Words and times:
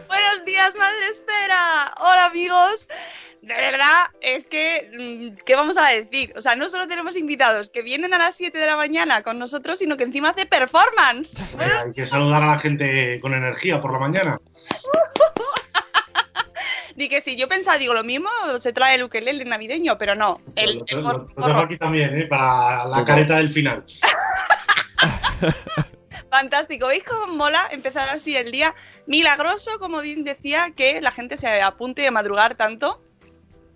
Buenos 0.08 0.46
días, 0.46 0.76
Madre 0.78 1.08
Esfera. 1.12 1.92
Hola, 2.00 2.26
amigos. 2.26 2.88
De 3.42 3.54
verdad, 3.54 4.06
es 4.22 4.46
que, 4.46 4.90
mm, 4.94 5.38
¿qué 5.46 5.56
vamos 5.56 5.78
a 5.78 5.88
decir? 5.88 6.34
O 6.38 6.42
sea, 6.42 6.56
no 6.56 6.70
solo 6.70 6.88
tenemos 6.88 7.16
invitados 7.18 7.70
que 7.70 7.82
vienen 7.82 8.14
a 8.14 8.18
las 8.18 8.36
7 8.36 8.58
de 8.58 8.66
la 8.66 8.76
mañana 8.78 9.24
con 9.24 9.40
nosotros, 9.40 9.80
sino 9.80 9.96
que 9.98 10.04
encima 10.04 10.30
hace 10.30 10.46
performance. 10.46 11.40
Eh, 11.40 11.44
hay 11.86 11.92
que 11.94 12.06
saludar 12.06 12.44
a 12.44 12.48
la 12.48 12.60
gente 12.60 13.20
con 13.22 13.34
energía 13.34 13.82
por 13.82 13.92
la 13.94 14.00
mañana. 14.00 14.40
Di 16.96 17.10
que 17.10 17.22
sí, 17.22 17.36
yo 17.36 17.48
pensaba, 17.48 17.78
digo, 17.78 17.94
lo 17.94 18.04
mismo 18.04 18.30
se 18.58 18.74
trae 18.74 18.96
el 18.96 19.04
ukelele 19.04 19.46
navideño, 19.46 19.98
pero 20.00 20.16
no. 20.16 20.42
El, 20.56 20.80
Lo- 20.80 20.86
el 20.88 20.96
lo- 20.98 21.04
gorro- 21.04 21.30
lo 21.38 21.48
dejo 21.48 21.60
aquí 21.60 21.78
también, 21.78 22.18
¿eh? 22.20 22.26
para 22.26 22.86
la 22.86 23.06
careta 23.06 23.38
del 23.38 23.50
final. 23.50 23.86
Fantástico. 26.30 26.88
¿Veis 26.88 27.04
cómo 27.04 27.34
mola 27.34 27.68
empezar 27.72 28.10
así 28.10 28.36
el 28.36 28.52
día? 28.52 28.76
Milagroso, 29.06 29.80
como 29.80 30.02
bien 30.02 30.24
decía, 30.24 30.72
que 30.76 31.02
la 31.02 31.12
gente 31.12 31.38
se 31.38 31.62
apunte 31.62 32.08
a 32.08 32.12
madrugar 32.12 32.56
tanto. 32.56 33.02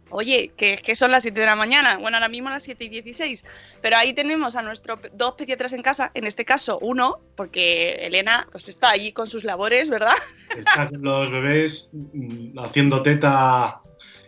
Oye, 0.09 0.51
que 0.57 0.73
es 0.73 0.81
que 0.81 0.93
son 0.93 1.11
las 1.11 1.23
7 1.23 1.39
de 1.39 1.45
la 1.45 1.55
mañana. 1.55 1.97
Bueno, 1.97 2.17
ahora 2.17 2.27
mismo 2.27 2.49
las 2.49 2.63
7 2.63 2.83
y 2.83 2.89
16. 2.89 3.45
Pero 3.81 3.95
ahí 3.95 4.13
tenemos 4.13 4.57
a 4.57 4.61
nuestros 4.61 4.99
dos 5.13 5.35
pediatras 5.35 5.71
en 5.71 5.81
casa. 5.81 6.11
En 6.13 6.27
este 6.27 6.43
caso, 6.43 6.79
uno, 6.81 7.21
porque 7.37 7.91
Elena 8.01 8.47
pues 8.51 8.67
está 8.67 8.89
allí 8.89 9.13
con 9.13 9.27
sus 9.27 9.45
labores, 9.45 9.89
¿verdad? 9.89 10.15
Están 10.57 10.89
los 11.01 11.31
bebés 11.31 11.91
mm, 11.93 12.59
haciendo 12.59 13.01
teta 13.01 13.81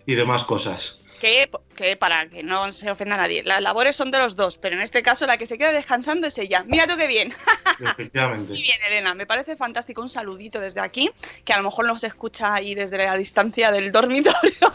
y 0.06 0.16
demás 0.16 0.46
cosas. 0.46 1.03
Que, 1.24 1.50
que 1.78 1.96
para 1.96 2.28
que 2.28 2.44
no 2.44 2.70
se 2.74 2.92
ofenda 2.92 3.16
a 3.16 3.20
nadie, 3.20 3.44
las 3.44 3.62
labores 3.62 3.96
son 3.96 4.12
de 4.12 4.18
los 4.18 4.36
dos, 4.36 4.58
pero 4.58 4.76
en 4.76 4.82
este 4.82 5.02
caso 5.02 5.26
la 5.26 5.38
que 5.38 5.46
se 5.46 5.58
queda 5.58 5.72
descansando 5.72 6.28
es 6.28 6.38
ella. 6.38 6.66
Mira 6.68 6.86
tú 6.86 6.98
qué 6.98 7.08
bien. 7.08 7.34
Efectivamente. 7.80 8.52
Muy 8.52 8.62
bien, 8.62 8.78
Elena, 8.86 9.14
me 9.14 9.26
parece 9.26 9.56
fantástico. 9.56 10.02
Un 10.02 10.10
saludito 10.10 10.60
desde 10.60 10.82
aquí, 10.82 11.10
que 11.46 11.54
a 11.54 11.58
lo 11.60 11.64
mejor 11.64 11.88
nos 11.88 12.04
escucha 12.04 12.54
ahí 12.54 12.76
desde 12.76 12.98
la 12.98 13.16
distancia 13.16 13.72
del 13.72 13.90
dormitorio. 13.90 14.74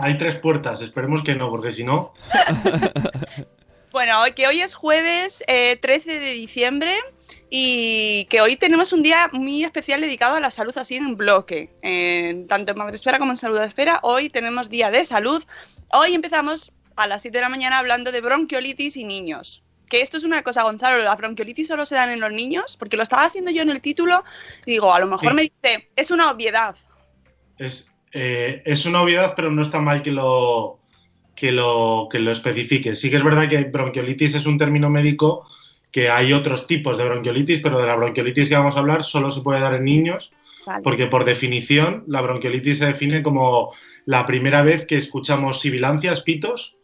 Hay 0.00 0.16
tres 0.16 0.36
puertas, 0.36 0.80
esperemos 0.80 1.22
que 1.22 1.34
no, 1.34 1.50
porque 1.50 1.70
si 1.70 1.84
no, 1.84 2.14
Bueno, 3.96 4.22
que 4.34 4.46
hoy 4.46 4.60
es 4.60 4.74
jueves 4.74 5.42
eh, 5.46 5.76
13 5.76 6.20
de 6.20 6.32
diciembre 6.32 6.94
y 7.50 8.24
que 8.26 8.40
hoy 8.40 8.56
tenemos 8.56 8.92
un 8.92 9.02
día 9.02 9.30
muy 9.32 9.64
especial 9.64 10.00
dedicado 10.00 10.36
a 10.36 10.40
la 10.40 10.50
salud 10.50 10.76
así 10.78 10.96
en 10.96 11.16
bloque. 11.16 11.70
Eh, 11.82 12.44
tanto 12.48 12.72
en 12.72 12.78
Madresfera 12.78 13.18
como 13.18 13.32
en 13.32 13.36
Salud 13.36 13.60
Esfera, 13.60 14.00
hoy 14.02 14.30
tenemos 14.30 14.68
día 14.68 14.90
de 14.90 15.04
salud. 15.04 15.42
Hoy 15.92 16.14
empezamos 16.14 16.72
a 16.96 17.06
las 17.06 17.22
7 17.22 17.38
de 17.38 17.42
la 17.42 17.48
mañana 17.48 17.78
hablando 17.78 18.10
de 18.10 18.20
bronquiolitis 18.20 18.96
y 18.96 19.04
niños. 19.04 19.62
Que 19.88 20.00
esto 20.00 20.16
es 20.16 20.24
una 20.24 20.42
cosa, 20.42 20.64
Gonzalo, 20.64 21.02
¿la 21.04 21.14
bronquiolitis 21.14 21.68
solo 21.68 21.86
se 21.86 21.94
dan 21.94 22.10
en 22.10 22.18
los 22.18 22.32
niños? 22.32 22.76
Porque 22.76 22.96
lo 22.96 23.04
estaba 23.04 23.24
haciendo 23.24 23.52
yo 23.52 23.62
en 23.62 23.70
el 23.70 23.80
título 23.80 24.24
y 24.64 24.72
digo, 24.72 24.92
a 24.92 24.98
lo 24.98 25.06
mejor 25.06 25.30
Sí. 25.30 25.34
me 25.36 25.42
dice, 25.42 25.88
es 25.94 26.10
una 26.10 26.30
obviedad. 26.30 26.74
es, 27.58 27.94
eh, 28.12 28.62
es 28.66 28.84
una 28.86 29.02
obviedad, 29.02 29.34
pero 29.36 29.50
no 29.50 29.62
está 29.62 29.80
mal 29.80 30.02
que 30.02 30.10
lo, 30.10 30.80
que, 31.36 31.52
lo, 31.52 32.08
que 32.10 32.18
lo 32.18 32.32
especifique. 32.32 32.94
Sí 32.96 33.10
que 33.10 33.16
es 33.16 33.24
verdad 33.24 33.48
que 33.48 33.64
bronquiolitis 33.64 34.34
es 34.34 34.46
un 34.46 34.58
término 34.58 34.90
médico, 34.90 35.46
que 35.90 36.10
hay 36.10 36.32
otros 36.32 36.66
tipos 36.66 36.98
de 36.98 37.04
bronquiolitis, 37.04 37.60
pero 37.60 37.80
de 37.80 37.86
la 37.86 37.96
bronquiolitis 37.96 38.48
que 38.48 38.56
vamos 38.56 38.76
a 38.76 38.80
hablar 38.80 39.02
solo 39.02 39.30
se 39.30 39.40
puede 39.40 39.60
dar 39.60 39.74
en 39.74 39.84
niños, 39.84 40.32
Vale. 40.66 40.82
porque 40.82 41.06
por 41.06 41.24
definición 41.24 42.04
la 42.06 42.20
bronquiolitis 42.20 42.78
se 42.78 42.86
define 42.86 43.22
como 43.22 43.72
la 44.04 44.26
primera 44.26 44.62
vez 44.62 44.86
que 44.86 44.96
escuchamos 44.96 45.60
sibilancias, 45.60 46.20
pitos, 46.20 46.76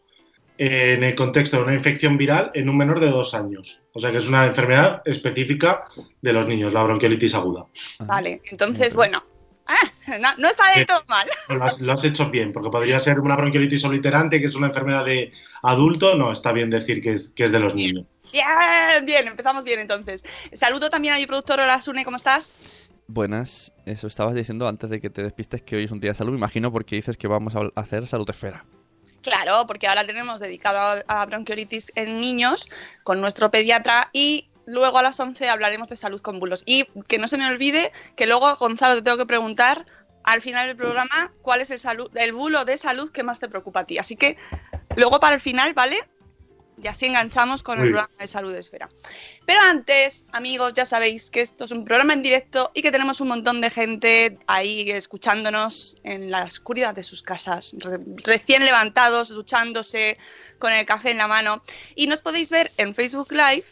en 0.57 1.03
el 1.03 1.15
contexto 1.15 1.57
de 1.57 1.63
una 1.63 1.73
infección 1.73 2.17
viral 2.17 2.51
en 2.53 2.69
un 2.69 2.77
menor 2.77 2.99
de 2.99 3.09
dos 3.09 3.33
años. 3.33 3.81
O 3.93 3.99
sea 3.99 4.11
que 4.11 4.17
es 4.17 4.27
una 4.27 4.45
enfermedad 4.45 5.01
específica 5.05 5.85
de 6.21 6.33
los 6.33 6.47
niños, 6.47 6.73
la 6.73 6.83
bronquiolitis 6.83 7.33
aguda. 7.35 7.65
Vale, 7.99 8.41
entonces, 8.51 8.93
bueno, 8.93 9.23
ah, 9.65 9.91
no, 10.19 10.29
no 10.37 10.47
está 10.49 10.63
del 10.75 10.85
todo 10.85 11.01
mal. 11.07 11.27
Lo 11.49 11.63
has, 11.63 11.81
lo 11.81 11.93
has 11.93 12.03
hecho 12.03 12.29
bien, 12.29 12.51
porque 12.51 12.69
podría 12.69 12.99
ser 12.99 13.19
una 13.19 13.35
bronquiolitis 13.35 13.83
obliterante, 13.85 14.39
que 14.39 14.45
es 14.45 14.55
una 14.55 14.67
enfermedad 14.67 15.05
de 15.05 15.31
adulto. 15.63 16.15
No, 16.15 16.31
está 16.31 16.51
bien 16.51 16.69
decir 16.69 17.01
que 17.01 17.13
es, 17.13 17.29
que 17.31 17.45
es 17.45 17.51
de 17.51 17.59
los 17.59 17.73
niños. 17.75 18.05
Bien, 18.33 19.05
bien, 19.05 19.27
empezamos 19.27 19.63
bien 19.63 19.79
entonces. 19.79 20.25
Saludo 20.53 20.89
también 20.89 21.13
a 21.13 21.17
mi 21.17 21.27
productor 21.27 21.59
Olasune, 21.59 22.03
¿cómo 22.03 22.17
estás? 22.17 22.57
Buenas, 23.05 23.71
eso 23.85 24.07
estabas 24.07 24.33
diciendo 24.33 24.67
antes 24.67 24.89
de 24.89 24.99
que 24.99 25.11
te 25.11 25.21
despistes 25.21 25.61
que 25.61 25.75
hoy 25.75 25.83
es 25.83 25.91
un 25.91 25.99
día 25.99 26.09
de 26.09 26.15
salud, 26.15 26.31
me 26.31 26.39
imagino, 26.39 26.71
porque 26.71 26.95
dices 26.95 27.15
que 27.15 27.27
vamos 27.27 27.53
a 27.55 27.69
hacer 27.79 28.07
salud 28.07 28.27
esfera. 28.27 28.65
Claro, 29.21 29.67
porque 29.67 29.87
ahora 29.87 30.03
tenemos 30.03 30.39
dedicado 30.39 31.03
a, 31.07 31.25
bronquiolitis 31.27 31.91
en 31.93 32.19
niños 32.19 32.67
con 33.03 33.21
nuestro 33.21 33.51
pediatra 33.51 34.09
y 34.13 34.49
luego 34.65 34.97
a 34.97 35.03
las 35.03 35.19
11 35.19 35.47
hablaremos 35.47 35.89
de 35.89 35.95
salud 35.95 36.19
con 36.19 36.39
bulos. 36.39 36.63
Y 36.65 36.85
que 37.07 37.19
no 37.19 37.27
se 37.27 37.37
me 37.37 37.45
olvide 37.45 37.91
que 38.15 38.25
luego, 38.25 38.55
Gonzalo, 38.55 38.95
te 38.95 39.03
tengo 39.03 39.17
que 39.17 39.27
preguntar 39.27 39.85
al 40.23 40.41
final 40.41 40.67
del 40.67 40.75
programa 40.75 41.31
cuál 41.43 41.61
es 41.61 41.69
el, 41.69 41.79
salud, 41.79 42.09
el 42.15 42.33
bulo 42.33 42.65
de 42.65 42.77
salud 42.77 43.11
que 43.11 43.23
más 43.23 43.39
te 43.39 43.47
preocupa 43.47 43.81
a 43.81 43.85
ti. 43.85 43.99
Así 43.99 44.15
que 44.15 44.37
luego 44.95 45.19
para 45.19 45.35
el 45.35 45.41
final, 45.41 45.73
¿vale? 45.73 45.99
Y 46.81 46.87
así 46.87 47.05
enganchamos 47.05 47.61
con 47.63 47.77
el 47.79 47.85
programa 47.91 48.13
de 48.19 48.27
salud 48.27 48.53
esfera. 48.55 48.89
Pero 49.45 49.61
antes, 49.61 50.25
amigos, 50.31 50.73
ya 50.73 50.85
sabéis 50.85 51.29
que 51.29 51.41
esto 51.41 51.65
es 51.65 51.71
un 51.71 51.85
programa 51.85 52.13
en 52.13 52.23
directo 52.23 52.71
y 52.73 52.81
que 52.81 52.91
tenemos 52.91 53.21
un 53.21 53.27
montón 53.29 53.61
de 53.61 53.69
gente 53.69 54.37
ahí 54.47 54.89
escuchándonos 54.91 55.95
en 56.03 56.31
la 56.31 56.43
oscuridad 56.43 56.95
de 56.95 57.03
sus 57.03 57.21
casas, 57.21 57.75
re- 57.79 57.99
recién 58.25 58.65
levantados, 58.65 59.29
duchándose, 59.29 60.17
con 60.59 60.73
el 60.73 60.85
café 60.85 61.11
en 61.11 61.17
la 61.19 61.27
mano. 61.27 61.61
Y 61.95 62.07
nos 62.07 62.21
podéis 62.21 62.49
ver 62.49 62.71
en 62.77 62.95
Facebook 62.95 63.31
Live, 63.31 63.65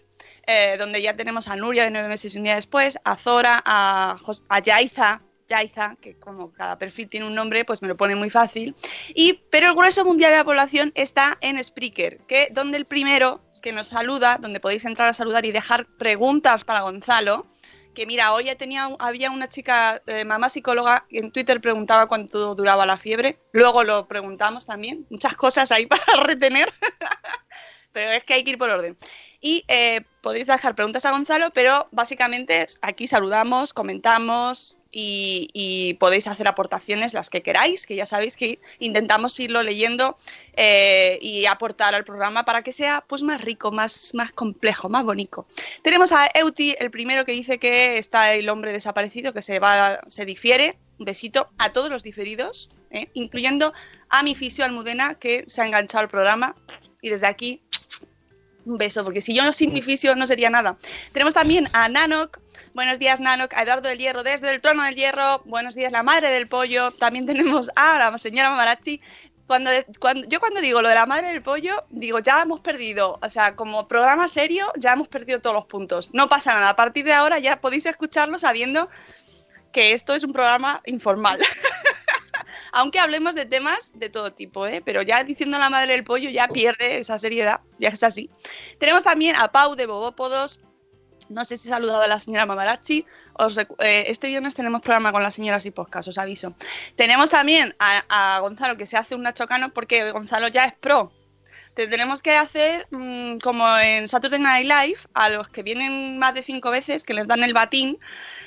eh, 0.47 0.75
donde 0.77 1.01
ya 1.01 1.15
tenemos 1.15 1.47
a 1.47 1.55
Nuria 1.55 1.83
de 1.85 1.91
nueve 1.91 2.07
meses 2.07 2.33
y 2.35 2.37
un 2.37 2.43
día 2.43 2.55
después, 2.55 2.97
a 3.03 3.17
Zora, 3.17 3.61
a, 3.65 4.15
Jos- 4.21 4.43
a 4.49 4.59
Yaiza, 4.59 5.21
Yaiza, 5.51 5.95
que 6.01 6.17
como 6.17 6.51
cada 6.51 6.77
perfil 6.77 7.09
tiene 7.09 7.27
un 7.27 7.35
nombre, 7.35 7.65
pues 7.65 7.81
me 7.81 7.87
lo 7.89 7.97
pone 7.97 8.15
muy 8.15 8.29
fácil. 8.29 8.73
Y, 9.13 9.33
pero 9.51 9.67
el 9.67 9.75
grueso 9.75 10.05
mundial 10.05 10.31
de 10.31 10.37
la 10.37 10.45
población 10.45 10.91
está 10.95 11.37
en 11.41 11.61
Spreaker, 11.61 12.19
que 12.27 12.47
donde 12.51 12.77
el 12.77 12.85
primero 12.85 13.41
que 13.61 13.73
nos 13.73 13.87
saluda, 13.87 14.37
donde 14.39 14.59
podéis 14.59 14.85
entrar 14.85 15.09
a 15.09 15.13
saludar 15.13 15.45
y 15.45 15.51
dejar 15.51 15.85
preguntas 15.97 16.63
para 16.63 16.81
Gonzalo, 16.81 17.45
que 17.93 18.05
mira, 18.05 18.33
hoy 18.33 18.49
tenía, 18.57 18.89
había 18.99 19.29
una 19.29 19.49
chica, 19.49 20.01
eh, 20.07 20.23
mamá 20.23 20.49
psicóloga, 20.49 21.05
en 21.09 21.31
Twitter 21.31 21.59
preguntaba 21.59 22.07
cuánto 22.07 22.55
duraba 22.55 22.85
la 22.85 22.97
fiebre, 22.97 23.37
luego 23.51 23.83
lo 23.83 24.07
preguntamos 24.07 24.65
también, 24.65 25.05
muchas 25.09 25.35
cosas 25.35 25.71
ahí 25.71 25.85
para 25.87 26.23
retener, 26.23 26.73
pero 27.91 28.11
es 28.11 28.23
que 28.23 28.35
hay 28.35 28.43
que 28.43 28.51
ir 28.51 28.57
por 28.57 28.69
orden. 28.69 28.95
Y 29.41 29.65
eh, 29.67 30.01
podéis 30.21 30.47
dejar 30.47 30.75
preguntas 30.75 31.05
a 31.05 31.11
Gonzalo, 31.11 31.51
pero 31.51 31.89
básicamente 31.91 32.67
aquí 32.81 33.07
saludamos, 33.07 33.73
comentamos, 33.73 34.77
y, 34.91 35.95
podéis 35.99 36.27
hacer 36.27 36.47
aportaciones 36.47 37.13
las 37.13 37.29
que 37.29 37.41
queráis, 37.41 37.85
que 37.85 37.95
ya 37.95 38.05
sabéis 38.05 38.35
que 38.35 38.59
intentamos 38.79 39.39
irlo 39.39 39.63
leyendo 39.63 40.17
eh, 40.53 41.17
y 41.21 41.45
aportar 41.45 41.95
al 41.95 42.03
programa 42.03 42.43
para 42.45 42.63
que 42.63 42.71
sea 42.71 43.03
pues 43.07 43.23
más 43.23 43.41
rico, 43.41 43.71
más, 43.71 44.13
más 44.13 44.31
complejo, 44.31 44.89
más 44.89 45.03
bonito. 45.03 45.45
Tenemos 45.81 46.11
a 46.11 46.29
Euti, 46.33 46.75
el 46.79 46.91
primero 46.91 47.25
que 47.25 47.31
dice 47.31 47.57
que 47.57 47.97
está 47.97 48.33
el 48.33 48.49
hombre 48.49 48.71
desaparecido, 48.71 49.33
que 49.33 49.41
se 49.41 49.59
va, 49.59 49.99
se 50.07 50.25
difiere. 50.25 50.77
Un 50.99 51.05
besito 51.05 51.49
a 51.57 51.71
todos 51.71 51.89
los 51.89 52.03
diferidos, 52.03 52.69
eh, 52.91 53.09
incluyendo 53.15 53.73
a 54.09 54.21
mi 54.21 54.35
fisio 54.35 54.65
Almudena, 54.65 55.15
que 55.15 55.45
se 55.47 55.61
ha 55.61 55.65
enganchado 55.65 56.03
al 56.03 56.09
programa. 56.09 56.55
Y 57.01 57.09
desde 57.09 57.25
aquí, 57.25 57.63
un 58.65 58.77
beso, 58.77 59.03
porque 59.03 59.21
si 59.21 59.33
yo 59.33 59.51
sin 59.51 59.73
mi 59.73 59.81
fisio 59.81 60.15
no 60.15 60.27
sería 60.27 60.49
nada. 60.49 60.77
Tenemos 61.11 61.33
también 61.33 61.69
a 61.73 61.89
Nanok, 61.89 62.39
Buenos 62.73 62.99
días, 62.99 63.19
Nanok, 63.19 63.53
a 63.53 63.63
Eduardo 63.63 63.89
del 63.89 63.97
Hierro 63.97 64.23
desde 64.23 64.49
el 64.49 64.61
trono 64.61 64.83
del 64.83 64.95
Hierro. 64.95 65.41
Buenos 65.43 65.75
días, 65.75 65.91
la 65.91 66.03
madre 66.03 66.29
del 66.29 66.47
pollo. 66.47 66.91
También 66.91 67.25
tenemos 67.27 67.69
a 67.75 67.99
la 67.99 68.17
señora 68.17 68.49
Mamarachi. 68.49 69.01
Cuando, 69.45 69.69
cuando, 69.99 70.25
yo 70.29 70.39
cuando 70.39 70.61
digo 70.61 70.81
lo 70.81 70.87
de 70.87 70.95
la 70.95 71.05
madre 71.05 71.27
del 71.27 71.41
pollo, 71.41 71.83
digo, 71.89 72.19
ya 72.19 72.41
hemos 72.41 72.61
perdido, 72.61 73.19
o 73.21 73.29
sea, 73.29 73.57
como 73.57 73.89
programa 73.89 74.29
serio, 74.29 74.71
ya 74.77 74.93
hemos 74.93 75.09
perdido 75.09 75.41
todos 75.41 75.53
los 75.53 75.65
puntos. 75.65 76.09
No 76.13 76.29
pasa 76.29 76.53
nada, 76.53 76.69
a 76.69 76.75
partir 76.77 77.03
de 77.03 77.11
ahora 77.11 77.39
ya 77.39 77.59
podéis 77.59 77.85
escucharlo 77.85 78.39
sabiendo 78.39 78.89
que 79.73 79.91
esto 79.91 80.15
es 80.15 80.23
un 80.23 80.31
programa 80.31 80.81
informal. 80.85 81.39
Aunque 82.71 82.99
hablemos 82.99 83.35
de 83.35 83.45
temas 83.45 83.91
de 83.95 84.09
todo 84.09 84.33
tipo, 84.33 84.65
¿eh? 84.67 84.81
pero 84.83 85.01
ya 85.01 85.23
diciendo 85.23 85.59
la 85.59 85.69
madre 85.69 85.93
del 85.93 86.03
pollo 86.03 86.29
ya 86.29 86.47
pierde 86.47 86.99
esa 86.99 87.19
seriedad, 87.19 87.61
ya 87.79 87.89
es 87.89 88.03
así. 88.03 88.29
Tenemos 88.79 89.03
también 89.03 89.35
a 89.35 89.51
Pau 89.51 89.75
de 89.75 89.85
Bobópodos, 89.85 90.59
no 91.31 91.45
sé 91.45 91.57
si 91.57 91.67
he 91.67 91.71
saludado 91.71 92.01
a 92.01 92.07
la 92.07 92.19
señora 92.19 92.45
Mamarachi. 92.45 93.05
Eh, 93.79 94.03
este 94.07 94.27
viernes 94.27 94.53
tenemos 94.53 94.81
programa 94.81 95.11
con 95.11 95.23
las 95.23 95.35
señoras 95.35 95.65
y 95.65 95.71
podcast, 95.71 96.09
os 96.09 96.17
aviso. 96.17 96.53
Tenemos 96.95 97.29
también 97.29 97.75
a, 97.79 98.39
Gonzalo 98.41 98.77
que 98.77 98.85
se 98.85 98.97
hace 98.97 99.15
un 99.15 99.23
nachocano 99.23 99.73
porque 99.73 100.11
Gonzalo 100.11 100.49
ya 100.49 100.65
es 100.65 100.73
pro. 100.73 101.11
Te 101.73 101.87
tenemos 101.87 102.21
que 102.21 102.35
hacer 102.35 102.87
mm, 102.91 103.37
como 103.37 103.65
en 103.77 104.07
Saturday 104.07 104.39
Night 104.39 104.65
Live, 104.65 104.99
a 105.13 105.29
los 105.29 105.47
que 105.47 105.63
vienen 105.63 106.19
más 106.19 106.33
de 106.33 106.43
cinco 106.43 106.69
veces, 106.69 107.03
que 107.03 107.13
les 107.13 107.27
dan 107.27 107.43
el 107.43 107.53
batín, 107.53 107.97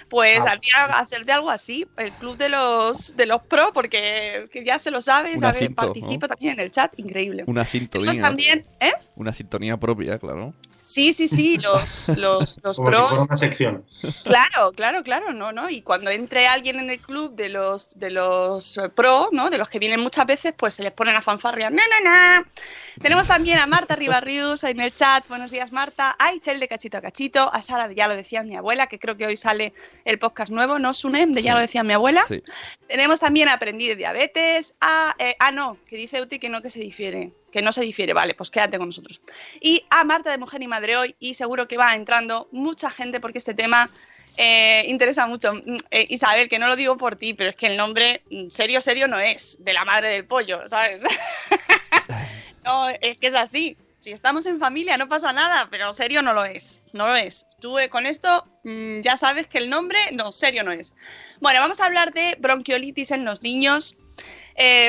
pues 0.08 0.40
ah. 0.46 0.58
hacerte 0.98 1.32
algo 1.32 1.50
así, 1.50 1.86
el 1.96 2.12
club 2.12 2.36
de 2.36 2.50
los 2.50 3.16
de 3.16 3.26
los 3.26 3.42
pro, 3.42 3.72
porque 3.72 4.48
ya 4.64 4.78
se 4.78 4.90
lo 4.90 5.00
sabe, 5.00 5.38
sabe 5.38 5.70
participa 5.70 6.28
también 6.28 6.54
en 6.54 6.60
el 6.60 6.70
chat, 6.70 6.92
increíble. 6.98 7.44
Una 7.46 7.64
sintonía. 7.64 8.20
también, 8.20 8.66
¿eh? 8.80 8.92
Una 9.16 9.32
sintonía 9.32 9.76
propia, 9.76 10.18
claro. 10.18 10.54
Sí, 10.84 11.14
sí, 11.14 11.28
sí, 11.28 11.56
los, 11.56 12.08
los, 12.16 12.60
los 12.62 12.76
Como 12.76 12.90
pros. 12.90 13.20
una 13.20 13.36
sección. 13.38 13.84
Claro, 14.22 14.70
claro, 14.72 15.02
claro, 15.02 15.32
no, 15.32 15.50
no. 15.50 15.70
Y 15.70 15.80
cuando 15.80 16.10
entre 16.10 16.46
alguien 16.46 16.78
en 16.78 16.90
el 16.90 17.00
club 17.00 17.34
de 17.34 17.48
los 17.48 17.98
de 17.98 18.10
los 18.10 18.78
pro, 18.94 19.30
¿no? 19.32 19.48
De 19.48 19.56
los 19.56 19.70
que 19.70 19.78
vienen 19.78 20.00
muchas 20.00 20.26
veces, 20.26 20.52
pues 20.54 20.74
se 20.74 20.82
les 20.82 20.92
ponen 20.92 21.16
a 21.16 21.22
fanfarria. 21.22 21.70
¡Na, 21.70 21.82
na, 21.88 22.00
na! 22.02 22.50
Tenemos 23.14 23.28
también 23.28 23.58
a 23.60 23.68
Marta 23.68 23.94
Ribarrius 23.94 24.64
en 24.64 24.80
el 24.80 24.92
chat. 24.92 25.24
Buenos 25.28 25.52
días, 25.52 25.70
Marta. 25.70 26.16
A 26.18 26.32
Ichel 26.32 26.58
de 26.58 26.66
Cachito 26.66 26.98
a 26.98 27.00
Cachito. 27.00 27.48
A 27.54 27.62
Sara 27.62 27.86
de 27.86 27.94
Ya 27.94 28.08
lo 28.08 28.16
decía 28.16 28.42
mi 28.42 28.56
abuela, 28.56 28.88
que 28.88 28.98
creo 28.98 29.16
que 29.16 29.24
hoy 29.24 29.36
sale 29.36 29.72
el 30.04 30.18
podcast 30.18 30.50
nuevo, 30.50 30.80
¿no, 30.80 30.92
Sunem? 30.92 31.32
De 31.32 31.40
Ya 31.40 31.54
lo 31.54 31.60
decía 31.60 31.84
mi 31.84 31.92
abuela. 31.92 32.24
Tenemos 32.88 33.20
también 33.20 33.48
a 33.48 33.52
Aprendí 33.52 33.86
de 33.86 33.94
Diabetes. 33.94 34.74
A, 34.80 35.14
eh, 35.20 35.36
ah, 35.38 35.52
no, 35.52 35.78
que 35.88 35.96
dice 35.96 36.20
Uti 36.20 36.40
que 36.40 36.48
no, 36.48 36.60
que 36.60 36.70
se 36.70 36.80
difiere 36.80 37.30
que 37.52 37.62
no 37.62 37.70
se 37.70 37.82
difiere, 37.82 38.12
vale, 38.14 38.34
pues 38.34 38.50
quédate 38.50 38.78
con 38.78 38.88
nosotros. 38.88 39.22
Y 39.60 39.84
a 39.90 40.02
Marta 40.02 40.32
de 40.32 40.38
Mujer 40.38 40.60
y 40.60 40.66
Madre 40.66 40.96
Hoy, 40.96 41.14
y 41.20 41.34
seguro 41.34 41.68
que 41.68 41.76
va 41.76 41.94
entrando 41.94 42.48
mucha 42.50 42.90
gente 42.90 43.20
porque 43.20 43.38
este 43.38 43.54
tema 43.54 43.88
eh, 44.36 44.84
interesa 44.88 45.28
mucho. 45.28 45.54
Mm, 45.54 45.76
eh, 45.92 46.06
Isabel, 46.08 46.48
que 46.48 46.58
no 46.58 46.66
lo 46.66 46.74
digo 46.74 46.96
por 46.96 47.14
ti, 47.14 47.32
pero 47.34 47.50
es 47.50 47.56
que 47.56 47.66
el 47.66 47.76
nombre 47.76 48.22
mm, 48.28 48.48
serio, 48.48 48.80
serio 48.80 49.06
no 49.06 49.20
es, 49.20 49.56
de 49.60 49.72
la 49.72 49.84
madre 49.84 50.08
del 50.08 50.24
pollo, 50.24 50.68
¿sabes? 50.68 51.00
no, 52.64 52.88
es 52.88 53.18
que 53.18 53.26
es 53.26 53.34
así. 53.34 53.76
Si 54.00 54.12
estamos 54.12 54.44
en 54.44 54.58
familia 54.58 54.98
no 54.98 55.08
pasa 55.08 55.32
nada, 55.32 55.68
pero 55.70 55.94
serio 55.94 56.20
no 56.20 56.34
lo 56.34 56.44
es, 56.44 56.80
no 56.92 57.06
lo 57.06 57.16
es. 57.16 57.46
Tú 57.60 57.78
eh, 57.78 57.88
con 57.88 58.04
esto 58.04 58.46
mm, 58.64 59.00
ya 59.00 59.16
sabes 59.16 59.46
que 59.46 59.58
el 59.58 59.70
nombre, 59.70 59.98
no, 60.12 60.30
serio 60.30 60.62
no 60.62 60.72
es. 60.72 60.94
Bueno, 61.40 61.60
vamos 61.60 61.80
a 61.80 61.86
hablar 61.86 62.12
de 62.12 62.36
bronquiolitis 62.38 63.12
en 63.12 63.24
los 63.24 63.42
niños, 63.42 63.96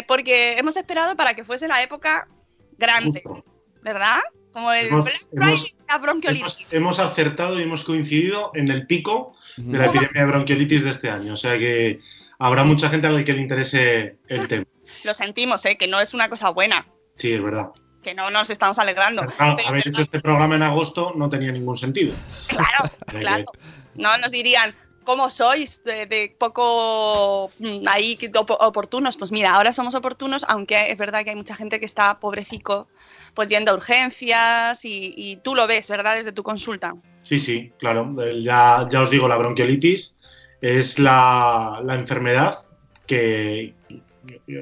porque 0.07 0.57
hemos 0.57 0.75
esperado 0.75 1.15
para 1.15 1.33
que 1.33 1.43
fuese 1.43 1.67
la 1.67 1.81
época 1.81 2.27
grande, 2.77 3.23
¿verdad? 3.81 4.19
Como 4.55 4.71
el 4.71 4.87
hemos, 4.87 5.75
la 5.89 5.97
bronquiolitis. 5.97 6.65
Hemos, 6.71 6.99
acertado 6.99 7.59
y 7.59 7.63
hemos 7.63 7.83
coincidido 7.83 8.51
en 8.53 8.71
el 8.71 8.87
pico 8.87 9.35
de 9.57 9.77
la 9.77 9.87
epidemia 9.87 10.21
de 10.21 10.27
bronquiolitis 10.27 10.85
de 10.85 10.91
este 10.91 11.09
año. 11.09 11.33
O 11.33 11.37
sea 11.37 11.57
que 11.57 11.99
habrá 12.39 12.63
mucha 12.63 12.89
gente 12.89 13.07
a 13.07 13.09
la 13.09 13.21
que 13.25 13.33
le 13.33 13.41
interese 13.41 14.15
el 14.29 14.47
tema. 14.47 14.65
Lo 15.03 15.13
sentimos, 15.13 15.65
¿eh? 15.65 15.75
que 15.75 15.89
no 15.89 15.99
es 15.99 16.13
una 16.13 16.29
cosa 16.29 16.51
buena. 16.51 16.87
Sí, 17.15 17.33
es 17.33 17.43
verdad. 17.43 17.71
Que 18.03 18.13
no 18.13 18.29
nos 18.29 18.49
estamos 18.49 18.77
alegrando. 18.77 19.25
haber 19.39 19.87
hecho 19.87 20.01
este 20.01 20.19
programa 20.19 20.55
en 20.55 20.63
agosto 20.63 21.13
no 21.15 21.29
tenía 21.29 21.51
ningún 21.51 21.75
sentido. 21.75 22.13
Claro, 22.47 22.91
claro. 23.19 23.45
No 23.95 24.17
nos 24.17 24.31
dirían, 24.31 24.75
¿Cómo 25.05 25.29
sois 25.29 25.83
de, 25.83 26.35
poco 26.39 27.51
mm, 27.59 27.87
ahí 27.87 28.17
oportunos? 28.59 29.17
Pues 29.17 29.31
mira, 29.31 29.53
ahora 29.53 29.71
somos 29.71 29.93
oportunos, 29.93 30.43
aunque 30.49 30.91
es 30.91 30.97
verdad 30.97 31.23
que 31.23 31.29
hay 31.29 31.35
mucha 31.35 31.55
gente 31.55 31.79
que 31.79 31.85
está 31.85 32.19
pobrecico, 32.19 32.87
pues 33.35 33.47
yendo 33.47 33.71
a 33.71 33.75
urgencias 33.75 34.81
y, 34.83 35.39
tú 35.43 35.53
lo 35.53 35.67
ves, 35.67 35.89
¿verdad? 35.91 36.15
Desde 36.15 36.31
tu 36.31 36.41
consulta. 36.41 36.95
Sí, 37.21 37.37
sí, 37.37 37.71
claro. 37.77 38.15
Ya, 38.41 38.87
ya 38.89 39.01
os 39.03 39.11
digo, 39.11 39.27
la 39.27 39.37
bronquiolitis 39.37 40.17
es 40.59 40.97
la, 40.97 41.81
la 41.83 41.93
enfermedad 41.93 42.57
que, 43.05 43.75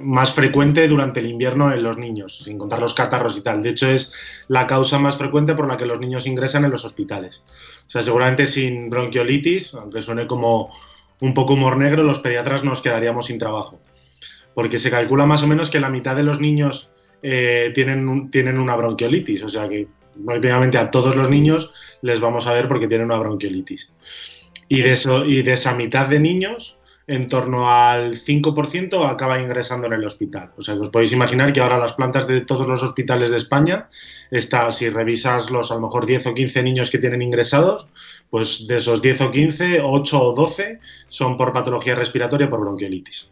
más 0.02 0.34
frecuente 0.34 0.88
durante 0.88 1.20
el 1.20 1.28
invierno 1.28 1.72
en 1.74 1.84
los 1.84 1.98
niños, 1.98 2.40
sin 2.44 2.58
contar 2.58 2.82
los 2.82 2.94
catarros 2.94 3.38
y 3.38 3.42
tal. 3.42 3.62
De 3.62 3.70
hecho, 3.70 3.90
es 3.90 4.14
la 4.48 4.68
causa 4.68 5.00
más 5.00 5.18
frecuente 5.18 5.56
por 5.56 5.68
la 5.68 5.78
que 5.78 5.86
los 5.86 6.00
niños 6.00 6.28
ingresan 6.28 6.66
en 6.66 6.72
los 6.72 6.86
hospitales. 6.86 7.44
O 7.88 7.90
sea, 7.90 8.04
seguramente 8.04 8.48
sin 8.48 8.90
bronquiolitis, 8.90 9.74
aunque 9.76 10.02
suene 10.02 10.28
como 10.28 10.74
un 11.20 11.34
poco 11.34 11.54
humor 11.54 11.78
negro, 11.78 12.04
los 12.04 12.20
pediatras 12.20 12.64
nos 12.64 12.82
quedaríamos 12.82 13.28
sin 13.28 13.40
trabajo. 13.40 13.80
Porque 14.54 14.80
se 14.80 14.92
calcula 14.92 15.26
más 15.26 15.44
o 15.44 15.48
menos 15.48 15.70
que 15.70 15.80
la 15.80 15.90
mitad 15.90 16.16
de 16.16 16.24
los 16.24 16.40
niños 16.40 16.92
eh, 17.22 17.72
tienen, 17.74 18.30
tienen 18.30 18.60
una 18.60 18.76
bronquiolitis. 18.76 19.44
O 19.44 19.50
sea 19.50 19.68
que 19.68 19.88
prácticamente 20.26 20.78
a 20.78 20.92
todos 20.92 21.16
los 21.16 21.30
niños 21.30 21.72
les 22.02 22.20
vamos 22.20 22.48
a 22.48 22.54
ver 22.54 22.68
porque 22.68 22.88
tienen 22.88 23.08
una 23.08 23.18
bronquiolitis. 23.18 23.92
Y 24.68 24.82
de, 24.82 24.94
eso, 24.94 25.26
y 25.26 25.42
de 25.42 25.54
esa 25.54 25.76
mitad 25.76 26.08
de 26.08 26.20
niños, 26.20 26.78
en 27.08 27.28
torno 27.28 27.70
al 27.70 28.16
5% 28.16 29.10
acaba 29.10 29.42
ingresando 29.42 29.88
en 29.88 29.94
el 29.94 30.06
hospital. 30.06 30.52
O 30.58 30.64
sea, 30.64 30.76
os 30.76 30.90
podéis 30.90 31.12
imaginar 31.12 31.52
que 31.52 31.60
ahora 31.60 31.78
las 31.78 31.94
plantas 31.94 32.28
de 32.28 32.42
todos 32.42 32.68
los 32.68 32.82
hospitales 32.82 33.32
de 33.32 33.38
España, 33.38 33.90
está, 34.32 34.72
si 34.72 34.90
revisas 34.90 35.52
los 35.52 35.72
a 35.72 35.76
lo 35.76 35.82
mejor 35.82 36.06
10 36.06 36.28
o 36.28 36.34
15 36.34 36.64
niños 36.64 36.90
que 36.90 37.00
tienen 37.00 37.22
ingresados, 37.22 37.88
pues 38.30 38.68
de 38.68 38.78
esos 38.78 39.02
10 39.02 39.22
o 39.22 39.32
15, 39.32 39.82
8 39.82 40.22
o 40.22 40.34
12 40.34 40.80
son 41.10 41.36
por 41.38 41.52
patología 41.52 41.96
respiratoria 41.96 42.50
por 42.50 42.62
bronquiolitis. 42.62 43.30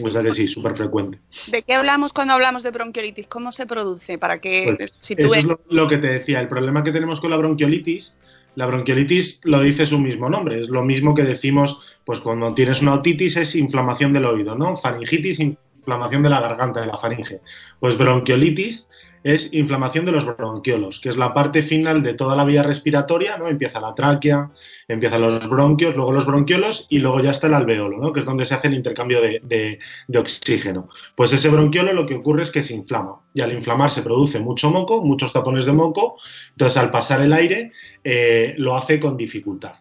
O 0.00 0.10
sea 0.10 0.22
que 0.22 0.32
sí, 0.32 0.48
súper 0.48 0.74
frecuente. 0.76 1.18
¿De 1.48 1.62
qué 1.62 1.74
hablamos 1.74 2.12
cuando 2.12 2.34
hablamos 2.34 2.62
de 2.62 2.70
bronquiolitis? 2.70 3.26
¿Cómo 3.26 3.52
se 3.52 3.66
produce? 3.66 4.18
Para 4.18 4.40
que 4.40 4.74
pues, 4.76 5.10
Eso 5.10 5.14
es 5.34 5.46
lo 5.68 5.86
que 5.88 5.98
te 5.98 6.08
decía. 6.08 6.40
El 6.40 6.48
problema 6.48 6.82
que 6.82 6.90
tenemos 6.90 7.20
con 7.20 7.30
la 7.30 7.36
bronquiolitis 7.36 8.14
la 8.56 8.66
bronquiolitis 8.66 9.40
lo 9.44 9.60
dice 9.60 9.86
su 9.86 9.98
mismo 9.98 10.28
nombre, 10.28 10.60
es 10.60 10.68
lo 10.68 10.82
mismo 10.82 11.14
que 11.14 11.22
decimos, 11.22 11.98
pues 12.04 12.20
cuando 12.20 12.54
tienes 12.54 12.82
una 12.82 12.94
otitis 12.94 13.36
es 13.36 13.54
inflamación 13.54 14.12
del 14.12 14.26
oído, 14.26 14.54
¿no? 14.54 14.76
Faringitis, 14.76 15.40
inflamación 15.40 16.22
de 16.22 16.30
la 16.30 16.40
garganta, 16.40 16.80
de 16.80 16.86
la 16.86 16.96
faringe. 16.96 17.40
Pues 17.80 17.98
bronquiolitis 17.98 18.88
es 19.24 19.54
inflamación 19.54 20.04
de 20.04 20.12
los 20.12 20.26
bronquiolos, 20.26 21.00
que 21.00 21.08
es 21.08 21.16
la 21.16 21.32
parte 21.32 21.62
final 21.62 22.02
de 22.02 22.12
toda 22.12 22.36
la 22.36 22.44
vía 22.44 22.62
respiratoria, 22.62 23.38
¿no? 23.38 23.48
Empieza 23.48 23.80
la 23.80 23.94
tráquea, 23.94 24.50
empiezan 24.86 25.22
los 25.22 25.48
bronquios, 25.48 25.96
luego 25.96 26.12
los 26.12 26.26
bronquiolos 26.26 26.86
y 26.90 26.98
luego 26.98 27.20
ya 27.20 27.30
está 27.30 27.46
el 27.46 27.54
alveolo, 27.54 27.98
¿no? 27.98 28.12
Que 28.12 28.20
es 28.20 28.26
donde 28.26 28.44
se 28.44 28.54
hace 28.54 28.68
el 28.68 28.74
intercambio 28.74 29.20
de, 29.22 29.78
oxígeno. 30.14 30.90
Pues 31.16 31.32
ese 31.32 31.48
bronquiolo 31.48 31.94
lo 31.94 32.06
que 32.06 32.14
ocurre 32.14 32.42
es 32.42 32.50
que 32.50 32.62
se 32.62 32.74
inflama 32.74 33.22
y 33.32 33.40
al 33.40 33.52
inflamar 33.52 33.90
se 33.90 34.02
produce 34.02 34.38
mucho 34.40 34.70
moco, 34.70 35.02
muchos 35.02 35.32
tapones 35.32 35.64
de 35.64 35.72
moco, 35.72 36.18
entonces 36.50 36.76
al 36.76 36.90
pasar 36.90 37.22
el 37.22 37.32
aire 37.32 37.72
eh, 38.04 38.54
lo 38.58 38.76
hace 38.76 39.00
con 39.00 39.16
dificultad. 39.16 39.72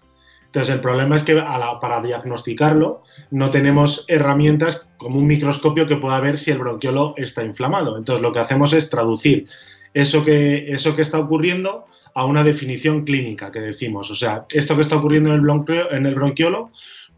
Entonces, 0.53 0.75
el 0.75 0.81
problema 0.81 1.15
es 1.15 1.23
que 1.23 1.33
para 1.81 1.99
diagnosticarlo 1.99 3.01
no 3.31 3.49
tenemos 3.49 4.05
herramientas 4.07 4.87
como 4.97 5.17
un 5.17 5.25
microscopio 5.25 5.87
que 5.87 5.95
pueda 5.97 6.19
ver 6.19 6.37
si 6.37 6.51
el 6.51 6.59
bronquiolo 6.59 7.15
está 7.17 7.43
inflamado. 7.43 7.97
Entonces, 7.97 8.21
lo 8.21 8.31
que 8.31 8.37
hacemos 8.37 8.71
es 8.71 8.87
traducir 8.87 9.47
eso 9.95 10.23
que, 10.23 10.69
eso 10.69 10.95
que 10.95 11.01
está 11.01 11.17
ocurriendo 11.17 11.85
a 12.13 12.25
una 12.25 12.43
definición 12.43 13.03
clínica 13.03 13.51
que 13.51 13.61
decimos. 13.61 14.11
O 14.11 14.15
sea, 14.15 14.45
esto 14.51 14.75
que 14.75 14.81
está 14.81 14.97
ocurriendo 14.97 15.29
en 15.29 15.37
el, 15.37 15.41
bronquio- 15.41 15.91
en 15.91 16.05
el 16.05 16.13
bronquiolo, 16.13 16.69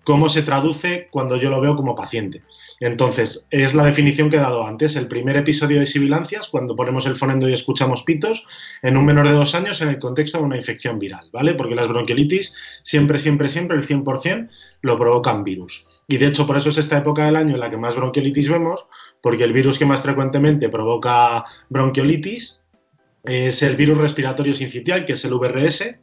¿cómo 0.06 0.30
se 0.30 0.44
traduce 0.44 1.10
cuando 1.12 1.36
yo 1.36 1.50
lo 1.50 1.60
veo 1.60 1.76
como 1.76 1.96
paciente? 1.96 2.44
Entonces, 2.80 3.46
es 3.50 3.74
la 3.74 3.84
definición 3.84 4.30
que 4.30 4.38
he 4.38 4.40
dado 4.40 4.66
antes. 4.66 4.96
El 4.96 5.08
primer 5.08 5.36
episodio 5.36 5.80
de 5.80 5.86
sibilancias, 5.86 6.48
cuando 6.48 6.76
ponemos 6.76 7.06
el 7.06 7.16
fonendo 7.16 7.50
y 7.50 7.54
escuchamos 7.54 8.04
pitos, 8.04 8.46
en 8.82 8.96
un 8.96 9.06
menor 9.06 9.28
de 9.28 9.34
dos 9.34 9.56
años 9.56 9.82
en 9.82 9.90
el 9.90 10.00
contexto 10.00 10.38
de 10.38 10.46
una 10.46 10.56
infección 10.56 11.00
viral, 11.00 11.30
¿vale? 11.34 11.56
Porque 11.56 11.76
las 11.76 11.88
bronquiolitis 11.88 12.82
siempre, 12.84 13.18
siempre, 13.18 13.50
siempre, 13.50 13.76
el 13.76 13.84
100% 13.86 14.50
lo 14.82 14.98
provocan 14.98 15.44
virus. 15.44 15.88
Y 16.08 16.18
de 16.18 16.28
hecho, 16.28 16.46
por 16.46 16.58
eso 16.58 16.70
es 16.70 16.78
esta 16.78 16.98
época 16.98 17.26
del 17.26 17.36
año 17.36 17.56
en 17.56 17.60
la 17.60 17.70
que 17.70 17.78
más 17.78 17.96
bronquiolitis 17.96 18.50
vemos, 18.50 18.88
porque 19.22 19.44
el 19.44 19.54
virus 19.54 19.80
que 19.80 19.86
más 19.86 20.02
frecuentemente 20.02 20.70
provoca 20.70 21.46
bronquiolitis 21.70 22.62
es 23.28 23.62
el 23.64 23.76
virus 23.76 23.98
respiratorio 23.98 24.54
sincitial, 24.54 25.06
que 25.06 25.14
es 25.14 25.26
el 25.26 25.34
VRS, 25.34 26.00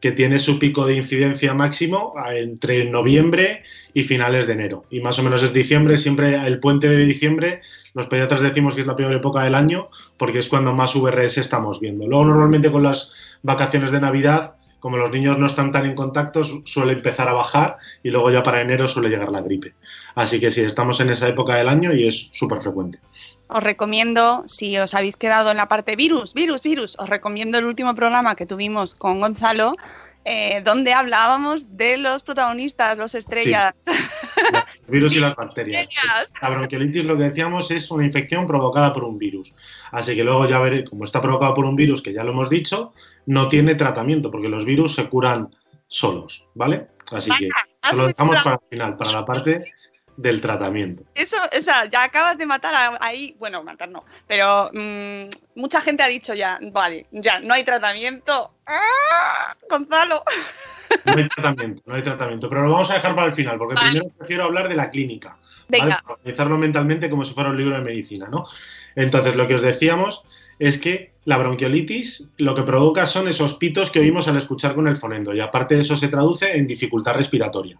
que 0.00 0.12
tiene 0.12 0.38
su 0.38 0.58
pico 0.58 0.84
de 0.86 0.96
incidencia 0.96 1.54
máximo 1.54 2.12
entre 2.30 2.84
noviembre 2.84 3.62
y 3.94 4.02
finales 4.02 4.46
de 4.46 4.52
enero. 4.52 4.84
Y 4.90 5.00
más 5.00 5.18
o 5.18 5.22
menos 5.22 5.42
es 5.42 5.52
diciembre, 5.52 5.96
siempre 5.96 6.34
el 6.46 6.60
puente 6.60 6.88
de 6.88 7.06
diciembre, 7.06 7.62
los 7.94 8.06
pediatras 8.08 8.42
decimos 8.42 8.74
que 8.74 8.82
es 8.82 8.86
la 8.86 8.96
peor 8.96 9.14
época 9.14 9.42
del 9.44 9.54
año 9.54 9.88
porque 10.18 10.40
es 10.40 10.48
cuando 10.48 10.74
más 10.74 10.94
VRS 10.94 11.38
estamos 11.40 11.80
viendo. 11.80 12.06
Luego 12.06 12.26
normalmente 12.26 12.70
con 12.70 12.82
las 12.82 13.14
vacaciones 13.42 13.92
de 13.92 14.00
Navidad, 14.00 14.56
como 14.78 14.98
los 14.98 15.10
niños 15.10 15.38
no 15.38 15.46
están 15.46 15.72
tan 15.72 15.86
en 15.86 15.94
contacto, 15.94 16.44
su- 16.44 16.60
suele 16.66 16.92
empezar 16.92 17.26
a 17.28 17.32
bajar 17.32 17.78
y 18.02 18.10
luego 18.10 18.30
ya 18.30 18.42
para 18.42 18.60
enero 18.60 18.86
suele 18.86 19.08
llegar 19.08 19.32
la 19.32 19.40
gripe. 19.40 19.72
Así 20.14 20.38
que 20.38 20.50
sí, 20.50 20.60
estamos 20.60 21.00
en 21.00 21.08
esa 21.08 21.26
época 21.28 21.56
del 21.56 21.70
año 21.70 21.94
y 21.94 22.06
es 22.06 22.28
súper 22.32 22.60
frecuente. 22.60 22.98
Os 23.46 23.62
recomiendo, 23.62 24.42
si 24.46 24.78
os 24.78 24.94
habéis 24.94 25.16
quedado 25.16 25.50
en 25.50 25.58
la 25.58 25.68
parte 25.68 25.96
virus, 25.96 26.32
virus, 26.32 26.62
virus, 26.62 26.96
os 26.98 27.08
recomiendo 27.08 27.58
el 27.58 27.66
último 27.66 27.94
programa 27.94 28.36
que 28.36 28.46
tuvimos 28.46 28.94
con 28.94 29.20
Gonzalo, 29.20 29.74
eh, 30.24 30.62
donde 30.64 30.94
hablábamos 30.94 31.76
de 31.76 31.98
los 31.98 32.22
protagonistas, 32.22 32.96
los 32.96 33.14
estrellas. 33.14 33.74
Los 33.84 34.64
virus 34.88 35.16
y 35.16 35.20
las 35.20 35.36
bacterias. 35.36 35.86
La 36.40 36.48
bronquiolitis, 36.48 37.04
lo 37.04 37.18
que 37.18 37.24
decíamos, 37.24 37.70
es 37.70 37.90
una 37.90 38.06
infección 38.06 38.46
provocada 38.46 38.94
por 38.94 39.04
un 39.04 39.18
virus. 39.18 39.52
Así 39.92 40.16
que 40.16 40.24
luego 40.24 40.46
ya 40.46 40.58
veré, 40.60 40.82
como 40.84 41.04
está 41.04 41.20
provocado 41.20 41.52
por 41.52 41.66
un 41.66 41.76
virus, 41.76 42.00
que 42.00 42.14
ya 42.14 42.24
lo 42.24 42.32
hemos 42.32 42.48
dicho, 42.48 42.94
no 43.26 43.48
tiene 43.48 43.74
tratamiento, 43.74 44.30
porque 44.30 44.48
los 44.48 44.64
virus 44.64 44.94
se 44.94 45.10
curan 45.10 45.50
solos, 45.86 46.46
¿vale? 46.54 46.86
Así 47.10 47.30
que 47.38 47.50
lo 47.94 48.06
dejamos 48.06 48.42
para 48.42 48.56
el 48.56 48.68
final, 48.70 48.96
para 48.96 49.12
la 49.12 49.24
parte 49.26 49.62
del 50.16 50.40
tratamiento. 50.40 51.02
Eso, 51.14 51.36
o 51.56 51.60
sea, 51.60 51.86
ya 51.86 52.04
acabas 52.04 52.38
de 52.38 52.46
matar 52.46 52.74
a- 52.74 52.98
ahí, 53.00 53.34
bueno, 53.38 53.62
matar 53.64 53.88
no, 53.88 54.04
pero 54.26 54.70
mm, 54.72 55.24
mucha 55.56 55.80
gente 55.80 56.02
ha 56.02 56.08
dicho 56.08 56.34
ya, 56.34 56.58
vale, 56.72 57.06
ya, 57.10 57.40
no 57.40 57.54
hay 57.54 57.64
tratamiento. 57.64 58.54
¡Ah! 58.66 59.54
Gonzalo. 59.68 60.22
No 61.04 61.12
hay 61.16 61.28
tratamiento, 61.28 61.82
no 61.86 61.94
hay 61.94 62.02
tratamiento, 62.02 62.48
pero 62.48 62.62
lo 62.62 62.70
vamos 62.70 62.90
a 62.90 62.94
dejar 62.94 63.14
para 63.14 63.26
el 63.26 63.32
final, 63.32 63.58
porque 63.58 63.74
Vale. 63.74 63.90
primero 63.90 64.14
prefiero 64.16 64.44
hablar 64.44 64.68
de 64.68 64.76
la 64.76 64.90
clínica. 64.90 65.36
Venga, 65.68 66.02
organizarlo 66.06 66.58
mentalmente 66.58 67.08
como 67.10 67.24
si 67.24 67.34
fuera 67.34 67.50
un 67.50 67.56
libro 67.56 67.76
de 67.76 67.82
medicina, 67.82 68.28
¿no? 68.30 68.44
Entonces, 68.94 69.36
lo 69.36 69.46
que 69.46 69.54
os 69.54 69.62
decíamos 69.62 70.22
es 70.58 70.78
que 70.78 71.12
la 71.24 71.38
bronquiolitis 71.38 72.30
lo 72.36 72.54
que 72.54 72.62
provoca 72.62 73.06
son 73.06 73.28
esos 73.28 73.54
pitos 73.54 73.90
que 73.90 74.00
oímos 74.00 74.28
al 74.28 74.36
escuchar 74.36 74.74
con 74.74 74.86
el 74.86 74.96
fonendo 74.96 75.34
y 75.34 75.40
aparte 75.40 75.74
de 75.74 75.82
eso 75.82 75.96
se 75.96 76.08
traduce 76.08 76.56
en 76.56 76.66
dificultad 76.66 77.14
respiratoria, 77.14 77.78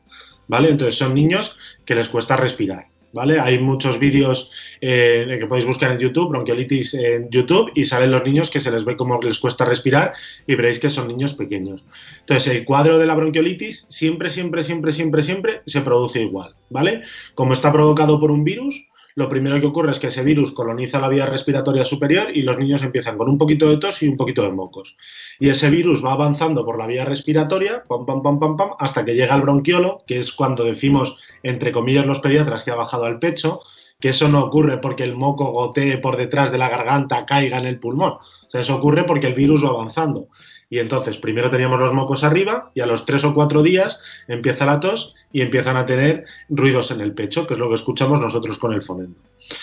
¿vale? 0.48 0.70
Entonces 0.70 0.96
son 0.96 1.14
niños 1.14 1.56
que 1.84 1.94
les 1.94 2.08
cuesta 2.08 2.36
respirar, 2.36 2.88
¿vale? 3.14 3.40
Hay 3.40 3.58
muchos 3.60 3.98
vídeos 3.98 4.50
eh, 4.80 5.36
que 5.38 5.46
podéis 5.46 5.66
buscar 5.66 5.92
en 5.92 5.98
YouTube, 5.98 6.30
bronquiolitis 6.30 6.94
en 6.94 7.30
YouTube 7.30 7.70
y 7.74 7.84
salen 7.84 8.10
los 8.10 8.24
niños 8.24 8.50
que 8.50 8.60
se 8.60 8.70
les 8.70 8.84
ve 8.84 8.96
como 8.96 9.18
les 9.22 9.38
cuesta 9.38 9.64
respirar 9.64 10.12
y 10.46 10.54
veréis 10.56 10.80
que 10.80 10.90
son 10.90 11.08
niños 11.08 11.34
pequeños. 11.34 11.82
Entonces, 12.20 12.52
el 12.52 12.64
cuadro 12.64 12.98
de 12.98 13.06
la 13.06 13.14
bronquiolitis 13.14 13.86
siempre, 13.88 14.28
siempre, 14.28 14.62
siempre, 14.62 14.92
siempre, 14.92 15.22
siempre 15.22 15.62
se 15.64 15.80
produce 15.80 16.20
igual, 16.20 16.54
¿vale? 16.68 17.02
Como 17.34 17.52
está 17.52 17.72
provocado 17.72 18.18
por 18.20 18.30
un 18.30 18.44
virus, 18.44 18.74
lo 19.16 19.28
primero 19.28 19.60
que 19.60 19.66
ocurre 19.66 19.92
es 19.92 20.00
que 20.00 20.08
ese 20.08 20.24
virus 20.24 20.52
coloniza 20.52 21.00
la 21.00 21.08
vía 21.08 21.26
respiratoria 21.26 21.84
superior 21.84 22.28
y 22.34 22.42
los 22.42 22.58
niños 22.58 22.82
empiezan 22.82 23.16
con 23.16 23.28
un 23.28 23.38
poquito 23.38 23.68
de 23.68 23.76
tos 23.76 24.02
y 24.02 24.08
un 24.08 24.16
poquito 24.16 24.42
de 24.42 24.50
mocos. 24.50 24.96
Y 25.38 25.48
ese 25.50 25.70
virus 25.70 26.04
va 26.04 26.12
avanzando 26.12 26.64
por 26.64 26.78
la 26.78 26.86
vía 26.86 27.04
respiratoria, 27.04 27.84
pam, 27.88 28.04
pam, 28.06 28.22
pam, 28.22 28.40
pam, 28.40 28.56
pam, 28.56 28.70
hasta 28.78 29.04
que 29.04 29.14
llega 29.14 29.34
al 29.34 29.42
bronquiolo, 29.42 30.02
que 30.06 30.18
es 30.18 30.32
cuando 30.32 30.64
decimos, 30.64 31.16
entre 31.44 31.70
comillas, 31.70 32.06
los 32.06 32.20
pediatras 32.20 32.64
que 32.64 32.72
ha 32.72 32.76
bajado 32.76 33.04
al 33.04 33.20
pecho, 33.20 33.60
que 34.00 34.08
eso 34.08 34.28
no 34.28 34.42
ocurre 34.42 34.78
porque 34.78 35.04
el 35.04 35.14
moco 35.14 35.52
gotee 35.52 35.98
por 35.98 36.16
detrás 36.16 36.50
de 36.50 36.58
la 36.58 36.68
garganta, 36.68 37.24
caiga 37.24 37.58
en 37.58 37.66
el 37.66 37.78
pulmón. 37.78 38.14
O 38.14 38.50
sea, 38.50 38.62
eso 38.62 38.76
ocurre 38.76 39.04
porque 39.04 39.28
el 39.28 39.34
virus 39.34 39.64
va 39.64 39.70
avanzando. 39.70 40.28
Y 40.74 40.80
entonces, 40.80 41.18
primero 41.18 41.50
teníamos 41.50 41.78
los 41.78 41.92
mocos 41.92 42.24
arriba 42.24 42.72
y 42.74 42.80
a 42.80 42.86
los 42.86 43.06
tres 43.06 43.22
o 43.22 43.32
cuatro 43.32 43.62
días 43.62 44.00
empieza 44.26 44.66
la 44.66 44.80
tos 44.80 45.14
y 45.32 45.40
empiezan 45.40 45.76
a 45.76 45.86
tener 45.86 46.24
ruidos 46.48 46.90
en 46.90 47.00
el 47.00 47.12
pecho, 47.12 47.46
que 47.46 47.54
es 47.54 47.60
lo 47.60 47.68
que 47.68 47.76
escuchamos 47.76 48.20
nosotros 48.20 48.58
con 48.58 48.72
el 48.72 48.82
fonendo. 48.82 49.14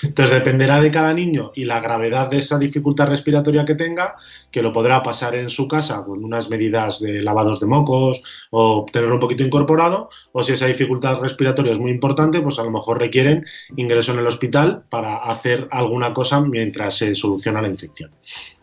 Entonces, 0.03 0.33
dependerá 0.35 0.81
de 0.81 0.89
cada 0.89 1.13
niño 1.13 1.51
y 1.53 1.65
la 1.65 1.81
gravedad 1.81 2.29
de 2.29 2.37
esa 2.37 2.57
dificultad 2.57 3.07
respiratoria 3.07 3.65
que 3.65 3.75
tenga, 3.75 4.15
que 4.51 4.61
lo 4.61 4.71
podrá 4.71 5.03
pasar 5.03 5.35
en 5.35 5.49
su 5.49 5.67
casa 5.67 6.01
con 6.05 6.23
unas 6.23 6.49
medidas 6.49 7.01
de 7.01 7.21
lavados 7.21 7.59
de 7.59 7.65
mocos 7.65 8.21
o 8.49 8.85
tenerlo 8.89 9.15
un 9.15 9.19
poquito 9.19 9.43
incorporado, 9.43 10.09
o 10.31 10.43
si 10.43 10.53
esa 10.53 10.67
dificultad 10.67 11.19
respiratoria 11.19 11.73
es 11.73 11.79
muy 11.79 11.91
importante, 11.91 12.39
pues 12.39 12.57
a 12.57 12.63
lo 12.63 12.71
mejor 12.71 12.99
requieren 12.99 13.45
ingreso 13.75 14.13
en 14.13 14.19
el 14.19 14.27
hospital 14.27 14.83
para 14.89 15.17
hacer 15.17 15.67
alguna 15.71 16.13
cosa 16.13 16.39
mientras 16.39 16.97
se 16.97 17.15
soluciona 17.15 17.61
la 17.61 17.67
infección. 17.67 18.11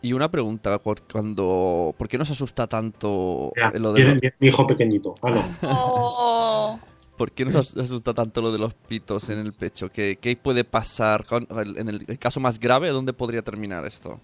Y 0.01 0.13
una 0.13 0.31
pregunta, 0.31 0.79
por, 0.79 1.01
cuando, 1.01 1.93
¿por 1.97 2.07
qué 2.07 2.17
nos 2.17 2.31
asusta 2.31 2.67
tanto 2.67 3.51
Mira, 3.55 3.71
lo 3.77 3.93
de 3.93 4.03
los, 4.05 4.21
mi 4.39 4.47
hijo 4.47 4.65
pequeñito. 4.65 5.15
Ah, 5.21 5.31
no. 5.31 5.43
Oh. 5.63 6.79
¿por 7.17 7.31
qué 7.33 7.43
nos 7.43 7.75
asusta 7.75 8.13
tanto 8.13 8.41
lo 8.41 8.49
de 8.53 8.59
los 8.59 8.73
pitos 8.73 9.29
en 9.29 9.39
el 9.39 9.51
pecho? 9.51 9.89
¿Qué, 9.89 10.17
qué 10.21 10.37
puede 10.37 10.63
pasar 10.63 11.25
con- 11.25 11.45
en 11.75 11.89
el, 11.89 12.05
el 12.07 12.17
caso 12.17 12.39
más 12.39 12.59
grave? 12.61 12.87
¿Dónde 12.89 13.11
podría 13.11 13.41
terminar 13.41 13.85
esto? 13.85 14.21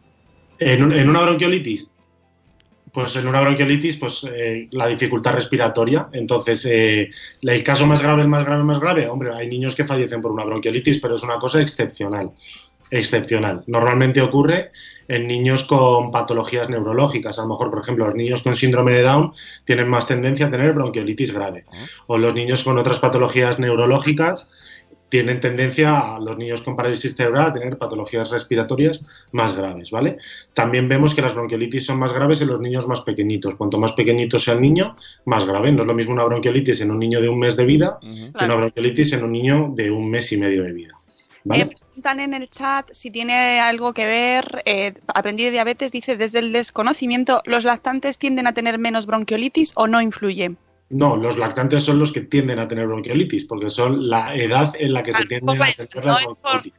En, 0.59 0.81
un- 0.81 0.93
en 0.93 1.09
una 1.09 1.21
bronquiolitis, 1.23 1.89
pues 2.93 3.13
en 3.17 3.27
una 3.27 3.41
bronquiolitis, 3.41 3.97
pues 3.97 4.25
eh, 4.33 4.69
la 4.71 4.87
dificultad 4.87 5.33
respiratoria. 5.33 6.07
Entonces, 6.13 6.65
eh, 6.65 7.09
el 7.41 7.63
caso 7.63 7.85
más 7.85 8.01
grave, 8.01 8.21
el 8.21 8.29
más 8.29 8.45
grave, 8.45 8.63
más 8.63 8.79
grave, 8.79 9.09
hombre, 9.09 9.33
hay 9.35 9.49
niños 9.49 9.75
que 9.75 9.83
fallecen 9.83 10.21
por 10.21 10.31
una 10.31 10.45
bronquiolitis, 10.45 10.99
pero 11.01 11.15
es 11.15 11.23
una 11.23 11.37
cosa 11.37 11.59
excepcional. 11.61 12.31
Excepcional. 12.91 13.63
Normalmente 13.67 14.21
ocurre 14.21 14.71
en 15.07 15.27
niños 15.27 15.63
con 15.63 16.11
patologías 16.11 16.69
neurológicas. 16.69 17.37
A 17.39 17.43
lo 17.43 17.49
mejor, 17.49 17.69
por 17.69 17.81
ejemplo, 17.81 18.05
los 18.05 18.15
niños 18.15 18.43
con 18.43 18.55
síndrome 18.55 18.93
de 18.93 19.01
Down 19.01 19.33
tienen 19.65 19.87
más 19.87 20.07
tendencia 20.07 20.47
a 20.47 20.51
tener 20.51 20.73
bronquiolitis 20.73 21.33
grave. 21.33 21.65
O 22.07 22.17
los 22.17 22.33
niños 22.33 22.63
con 22.63 22.77
otras 22.77 22.99
patologías 22.99 23.59
neurológicas 23.59 24.47
tienen 25.09 25.39
tendencia 25.39 26.15
a 26.15 26.19
los 26.19 26.37
niños 26.37 26.61
con 26.61 26.75
parálisis 26.75 27.15
cerebral 27.15 27.47
a 27.47 27.53
tener 27.53 27.77
patologías 27.77 28.31
respiratorias 28.31 29.01
más 29.31 29.55
graves, 29.55 29.91
¿vale? 29.91 30.17
También 30.53 30.89
vemos 30.89 31.13
que 31.13 31.21
las 31.21 31.35
bronquiolitis 31.35 31.85
son 31.85 31.99
más 31.99 32.11
graves 32.11 32.41
en 32.41 32.47
los 32.49 32.59
niños 32.59 32.87
más 32.87 33.01
pequeñitos. 33.01 33.55
Cuanto 33.55 33.77
más 33.77 33.93
pequeñito 33.93 34.39
sea 34.39 34.55
el 34.55 34.61
niño, 34.61 34.95
más 35.25 35.45
grave. 35.45 35.71
No 35.71 35.81
es 35.81 35.87
lo 35.87 35.93
mismo 35.93 36.13
una 36.13 36.25
bronquiolitis 36.25 36.81
en 36.81 36.91
un 36.91 36.99
niño 36.99 37.21
de 37.21 37.29
un 37.29 37.39
mes 37.39 37.55
de 37.55 37.65
vida 37.65 37.99
que 38.01 38.45
una 38.45 38.55
bronquiolitis 38.55 39.13
en 39.13 39.23
un 39.23 39.31
niño 39.31 39.71
de 39.75 39.91
un 39.91 40.09
mes 40.09 40.31
y 40.31 40.37
medio 40.37 40.63
de 40.63 40.73
vida. 40.73 40.99
¿Vale? 41.45 41.63
Eh, 41.63 41.67
preguntan 41.67 42.19
en 42.19 42.33
el 42.33 42.49
chat 42.49 42.89
si 42.91 43.09
tiene 43.11 43.59
algo 43.61 43.93
que 43.93 44.05
ver. 44.05 44.61
eh, 44.65 44.93
aprendí 45.13 45.45
de 45.45 45.51
diabetes, 45.51 45.91
dice 45.91 46.17
desde 46.17 46.39
el 46.39 46.51
desconocimiento, 46.51 47.41
¿los 47.45 47.63
lactantes 47.63 48.17
tienden 48.17 48.47
a 48.47 48.53
tener 48.53 48.77
menos 48.77 49.05
bronquiolitis 49.05 49.71
o 49.75 49.87
no 49.87 50.01
influye? 50.01 50.55
No, 50.89 51.15
los 51.15 51.37
lactantes 51.37 51.83
son 51.83 51.97
los 51.97 52.11
que 52.11 52.21
tienden 52.21 52.59
a 52.59 52.67
tener 52.67 52.85
bronquiolitis, 52.87 53.45
porque 53.45 53.69
son 53.69 54.07
la 54.07 54.35
edad 54.35 54.73
en 54.77 54.93
la 54.93 55.01
que 55.01 55.13
se 55.13 55.25
Claro, 55.25 55.29
tienden 55.29 55.61
a 55.61 55.65
pues, 55.65 55.89
tener 55.89 56.05
no 56.05 56.11
la 56.11 56.17
por- 56.19 56.37
bronquiolitis. 56.41 56.73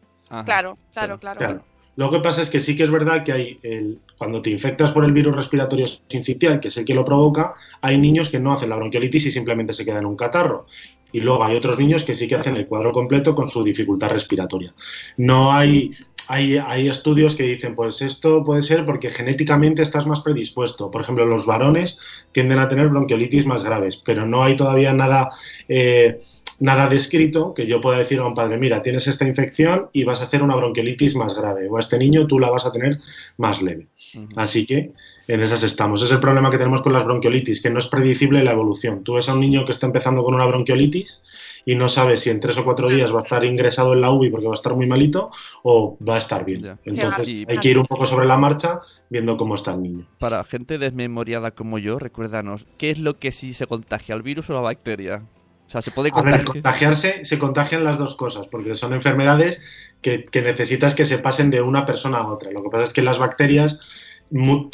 Claro, 0.45 0.79
claro. 0.93 1.19
Claro. 1.19 1.65
Lo 1.97 2.11
que 2.11 2.19
pasa 2.21 2.43
es 2.43 2.51
que 2.51 2.61
sí 2.61 2.77
que 2.77 2.83
es 2.83 2.91
verdad 2.91 3.25
que 3.25 3.33
hay 3.33 3.59
el, 3.63 4.01
cuando 4.19 4.43
te 4.43 4.51
infectas 4.51 4.93
por 4.93 5.05
el 5.07 5.13
virus 5.13 5.35
respiratorio 5.35 5.87
sincitial, 5.87 6.61
que 6.61 6.69
es 6.69 6.77
el 6.77 6.85
que 6.85 6.95
lo 6.95 7.05
provoca, 7.07 7.55
hay 7.81 7.97
niños 7.97 8.29
que 8.29 8.39
no 8.39 8.53
hacen 8.53 8.69
la 8.69 8.77
bronquiolitis 8.77 9.27
y 9.27 9.31
simplemente 9.31 9.73
se 9.73 9.85
quedan 9.85 10.01
en 10.01 10.07
un 10.07 10.17
catarro. 10.17 10.67
Y 11.13 11.21
luego 11.21 11.45
hay 11.45 11.57
otros 11.57 11.79
niños 11.79 12.05
que 12.05 12.15
sí 12.15 12.29
que 12.29 12.35
hacen 12.35 12.57
el 12.57 12.67
cuadro 12.67 12.93
completo 12.93 13.35
con 13.35 13.49
su 13.49 13.63
dificultad 13.63 14.11
respiratoria. 14.11 14.75
No 15.17 15.53
hay, 15.53 15.93
hay, 16.29 16.59
hay 16.59 16.89
estudios 16.89 17.37
que 17.37 17.45
dicen, 17.45 17.75
pues 17.75 18.03
esto 18.03 18.43
puede 18.45 18.63
ser 18.63 18.85
porque 18.85 19.11
genéticamente 19.11 19.83
estás 19.83 20.07
más 20.07 20.21
predispuesto. 20.21 20.91
Por 20.91 21.03
ejemplo, 21.03 21.25
los 21.27 21.47
varones 21.47 21.99
tienden 22.33 22.59
a 22.59 22.69
tener 22.69 22.89
bronquiolitis 22.89 23.47
más 23.47 23.65
graves, 23.65 23.97
pero 23.97 24.27
no 24.27 24.43
hay 24.43 24.57
todavía 24.57 24.93
nada 24.93 25.31
eh, 25.69 26.19
nada 26.61 26.89
descrito 26.89 27.55
que 27.55 27.67
yo 27.67 27.81
pueda 27.81 27.99
decir 27.99 28.19
a 28.19 28.27
un 28.27 28.35
padre, 28.35 28.57
mira, 28.59 28.83
tienes 28.83 29.07
esta 29.07 29.27
infección 29.27 29.89
y 29.93 30.05
vas 30.05 30.21
a 30.21 30.25
hacer 30.25 30.43
una 30.43 30.57
bronquiolitis 30.57 31.17
más 31.17 31.37
grave, 31.37 31.69
o 31.69 31.77
a 31.77 31.81
este 31.81 31.99
niño 31.99 32.27
tú 32.27 32.39
la 32.39 32.51
vas 32.51 32.67
a 32.67 32.73
tener 32.73 32.99
más 33.37 33.63
leve. 33.63 33.89
Así 34.37 34.67
que 34.67 34.93
en 35.29 35.41
esas 35.41 35.63
estamos. 35.63 36.03
Es 36.03 36.11
el 36.13 36.21
problema 36.21 36.51
que 36.51 36.59
tenemos 36.59 36.81
con 36.83 36.93
las 36.93 37.05
bronquiolitis, 37.05 37.61
que 37.63 37.71
no 37.71 37.79
es 37.79 37.87
predecible 37.89 38.43
la 38.45 38.53
evolución. 38.53 39.03
Tú 39.05 39.15
ves 39.15 39.29
a 39.29 39.35
un 39.35 39.41
niño 39.41 39.65
que 39.65 39.73
está 39.73 39.87
empezando 39.87 40.23
con 40.25 40.35
una 40.35 40.47
bronquiolitis 40.47 41.23
y 41.67 41.75
no 41.75 41.89
sabes 41.89 42.21
si 42.21 42.31
en 42.31 42.41
tres 42.41 42.57
o 42.59 42.65
cuatro 42.65 42.89
días 42.89 43.13
va 43.13 43.19
a 43.19 43.23
estar 43.23 43.45
ingresado 43.45 43.93
en 43.93 44.01
la 44.01 44.11
UBI 44.11 44.31
porque 44.31 44.47
va 44.47 44.53
a 44.53 44.55
estar 44.55 44.75
muy 44.75 44.87
malito 44.87 45.31
o 45.65 45.99
va 46.07 46.15
a 46.15 46.19
estar 46.19 46.45
bien. 46.45 46.63
Ya. 46.63 46.79
Entonces 46.85 47.29
Y- 47.29 47.45
hay 47.49 47.59
que 47.59 47.71
ir 47.71 47.79
un 47.79 47.87
poco 47.87 48.07
sobre 48.07 48.27
la 48.27 48.37
marcha 48.37 48.81
viendo 49.11 49.37
cómo 49.37 49.57
está 49.57 49.75
el 49.75 49.83
niño. 49.83 50.07
Para 50.19 50.45
gente 50.45 50.79
desmemoriada 50.79 51.51
como 51.51 51.79
yo, 51.79 51.99
recuérdanos, 51.99 52.67
¿qué 52.79 52.91
es 52.91 52.99
lo 52.99 53.19
que 53.19 53.33
sí 53.33 53.53
se 53.53 53.67
contagia, 53.67 54.15
el 54.15 54.23
virus 54.23 54.49
o 54.51 54.55
la 54.55 54.61
bacteria? 54.61 55.23
O 55.67 55.71
sea, 55.71 55.83
se 55.83 55.91
puede 55.91 56.11
A 56.13 56.23
ver, 56.23 56.25
contagiar. 56.25 56.45
contagiarse, 56.45 57.25
se 57.25 57.39
contagian 57.39 57.85
las 57.85 57.99
dos 57.99 58.15
cosas, 58.15 58.47
porque 58.49 58.75
son 58.75 58.93
enfermedades 58.93 59.61
que, 60.01 60.25
que 60.27 60.43
necesitas 60.43 60.95
que 60.95 61.05
se 61.05 61.19
pasen 61.19 61.51
de 61.51 61.61
una 61.61 61.85
persona 61.85 62.19
a 62.19 62.29
otra. 62.29 62.51
Lo 62.53 62.63
que 62.63 62.71
pasa 62.71 62.85
es 62.85 62.93
que 62.93 63.03
las 63.03 63.19
bacterias 63.19 63.79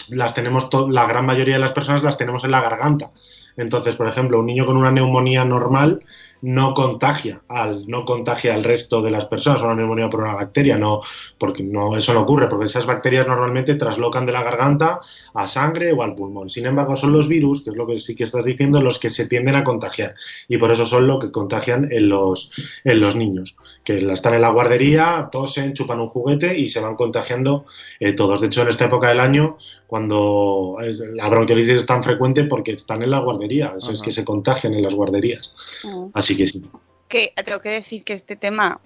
las 0.08 0.34
tenemos, 0.34 0.68
la 0.90 1.06
gran 1.06 1.26
mayoría 1.26 1.54
de 1.54 1.60
las 1.60 1.72
personas 1.72 2.02
las 2.02 2.16
tenemos 2.18 2.44
en 2.44 2.50
la 2.50 2.60
garganta. 2.60 3.12
Entonces, 3.56 3.96
por 3.96 4.08
ejemplo, 4.08 4.38
un 4.38 4.46
niño 4.46 4.66
con 4.66 4.76
una 4.76 4.90
neumonía 4.90 5.44
normal 5.44 6.00
no 6.42 6.74
contagia 6.74 7.40
al 7.48 7.86
no 7.86 8.04
contagia 8.04 8.52
al 8.54 8.64
resto 8.64 9.00
de 9.00 9.12
las 9.12 9.26
personas 9.26 9.62
una 9.62 9.76
neumonía 9.76 10.10
por 10.10 10.22
una 10.22 10.34
bacteria 10.34 10.76
no 10.76 11.00
porque 11.38 11.62
no 11.62 11.96
eso 11.96 12.12
no 12.12 12.22
ocurre 12.22 12.48
porque 12.48 12.66
esas 12.66 12.84
bacterias 12.84 13.28
normalmente 13.28 13.76
traslocan 13.76 14.26
de 14.26 14.32
la 14.32 14.42
garganta 14.42 15.00
a 15.34 15.46
sangre 15.46 15.92
o 15.92 16.02
al 16.02 16.14
pulmón. 16.14 16.50
Sin 16.50 16.66
embargo 16.66 16.96
son 16.96 17.12
los 17.12 17.28
virus 17.28 17.62
que 17.62 17.70
es 17.70 17.76
lo 17.76 17.86
que 17.86 17.96
sí 17.96 18.16
que 18.16 18.24
estás 18.24 18.44
diciendo 18.44 18.80
los 18.82 18.98
que 18.98 19.08
se 19.08 19.28
tienden 19.28 19.54
a 19.54 19.62
contagiar. 19.62 20.14
Y 20.48 20.58
por 20.58 20.72
eso 20.72 20.84
son 20.84 21.06
lo 21.06 21.20
que 21.20 21.30
contagian 21.30 21.88
en 21.92 22.08
los 22.08 22.50
en 22.82 23.00
los 23.00 23.14
niños 23.14 23.56
que 23.84 23.98
están 23.98 24.34
en 24.34 24.42
la 24.42 24.50
guardería 24.50 25.28
tosen 25.30 25.74
chupan 25.74 26.00
un 26.00 26.08
juguete 26.08 26.58
y 26.58 26.68
se 26.68 26.80
van 26.80 26.96
contagiando 26.96 27.66
eh, 28.00 28.12
todos. 28.14 28.40
De 28.40 28.48
hecho 28.48 28.62
en 28.62 28.68
esta 28.68 28.86
época 28.86 29.08
del 29.08 29.20
año 29.20 29.58
cuando 29.86 30.78
la 31.14 31.28
bronquiolitis 31.28 31.70
es 31.70 31.86
tan 31.86 32.02
frecuente 32.02 32.44
porque 32.44 32.72
están 32.72 33.02
en 33.02 33.10
la 33.10 33.20
guardería 33.20 33.41
eso 33.50 33.92
es 33.92 34.00
que 34.02 34.10
se 34.10 34.24
contagian 34.24 34.74
en 34.74 34.82
las 34.82 34.94
guarderías 34.94 35.54
Mm. 35.84 36.06
así 36.14 36.36
que 36.36 36.46
sí 36.46 36.62
que 37.08 37.32
tengo 37.44 37.60
que 37.60 37.70
decir 37.70 38.04
que 38.04 38.12
este 38.14 38.36
tema 38.36 38.80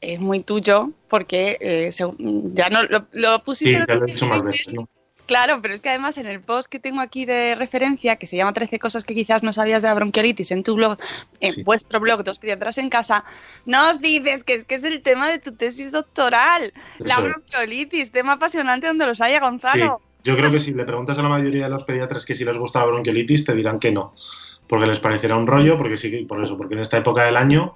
es 0.00 0.20
muy 0.20 0.42
tuyo 0.42 0.90
porque 1.08 1.56
eh, 1.60 1.90
ya 2.54 2.68
no 2.70 2.82
lo, 2.84 3.06
lo 3.12 3.36
Sí, 3.36 3.42
pusiste 3.44 3.76
en 3.76 3.86
ya 3.86 3.94
lo 3.94 4.04
he 4.06 4.12
dicho 4.12 4.26
más 4.26 4.42
veces, 4.42 4.72
¿no? 4.74 4.88
Claro, 5.26 5.62
pero 5.62 5.72
es 5.72 5.80
que 5.80 5.88
además 5.88 6.18
en 6.18 6.26
el 6.26 6.40
post 6.40 6.68
que 6.68 6.80
tengo 6.80 7.00
aquí 7.00 7.24
de 7.24 7.54
referencia, 7.54 8.16
que 8.16 8.26
se 8.26 8.36
llama 8.36 8.52
13 8.52 8.78
cosas 8.80 9.04
que 9.04 9.14
quizás 9.14 9.42
no 9.44 9.52
sabías 9.52 9.80
de 9.82 9.88
la 9.88 9.94
bronquiolitis, 9.94 10.50
en 10.50 10.64
tu 10.64 10.74
blog, 10.74 10.98
en 11.40 11.52
Sí. 11.54 11.62
vuestro 11.62 12.00
blog, 12.00 12.24
dos 12.24 12.38
pediatras 12.40 12.76
en 12.78 12.90
casa, 12.90 13.24
nos 13.64 14.00
dices 14.00 14.42
que 14.44 14.54
es 14.54 14.64
que 14.64 14.74
es 14.74 14.84
el 14.84 15.00
tema 15.02 15.28
de 15.30 15.38
tu 15.38 15.52
tesis 15.52 15.92
doctoral, 15.92 16.72
la 16.98 17.14
Eso 17.14 17.22
es. 17.22 17.28
bronquiolitis, 17.30 18.10
tema 18.10 18.32
apasionante 18.32 18.88
donde 18.88 19.06
los 19.06 19.20
haya, 19.20 19.38
Sí, 19.38 19.44
Gonzalo. 19.44 20.00
Yo 20.24 20.36
creo 20.36 20.50
que 20.50 20.60
si 20.60 20.72
le 20.72 20.84
preguntas 20.84 21.18
a 21.18 21.22
la 21.22 21.28
mayoría 21.28 21.64
de 21.64 21.70
los 21.70 21.84
pediatras 21.84 22.24
que 22.24 22.34
si 22.34 22.44
les 22.44 22.58
gusta 22.58 22.80
la 22.80 22.86
bronquiolitis, 22.86 23.44
te 23.44 23.54
dirán 23.54 23.78
que 23.78 23.92
no, 23.92 24.14
porque 24.66 24.86
les 24.86 25.00
parecerá 25.00 25.36
un 25.36 25.46
rollo, 25.46 25.76
porque 25.76 25.96
sí, 25.96 26.24
por 26.28 26.42
eso, 26.42 26.56
porque 26.56 26.74
en 26.74 26.80
esta 26.80 26.98
época 26.98 27.24
del 27.24 27.36
año 27.36 27.74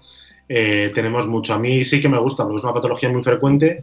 eh, 0.48 0.90
tenemos 0.94 1.26
mucho. 1.26 1.54
A 1.54 1.58
mí 1.58 1.82
sí 1.84 2.00
que 2.00 2.08
me 2.08 2.18
gusta, 2.18 2.44
porque 2.44 2.58
es 2.58 2.64
una 2.64 2.74
patología 2.74 3.08
muy 3.08 3.22
frecuente 3.22 3.82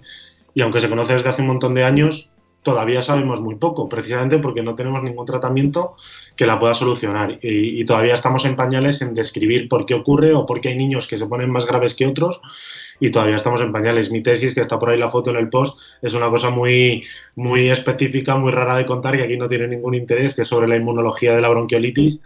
y 0.53 0.61
aunque 0.61 0.79
se 0.79 0.89
conoce 0.89 1.13
desde 1.13 1.29
hace 1.29 1.41
un 1.41 1.49
montón 1.49 1.73
de 1.73 1.83
años, 1.83 2.29
todavía 2.63 3.01
sabemos 3.01 3.41
muy 3.41 3.55
poco, 3.55 3.89
precisamente 3.89 4.39
porque 4.39 4.63
no 4.63 4.73
tenemos 4.73 5.03
ningún 5.03 5.25
tratamiento 5.25 5.95
que 6.35 6.45
la 6.45 6.59
pueda 6.59 6.73
solucionar 6.73 7.37
y, 7.41 7.83
todavía 7.85 8.13
estamos 8.13 8.45
en 8.45 8.55
pañales 8.55 9.01
en 9.01 9.13
describir 9.13 9.67
por 9.67 9.85
qué 9.85 9.93
ocurre 9.93 10.33
o 10.33 10.45
por 10.45 10.61
qué 10.61 10.69
hay 10.69 10.77
niños 10.77 11.05
que 11.05 11.17
se 11.17 11.27
ponen 11.27 11.51
más 11.51 11.67
graves 11.67 11.93
que 11.93 12.07
otros 12.07 12.41
y 12.99 13.11
todavía 13.11 13.35
estamos 13.35 13.59
en 13.61 13.73
pañales. 13.73 14.11
Mi 14.11 14.23
tesis, 14.23 14.53
que 14.53 14.61
está 14.61 14.79
por 14.79 14.89
ahí 14.89 14.97
la 14.97 15.09
foto 15.09 15.29
en 15.29 15.35
el 15.35 15.49
post, 15.49 15.77
es 16.01 16.13
una 16.13 16.29
cosa 16.29 16.49
muy, 16.49 17.03
muy 17.35 17.69
específica, 17.69 18.37
muy 18.37 18.51
rara 18.51 18.77
de 18.77 18.85
contar, 18.85 19.17
que 19.17 19.23
aquí 19.23 19.37
no 19.37 19.49
tiene 19.49 19.67
ningún 19.67 19.93
interés, 19.93 20.33
que 20.33 20.43
es 20.43 20.47
sobre 20.47 20.67
la 20.67 20.77
inmunología 20.77 21.35
de 21.35 21.41
la 21.41 21.49
bronquiolitis, 21.49 22.21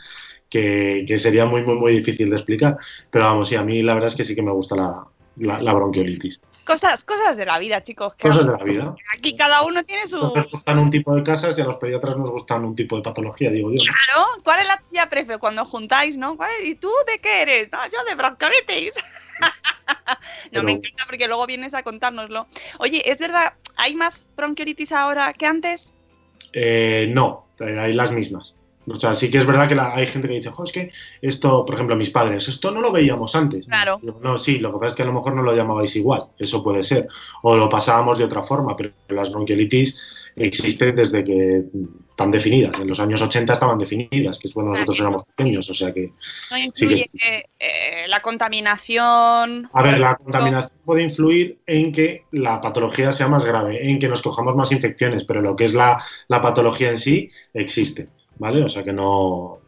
que, 0.50 1.04
que 1.08 1.18
sería 1.18 1.46
muy, 1.46 1.64
muy, 1.64 1.76
muy 1.76 1.94
difícil 1.94 2.30
de 2.30 2.36
explicar. 2.36 2.78
Pero 3.10 3.26
vamos, 3.26 3.50
sí, 3.50 3.56
a 3.56 3.64
mí 3.64 3.82
la 3.82 3.96
verdad 3.96 4.10
es 4.10 4.16
que 4.16 4.24
sí 4.24 4.36
que 4.36 4.44
me 4.44 4.52
gusta 4.52 4.76
la, 4.76 5.08
la, 5.38 5.62
la 5.62 5.74
bronquiolitis. 5.74 6.40
Cosas, 6.68 7.06
cosas 7.06 7.38
de 7.38 7.46
la 7.46 7.58
vida, 7.60 7.82
chicos. 7.82 8.14
Cosas 8.22 8.46
de 8.46 8.52
la 8.52 8.62
vida. 8.62 8.96
Aquí 9.16 9.38
cada 9.38 9.62
uno 9.62 9.84
tiene 9.84 10.06
su... 10.06 10.18
Nos 10.18 10.52
gustan 10.52 10.78
un 10.80 10.92
tipo 10.92 11.16
de 11.16 11.24
casas 11.24 11.58
y 11.58 11.62
a 11.62 11.64
los 11.64 11.78
pediatras 11.78 12.18
nos 12.18 12.30
gustan 12.30 12.66
un 12.66 12.76
tipo 12.76 12.98
de 12.98 13.04
patología, 13.04 13.50
digo 13.50 13.72
yo. 13.72 13.82
Claro, 13.82 14.28
¿cuál 14.44 14.60
es 14.60 14.68
la 14.68 14.78
tuya 14.82 15.08
prefe 15.08 15.38
cuando 15.38 15.64
juntáis, 15.64 16.18
no? 16.18 16.36
¿Cuál 16.36 16.52
es? 16.60 16.68
¿Y 16.68 16.76
tú 16.76 16.92
de 17.08 17.20
qué 17.20 17.44
eres? 17.44 17.70
Ah, 17.72 17.88
yo 17.90 18.04
de 18.04 18.16
bronquiolitis. 18.16 18.96
no, 20.52 20.64
me 20.64 20.74
encanta 20.74 21.06
porque 21.06 21.28
luego 21.28 21.48
vienes 21.48 21.74
a 21.74 21.84
contárnoslo. 21.84 22.48
Oye, 22.80 23.02
¿es 23.10 23.18
verdad? 23.18 23.54
¿Hay 23.78 23.96
más 23.96 24.28
bronquiolitis 24.36 24.92
ahora 24.92 25.32
que 25.32 25.46
antes? 25.46 25.94
Eh, 26.52 27.08
no, 27.10 27.48
eh, 27.62 27.80
hay 27.80 27.94
las 27.94 28.12
mismas. 28.12 28.57
O 28.90 28.96
sea, 28.96 29.14
sí 29.16 29.30
que 29.30 29.38
es 29.40 29.46
verdad 29.46 29.68
que 29.68 29.76
la- 29.76 29.94
hay 29.96 30.08
gente 30.08 30.28
que 30.28 30.36
dice, 30.36 30.50
jo, 30.50 30.64
es 30.64 30.72
que 30.72 30.92
esto, 31.22 31.66
por 31.66 31.76
ejemplo, 31.76 31.96
mis 31.96 32.10
padres, 32.10 32.48
esto 32.48 32.72
no 32.72 32.80
lo 32.82 32.92
veíamos 32.92 33.36
antes. 33.36 33.66
Claro. 33.68 34.00
No, 34.22 34.38
sí, 34.38 34.60
lo 34.60 34.72
que 34.72 34.80
pasa 34.80 34.88
es 34.92 34.96
que 34.96 35.04
a 35.04 35.08
lo 35.08 35.14
mejor 35.14 35.36
no 35.36 35.44
lo 35.44 35.56
llamabais 35.56 35.96
igual, 35.96 36.24
eso 36.40 36.64
puede 36.64 36.84
ser. 36.84 37.08
O 37.44 37.58
lo 37.58 37.68
pasábamos 37.68 38.18
de 38.18 38.24
otra 38.26 38.44
forma, 38.44 38.76
pero 38.76 38.92
las 39.10 39.30
bronquiolitis 39.32 40.26
existen 40.38 40.96
desde 40.96 41.24
que 41.24 41.64
están 42.10 42.32
definidas. 42.32 42.80
En 42.80 42.88
los 42.88 43.00
años 43.00 43.22
80 43.22 43.54
estaban 43.54 43.78
definidas, 43.78 44.40
que 44.40 44.48
es 44.48 44.54
cuando 44.54 44.72
nosotros 44.72 45.00
éramos 45.00 45.24
pequeños, 45.26 45.70
o 45.70 45.74
sea 45.74 45.92
que... 45.94 46.08
¿No 46.52 46.58
Sí 46.58 46.64
influye 46.64 47.06
que- 47.12 47.38
eh, 47.38 47.44
eh, 47.60 48.08
la 48.08 48.22
contaminación? 48.22 49.70
A 49.74 49.84
ver, 49.84 50.00
la 50.00 50.16
contaminación 50.16 50.78
puede 50.86 51.04
influir 51.04 51.60
en 51.68 51.92
que 51.92 52.24
la 52.32 52.62
patología 52.62 53.12
sea 53.12 53.28
más 53.28 53.46
grave, 53.46 53.90
en 53.90 54.00
que 54.00 54.08
nos 54.08 54.22
cojamos 54.22 54.56
más 54.56 54.72
infecciones, 54.72 55.24
pero 55.24 55.42
lo 55.42 55.56
que 55.56 55.66
es 55.66 55.74
la, 55.74 56.04
la 56.28 56.42
patología 56.42 56.90
en 56.90 56.98
sí 56.98 57.30
existe, 57.54 58.08
¿vale? 58.40 58.64
O 58.64 58.70
sea 58.70 58.84
que 58.84 58.94
no, 58.94 59.60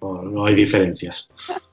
no, 0.00 0.22
no 0.22 0.44
hay 0.44 0.54
diferencias. 0.54 1.28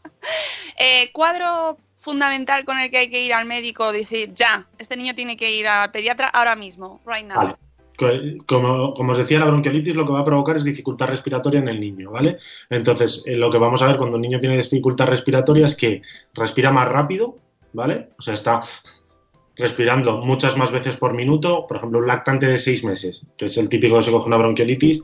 Eh, 0.76 1.12
cuadro 1.14 1.78
fundamental 1.98 2.66
con 2.66 2.80
el 2.80 2.90
que 2.90 2.98
hay 2.98 3.10
que 3.10 3.24
ir 3.24 3.34
al 3.34 3.46
médico, 3.46 3.92
decir, 3.92 4.34
ya, 4.34 4.68
este 4.78 4.98
niño 4.98 5.14
tiene 5.16 5.38
que 5.38 5.56
ir 5.56 5.68
al 5.68 5.92
pediatra 5.92 6.28
ahora 6.28 6.56
mismo, 6.56 7.00
right 7.06 7.26
now. 7.26 7.38
Vale. 7.38 7.56
Como, 8.48 8.94
como 8.94 9.12
os 9.12 9.18
decía, 9.18 9.40
la 9.40 9.46
bronquiolitis 9.46 9.96
lo 9.96 10.06
que 10.06 10.12
va 10.12 10.20
a 10.20 10.26
provocar 10.26 10.58
es 10.58 10.64
dificultad 10.64 11.08
respiratoria 11.08 11.60
en 11.60 11.70
el 11.70 11.80
niño, 11.80 12.12
¿vale? 12.12 12.38
Entonces, 12.70 13.24
eh, 13.26 13.36
lo 13.36 13.50
que 13.50 13.60
vamos 13.60 13.82
a 13.82 13.88
ver 13.88 13.98
cuando 13.98 14.16
un 14.16 14.22
niño 14.22 14.40
tiene 14.40 14.58
dificultad 14.58 15.08
respiratoria 15.08 15.68
es 15.68 15.76
que 15.76 16.02
respira 16.34 16.72
más 16.72 16.90
rápido, 16.90 17.38
¿vale? 17.72 18.10
O 18.18 18.22
sea, 18.22 18.34
está 18.34 18.64
respirando 19.56 20.18
muchas 20.18 20.58
más 20.58 20.72
veces 20.72 20.98
por 20.98 21.14
minuto. 21.14 21.68
Por 21.68 21.78
ejemplo, 21.78 22.00
un 22.00 22.08
lactante 22.08 22.48
de 22.48 22.58
seis 22.58 22.84
meses, 22.84 23.28
que 23.38 23.46
es 23.46 23.58
el 23.58 23.70
típico 23.70 23.98
que 23.98 24.04
se 24.04 24.12
coge 24.12 24.28
una 24.28 24.38
bronquiolitis, 24.38 25.02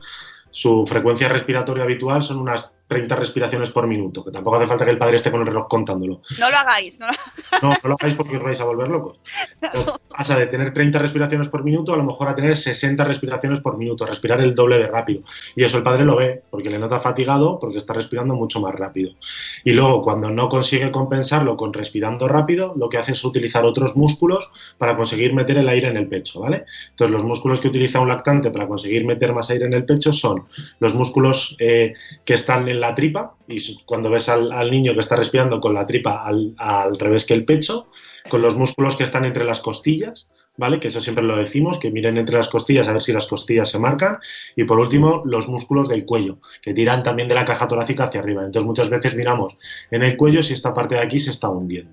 su 0.50 0.84
frecuencia 0.86 1.28
respiratoria 1.28 1.84
habitual 1.84 2.22
son 2.22 2.38
unas 2.38 2.72
30 2.88 3.14
respiraciones 3.16 3.70
por 3.70 3.86
minuto, 3.86 4.24
que 4.24 4.32
tampoco 4.32 4.56
hace 4.56 4.66
falta 4.66 4.84
que 4.84 4.90
el 4.90 4.98
padre 4.98 5.16
esté 5.16 5.30
con 5.30 5.40
el 5.40 5.46
reloj 5.46 5.68
contándolo. 5.68 6.22
No 6.40 6.50
lo 6.50 6.56
hagáis, 6.56 6.98
no 6.98 7.06
lo- 7.06 7.12
No, 7.62 7.68
no 7.70 7.88
lo 7.88 7.94
hagáis 7.94 8.14
porque 8.16 8.36
os 8.36 8.42
vais 8.42 8.60
a 8.60 8.64
volver 8.64 8.88
locos. 8.88 9.20
Pero 9.60 9.99
Pasa 10.20 10.38
de 10.38 10.48
tener 10.48 10.74
30 10.74 10.98
respiraciones 10.98 11.48
por 11.48 11.64
minuto 11.64 11.94
a 11.94 11.96
lo 11.96 12.04
mejor 12.04 12.28
a 12.28 12.34
tener 12.34 12.54
60 12.54 13.04
respiraciones 13.04 13.60
por 13.60 13.78
minuto, 13.78 14.04
respirar 14.04 14.42
el 14.42 14.54
doble 14.54 14.76
de 14.76 14.86
rápido. 14.86 15.22
Y 15.56 15.64
eso 15.64 15.78
el 15.78 15.82
padre 15.82 16.04
lo 16.04 16.14
ve 16.14 16.42
porque 16.50 16.68
le 16.68 16.78
nota 16.78 17.00
fatigado 17.00 17.58
porque 17.58 17.78
está 17.78 17.94
respirando 17.94 18.34
mucho 18.34 18.60
más 18.60 18.74
rápido. 18.74 19.12
Y 19.64 19.72
luego 19.72 20.02
cuando 20.02 20.28
no 20.28 20.50
consigue 20.50 20.90
compensarlo 20.90 21.56
con 21.56 21.72
respirando 21.72 22.28
rápido, 22.28 22.74
lo 22.76 22.90
que 22.90 22.98
hace 22.98 23.12
es 23.12 23.24
utilizar 23.24 23.64
otros 23.64 23.96
músculos 23.96 24.50
para 24.76 24.94
conseguir 24.94 25.32
meter 25.32 25.56
el 25.56 25.70
aire 25.70 25.88
en 25.88 25.96
el 25.96 26.06
pecho, 26.06 26.40
¿vale? 26.40 26.66
Entonces 26.90 27.14
los 27.14 27.24
músculos 27.24 27.62
que 27.62 27.68
utiliza 27.68 27.98
un 27.98 28.08
lactante 28.08 28.50
para 28.50 28.68
conseguir 28.68 29.06
meter 29.06 29.32
más 29.32 29.48
aire 29.48 29.64
en 29.64 29.72
el 29.72 29.86
pecho 29.86 30.12
son 30.12 30.44
los 30.80 30.94
músculos 30.94 31.56
eh, 31.58 31.94
que 32.26 32.34
están 32.34 32.68
en 32.68 32.78
la 32.78 32.94
tripa, 32.94 33.36
y 33.50 33.82
cuando 33.84 34.10
ves 34.10 34.28
al, 34.28 34.52
al 34.52 34.70
niño 34.70 34.94
que 34.94 35.00
está 35.00 35.16
respirando 35.16 35.60
con 35.60 35.74
la 35.74 35.86
tripa 35.86 36.24
al, 36.24 36.54
al 36.58 36.96
revés 36.96 37.24
que 37.24 37.34
el 37.34 37.44
pecho, 37.44 37.88
con 38.28 38.42
los 38.42 38.56
músculos 38.56 38.96
que 38.96 39.02
están 39.02 39.24
entre 39.24 39.44
las 39.44 39.60
costillas, 39.60 40.28
¿vale? 40.56 40.78
Que 40.78 40.88
eso 40.88 41.00
siempre 41.00 41.24
lo 41.24 41.36
decimos, 41.36 41.78
que 41.78 41.90
miren 41.90 42.18
entre 42.18 42.36
las 42.36 42.48
costillas 42.48 42.88
a 42.88 42.92
ver 42.92 43.02
si 43.02 43.12
las 43.12 43.26
costillas 43.26 43.70
se 43.70 43.78
marcan. 43.78 44.18
Y 44.56 44.64
por 44.64 44.78
último, 44.78 45.22
los 45.24 45.48
músculos 45.48 45.88
del 45.88 46.04
cuello, 46.04 46.38
que 46.62 46.74
tiran 46.74 47.02
también 47.02 47.28
de 47.28 47.34
la 47.34 47.44
caja 47.44 47.66
torácica 47.66 48.04
hacia 48.04 48.20
arriba. 48.20 48.44
Entonces 48.44 48.66
muchas 48.66 48.88
veces 48.88 49.14
miramos 49.14 49.58
en 49.90 50.02
el 50.02 50.16
cuello 50.16 50.42
si 50.42 50.54
esta 50.54 50.72
parte 50.72 50.94
de 50.94 51.02
aquí 51.02 51.18
se 51.18 51.30
está 51.30 51.48
hundiendo, 51.48 51.92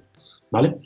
¿vale? 0.51 0.77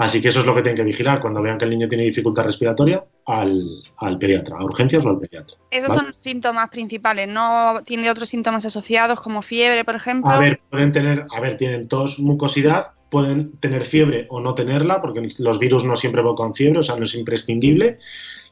Así 0.00 0.22
que 0.22 0.28
eso 0.28 0.40
es 0.40 0.46
lo 0.46 0.54
que 0.54 0.62
tienen 0.62 0.76
que 0.76 0.82
vigilar 0.82 1.20
cuando 1.20 1.42
vean 1.42 1.58
que 1.58 1.66
el 1.66 1.72
niño 1.72 1.86
tiene 1.86 2.04
dificultad 2.04 2.44
respiratoria 2.44 3.04
al, 3.26 3.82
al 3.98 4.18
pediatra, 4.18 4.56
a 4.58 4.64
urgencias 4.64 5.04
o 5.04 5.10
al 5.10 5.18
pediatra. 5.18 5.58
Esos 5.70 5.90
¿vale? 5.90 6.00
son 6.00 6.06
los 6.06 6.16
síntomas 6.22 6.70
principales, 6.70 7.28
¿no? 7.28 7.82
¿Tiene 7.84 8.10
otros 8.10 8.30
síntomas 8.30 8.64
asociados 8.64 9.20
como 9.20 9.42
fiebre, 9.42 9.84
por 9.84 9.96
ejemplo? 9.96 10.30
A 10.30 10.38
ver, 10.38 10.62
pueden 10.70 10.90
tener, 10.90 11.26
a 11.30 11.40
ver, 11.42 11.58
tienen 11.58 11.86
tos, 11.86 12.18
mucosidad, 12.18 12.92
pueden 13.10 13.52
tener 13.58 13.84
fiebre 13.84 14.26
o 14.30 14.40
no 14.40 14.54
tenerla, 14.54 15.02
porque 15.02 15.28
los 15.38 15.58
virus 15.58 15.84
no 15.84 15.94
siempre 15.96 16.22
evocan 16.22 16.54
fiebre, 16.54 16.78
o 16.78 16.82
sea, 16.82 16.96
no 16.96 17.04
es 17.04 17.14
imprescindible, 17.14 17.98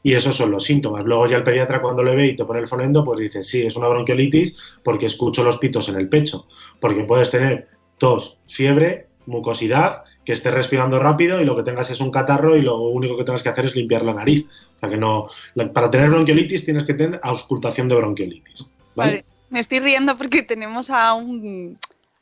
y 0.03 0.13
esos 0.13 0.35
son 0.35 0.51
los 0.51 0.65
síntomas. 0.65 1.03
Luego 1.03 1.25
ya 1.25 1.37
el 1.37 1.43
pediatra 1.43 1.81
cuando 1.81 2.03
le 2.03 2.15
ve 2.15 2.27
y 2.27 2.35
te 2.35 2.45
pone 2.45 2.59
el 2.59 2.67
fonendo, 2.67 3.03
pues 3.03 3.21
dice, 3.21 3.41
sí, 3.41 3.63
es 3.63 3.75
una 3.75 3.87
bronquiolitis 3.87 4.55
porque 4.83 5.07
escucho 5.07 5.43
los 5.43 5.57
pitos 5.57 5.89
en 5.89 5.95
el 5.95 6.09
pecho, 6.09 6.45
porque 6.79 7.05
puedes 7.05 7.31
tener 7.31 7.69
tos, 7.97 8.37
fiebre, 8.47 9.07
mucosidad, 9.25 10.03
que 10.29 10.33
estés 10.33 10.53
respirando 10.53 10.99
rápido 10.99 11.41
y 11.41 11.43
lo 11.43 11.55
que 11.55 11.63
tengas 11.63 11.89
es 11.89 11.99
un 12.01 12.11
catarro 12.11 12.55
y 12.55 12.61
lo 12.61 12.77
único 12.81 13.17
que 13.17 13.23
tengas 13.23 13.41
que 13.41 13.49
hacer 13.49 13.65
es 13.65 13.73
limpiar 13.75 14.03
la 14.03 14.13
nariz. 14.13 14.45
O 14.75 14.79
sea 14.79 14.87
que 14.87 14.95
no, 14.95 15.27
para 15.73 15.89
tener 15.89 16.07
bronquiolitis 16.11 16.65
tienes 16.65 16.83
que 16.83 16.93
tener 16.93 17.19
auscultación 17.23 17.89
de 17.89 17.95
bronquiolitis. 17.95 18.67
¿vale? 18.93 19.11
Vale. 19.11 19.25
Me 19.49 19.59
estoy 19.59 19.79
riendo 19.79 20.15
porque 20.17 20.43
tenemos 20.43 20.91
a 20.91 21.15
un, 21.15 21.79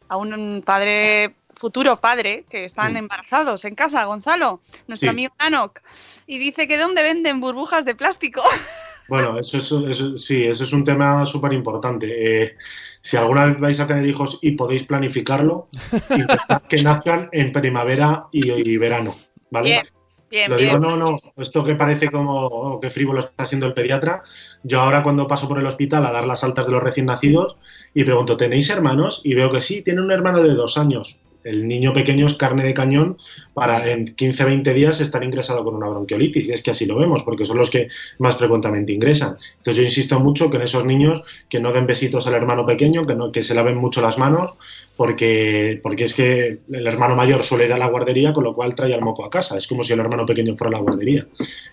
a 0.08 0.15
un 0.15 0.63
padre, 0.65 1.36
futuro 1.54 1.98
padre, 1.98 2.46
que 2.50 2.63
están 2.63 2.93
Mm. 2.93 2.98
embarazados 2.98 3.65
en 3.65 3.76
casa, 3.76 4.06
Gonzalo, 4.06 4.62
nuestro 4.88 5.08
Sí. 5.08 5.10
amigo 5.10 5.34
Anok, 5.38 5.82
y 6.28 6.38
dice 6.38 6.65
que 6.65 6.78
¿dónde 6.78 7.04
venden 7.04 7.41
burbujas 7.41 7.84
de 7.84 7.93
plástico? 7.93 8.41
Bueno, 9.10 9.38
eso, 9.39 9.58
es- 9.58 9.72
eso- 9.89 10.17
sí, 10.17 10.43
eso 10.43 10.63
es 10.65 10.74
un 10.74 10.84
tema 10.84 11.26
súper 11.26 11.52
importante. 11.54 12.56
Si 13.02 13.18
alguna 13.18 13.46
vez 13.46 13.60
vais 13.60 13.80
a 13.80 13.88
tener 13.88 14.06
hijos 14.06 14.40
y 14.42 14.52
podéis 14.52 14.84
planificarlo, 14.84 15.70
intentad 16.10 16.62
que 16.64 16.82
nazcan 16.84 17.30
en 17.32 17.52
primavera 17.52 18.28
y, 18.32 18.52
y 18.52 18.78
verano, 18.78 19.16
¿vale? 19.50 19.70
Bien, 19.70 19.86
bien, 20.30 20.52
Lo 20.52 20.58
bien. 20.58 20.70
digo, 20.70 20.80
no, 20.80 20.98
no, 20.98 21.20
esto 21.38 21.64
que 21.64 21.76
parece 21.76 22.10
como 22.10 22.48
oh, 22.48 22.80
que 22.80 22.90
frívolo 22.90 23.20
está 23.20 23.46
siendo 23.46 23.66
el 23.66 23.74
pediatra. 23.74 24.24
Yo 24.64 24.82
ahora 24.82 25.04
cuando 25.04 25.28
paso 25.28 25.48
por 25.48 25.60
el 25.60 25.66
hospital 25.66 26.06
a 26.06 26.12
dar 26.12 26.28
las 26.28 26.44
altas 26.44 26.66
de 26.66 26.74
los 26.74 26.84
recién 26.84 27.06
nacidos 27.06 27.58
y 27.94 28.04
pregunto, 28.04 28.38
¿tenéis 28.38 28.70
hermanos? 28.70 29.22
Y 29.24 29.34
veo 29.34 29.52
que 29.52 29.62
sí, 29.62 29.84
tiene 29.84 30.02
un 30.02 30.12
hermano 30.12 30.42
de 30.42 30.54
dos 30.54 30.78
años. 30.78 31.18
El 31.43 31.67
niño 31.67 31.93
pequeño 31.93 32.28
es 32.28 32.36
carne 32.36 32.63
de 32.63 32.73
cañón 32.73 33.17
para 33.54 33.89
en 33.91 34.15
15-20 34.15 34.73
días 34.73 35.02
estar 35.02 35.23
ingresado 35.23 35.63
con 35.63 35.76
una 35.76 35.89
bronquiolitis. 35.89 36.47
Y 36.47 36.52
es 36.52 36.62
que 36.62 36.71
así 36.71 36.86
lo 36.86 36.97
vemos, 36.97 37.23
porque 37.23 37.45
son 37.45 37.58
los 37.58 37.69
que 37.69 37.89
más 38.19 38.38
frecuentemente 38.38 38.93
ingresan. 38.93 39.38
Entonces 39.58 39.76
yo 39.76 39.84
insisto 39.84 40.19
mucho 40.19 40.50
que 40.50 40.58
en 40.58 40.63
esos 40.63 40.86
niños 40.86 41.21
que 41.50 41.60
no 41.60 41.73
den 41.73 41.88
besitos 41.88 42.28
al 42.28 42.36
hermano 42.36 42.65
pequeño, 42.65 43.06
que, 43.06 43.15
no, 43.15 43.32
que 43.32 43.43
se 43.43 43.56
laven 43.56 43.78
mucho 43.78 44.02
las 44.02 44.17
manos, 44.17 44.52
porque, 44.95 45.80
porque 45.84 46.06
es 46.06 46.13
que 46.13 46.60
el 46.71 46.88
hermano 46.88 47.15
mayor 47.15 47.43
suele 47.43 47.65
ir 47.65 47.73
a 47.73 47.78
la 47.78 47.88
guardería, 47.88 48.34
con 48.34 48.43
lo 48.43 48.54
cual 48.54 48.76
trae 48.76 48.93
al 48.93 49.02
moco 49.02 49.23
a 49.23 49.30
casa. 49.30 49.58
Es 49.58 49.67
como 49.67 49.84
si 49.84 49.93
el 49.93 50.00
hermano 50.00 50.26
pequeño 50.26 50.58
fuera 50.58 50.69
a 50.69 50.80
la 50.80 50.84
guardería. 50.84 51.28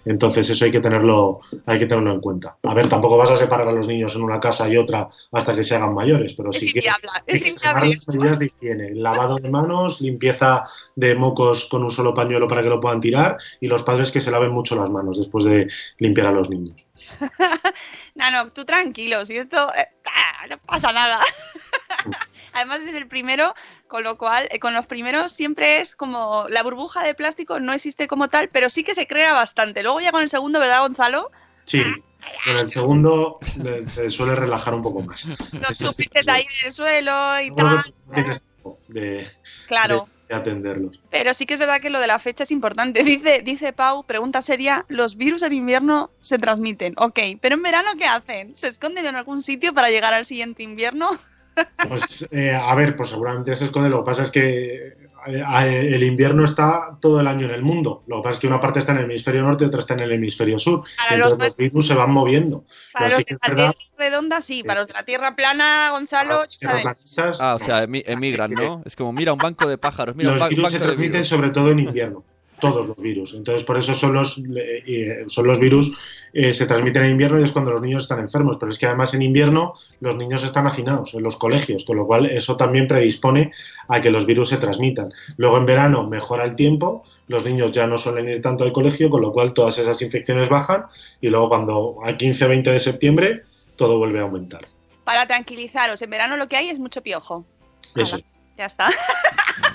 Entonces 0.04 0.48
eso 0.50 0.64
hay 0.64 0.70
que 0.70 0.80
tenerlo, 0.80 1.40
hay 1.66 1.78
que 1.78 1.86
tenerlo 1.86 2.12
en 2.12 2.20
cuenta. 2.20 2.58
A 2.62 2.74
ver, 2.74 2.88
tampoco 2.88 3.16
vas 3.16 3.30
a 3.30 3.36
separar 3.36 3.66
a 3.66 3.72
los 3.72 3.88
niños 3.88 4.14
en 4.14 4.22
una 4.22 4.40
casa 4.40 4.68
y 4.68 4.76
otra 4.76 5.08
hasta 5.32 5.54
que 5.54 5.64
se 5.64 5.74
hagan 5.74 5.94
mayores, 5.94 6.34
pero 6.34 6.50
Es 6.50 6.58
sí 6.58 6.72
que 6.72 6.80
es 7.26 7.42
que 7.42 7.68
las 7.68 8.08
medidas 8.08 8.38
de 8.38 8.46
higiene, 8.46 8.94
lavado 8.94 9.36
de 9.36 9.50
manos, 9.54 10.00
limpieza 10.00 10.64
de 10.96 11.14
mocos 11.14 11.66
con 11.66 11.84
un 11.84 11.90
solo 11.90 12.12
pañuelo 12.12 12.48
para 12.48 12.62
que 12.62 12.68
lo 12.68 12.80
puedan 12.80 13.00
tirar 13.00 13.38
y 13.60 13.68
los 13.68 13.82
padres 13.82 14.10
que 14.10 14.20
se 14.20 14.30
laven 14.30 14.50
mucho 14.50 14.76
las 14.76 14.90
manos 14.90 15.18
después 15.18 15.44
de 15.44 15.68
limpiar 15.98 16.26
a 16.26 16.32
los 16.32 16.50
niños. 16.50 16.76
No, 18.14 18.30
no, 18.30 18.48
tú 18.50 18.64
tranquilo, 18.64 19.26
si 19.26 19.36
esto 19.36 19.56
eh, 19.76 19.88
ah, 20.06 20.46
no 20.48 20.58
pasa 20.58 20.92
nada. 20.92 21.18
Además 22.52 22.82
es 22.82 22.94
el 22.94 23.08
primero, 23.08 23.54
con 23.88 24.04
lo 24.04 24.16
cual, 24.16 24.46
eh, 24.52 24.60
con 24.60 24.72
los 24.72 24.86
primeros 24.86 25.32
siempre 25.32 25.80
es 25.80 25.96
como 25.96 26.46
la 26.48 26.62
burbuja 26.62 27.02
de 27.02 27.14
plástico 27.14 27.58
no 27.58 27.72
existe 27.72 28.06
como 28.06 28.28
tal, 28.28 28.48
pero 28.50 28.68
sí 28.68 28.84
que 28.84 28.94
se 28.94 29.08
crea 29.08 29.32
bastante. 29.32 29.82
Luego 29.82 30.00
ya 30.00 30.12
con 30.12 30.22
el 30.22 30.28
segundo, 30.28 30.60
¿verdad, 30.60 30.82
Gonzalo? 30.82 31.32
Sí, 31.64 31.82
en 32.46 32.56
el 32.56 32.70
segundo 32.70 33.38
eh, 33.64 33.84
se 33.94 34.10
suele 34.10 34.34
relajar 34.34 34.74
un 34.74 34.82
poco 34.82 35.02
más. 35.02 35.26
Los 35.52 35.78
chupites 35.78 36.28
ahí 36.28 36.44
del 36.62 36.72
suelo 36.72 37.40
y 37.40 37.48
Luego 37.48 37.82
tal. 37.82 37.94
tienes 38.14 38.44
de, 38.88 39.26
Claro. 39.66 40.08
de 40.28 40.34
atenderlos. 40.34 41.00
Pero 41.10 41.34
sí 41.34 41.46
que 41.46 41.54
es 41.54 41.60
verdad 41.60 41.80
que 41.80 41.90
lo 41.90 42.00
de 42.00 42.06
la 42.06 42.18
fecha 42.18 42.44
es 42.44 42.50
importante. 42.50 43.02
Dice, 43.04 43.42
dice 43.42 43.72
Pau, 43.72 44.04
pregunta 44.04 44.42
seria, 44.42 44.84
¿los 44.88 45.16
virus 45.16 45.42
en 45.42 45.52
invierno 45.52 46.10
se 46.20 46.38
transmiten? 46.38 46.94
Ok, 46.96 47.18
pero 47.40 47.54
en 47.54 47.62
verano 47.62 47.90
¿qué 47.98 48.06
hacen? 48.06 48.54
¿Se 48.56 48.68
esconden 48.68 49.06
en 49.06 49.16
algún 49.16 49.42
sitio 49.42 49.74
para 49.74 49.90
llegar 49.90 50.14
al 50.14 50.26
siguiente 50.26 50.62
invierno? 50.62 51.10
Pues 51.88 52.26
eh, 52.32 52.52
a 52.52 52.74
ver, 52.74 52.96
pues 52.96 53.10
seguramente 53.10 53.54
se 53.54 53.66
esconde. 53.66 53.88
Lo 53.88 54.02
que 54.02 54.10
pasa 54.10 54.22
es 54.22 54.30
que 54.32 55.03
el 55.26 56.02
invierno 56.02 56.44
está 56.44 56.96
todo 57.00 57.20
el 57.20 57.26
año 57.26 57.46
en 57.46 57.52
el 57.52 57.62
mundo. 57.62 58.02
Lo 58.06 58.16
que 58.16 58.22
pasa 58.22 58.34
es 58.34 58.40
que 58.40 58.46
una 58.46 58.60
parte 58.60 58.78
está 58.78 58.92
en 58.92 58.98
el 58.98 59.04
hemisferio 59.04 59.42
norte 59.42 59.64
y 59.64 59.66
otra 59.66 59.80
está 59.80 59.94
en 59.94 60.00
el 60.00 60.12
hemisferio 60.12 60.58
sur. 60.58 60.82
Para 60.96 61.16
Entonces 61.16 61.38
los 61.38 61.48
los 61.48 61.56
virus 61.56 61.86
se 61.86 61.94
van 61.94 62.10
moviendo. 62.10 62.64
Para 62.92 63.08
los 63.10 63.18
de 63.18 63.24
la 63.30 63.38
verdad 63.48 63.74
Tierra 63.74 63.94
redonda 63.98 64.40
sí, 64.40 64.62
para 64.62 64.80
los 64.80 64.88
de 64.88 64.94
la 64.94 65.02
Tierra 65.04 65.36
plana, 65.36 65.90
Gonzalo, 65.92 66.42
sabes. 66.48 66.86
Ah, 67.38 67.54
o 67.54 67.58
sea, 67.64 67.84
emi- 67.86 68.02
emigran, 68.06 68.50
¿no? 68.52 68.82
Es 68.84 68.96
como, 68.96 69.12
mira, 69.12 69.32
un 69.32 69.38
banco 69.38 69.68
de 69.68 69.78
pájaros, 69.78 70.14
mira, 70.16 70.32
los 70.32 70.42
un 70.42 70.48
virus 70.48 70.70
se 70.70 70.78
transmiten 70.80 71.12
virus. 71.12 71.28
sobre 71.28 71.50
todo 71.50 71.70
en 71.70 71.78
invierno. 71.80 72.24
Todos 72.60 72.86
los 72.86 72.96
virus. 72.96 73.34
Entonces, 73.34 73.64
por 73.64 73.76
eso 73.76 73.94
son 73.94 74.14
los, 74.14 74.38
eh, 74.38 74.82
eh, 74.86 75.24
son 75.26 75.46
los 75.46 75.58
virus 75.58 75.92
eh, 76.36 76.52
se 76.52 76.66
transmiten 76.66 77.04
en 77.04 77.12
invierno 77.12 77.38
y 77.38 77.44
es 77.44 77.52
cuando 77.52 77.70
los 77.70 77.80
niños 77.80 78.02
están 78.02 78.18
enfermos. 78.18 78.56
Pero 78.58 78.72
es 78.72 78.78
que 78.78 78.86
además 78.86 79.14
en 79.14 79.22
invierno 79.22 79.74
los 80.00 80.16
niños 80.16 80.42
están 80.42 80.66
hacinados 80.66 81.14
en 81.14 81.22
los 81.22 81.36
colegios, 81.36 81.84
con 81.84 81.96
lo 81.96 82.06
cual 82.06 82.26
eso 82.26 82.56
también 82.56 82.88
predispone 82.88 83.52
a 83.88 84.00
que 84.00 84.10
los 84.10 84.26
virus 84.26 84.48
se 84.48 84.56
transmitan. 84.56 85.12
Luego 85.36 85.58
en 85.58 85.66
verano 85.66 86.08
mejora 86.08 86.44
el 86.44 86.56
tiempo, 86.56 87.04
los 87.28 87.44
niños 87.44 87.70
ya 87.70 87.86
no 87.86 87.98
suelen 87.98 88.28
ir 88.28 88.42
tanto 88.42 88.64
al 88.64 88.72
colegio, 88.72 89.10
con 89.10 89.22
lo 89.22 89.32
cual 89.32 89.54
todas 89.54 89.78
esas 89.78 90.02
infecciones 90.02 90.48
bajan 90.48 90.86
y 91.20 91.28
luego 91.28 91.48
cuando 91.48 91.98
a 92.04 92.10
15-20 92.10 92.64
de 92.64 92.80
septiembre 92.80 93.42
todo 93.76 93.98
vuelve 93.98 94.18
a 94.18 94.22
aumentar. 94.22 94.66
Para 95.04 95.26
tranquilizaros, 95.26 96.02
en 96.02 96.10
verano 96.10 96.36
lo 96.36 96.48
que 96.48 96.56
hay 96.56 96.68
es 96.68 96.80
mucho 96.80 97.02
piojo. 97.02 97.44
Eso. 97.94 98.18
Ya 98.56 98.66
está. 98.66 98.90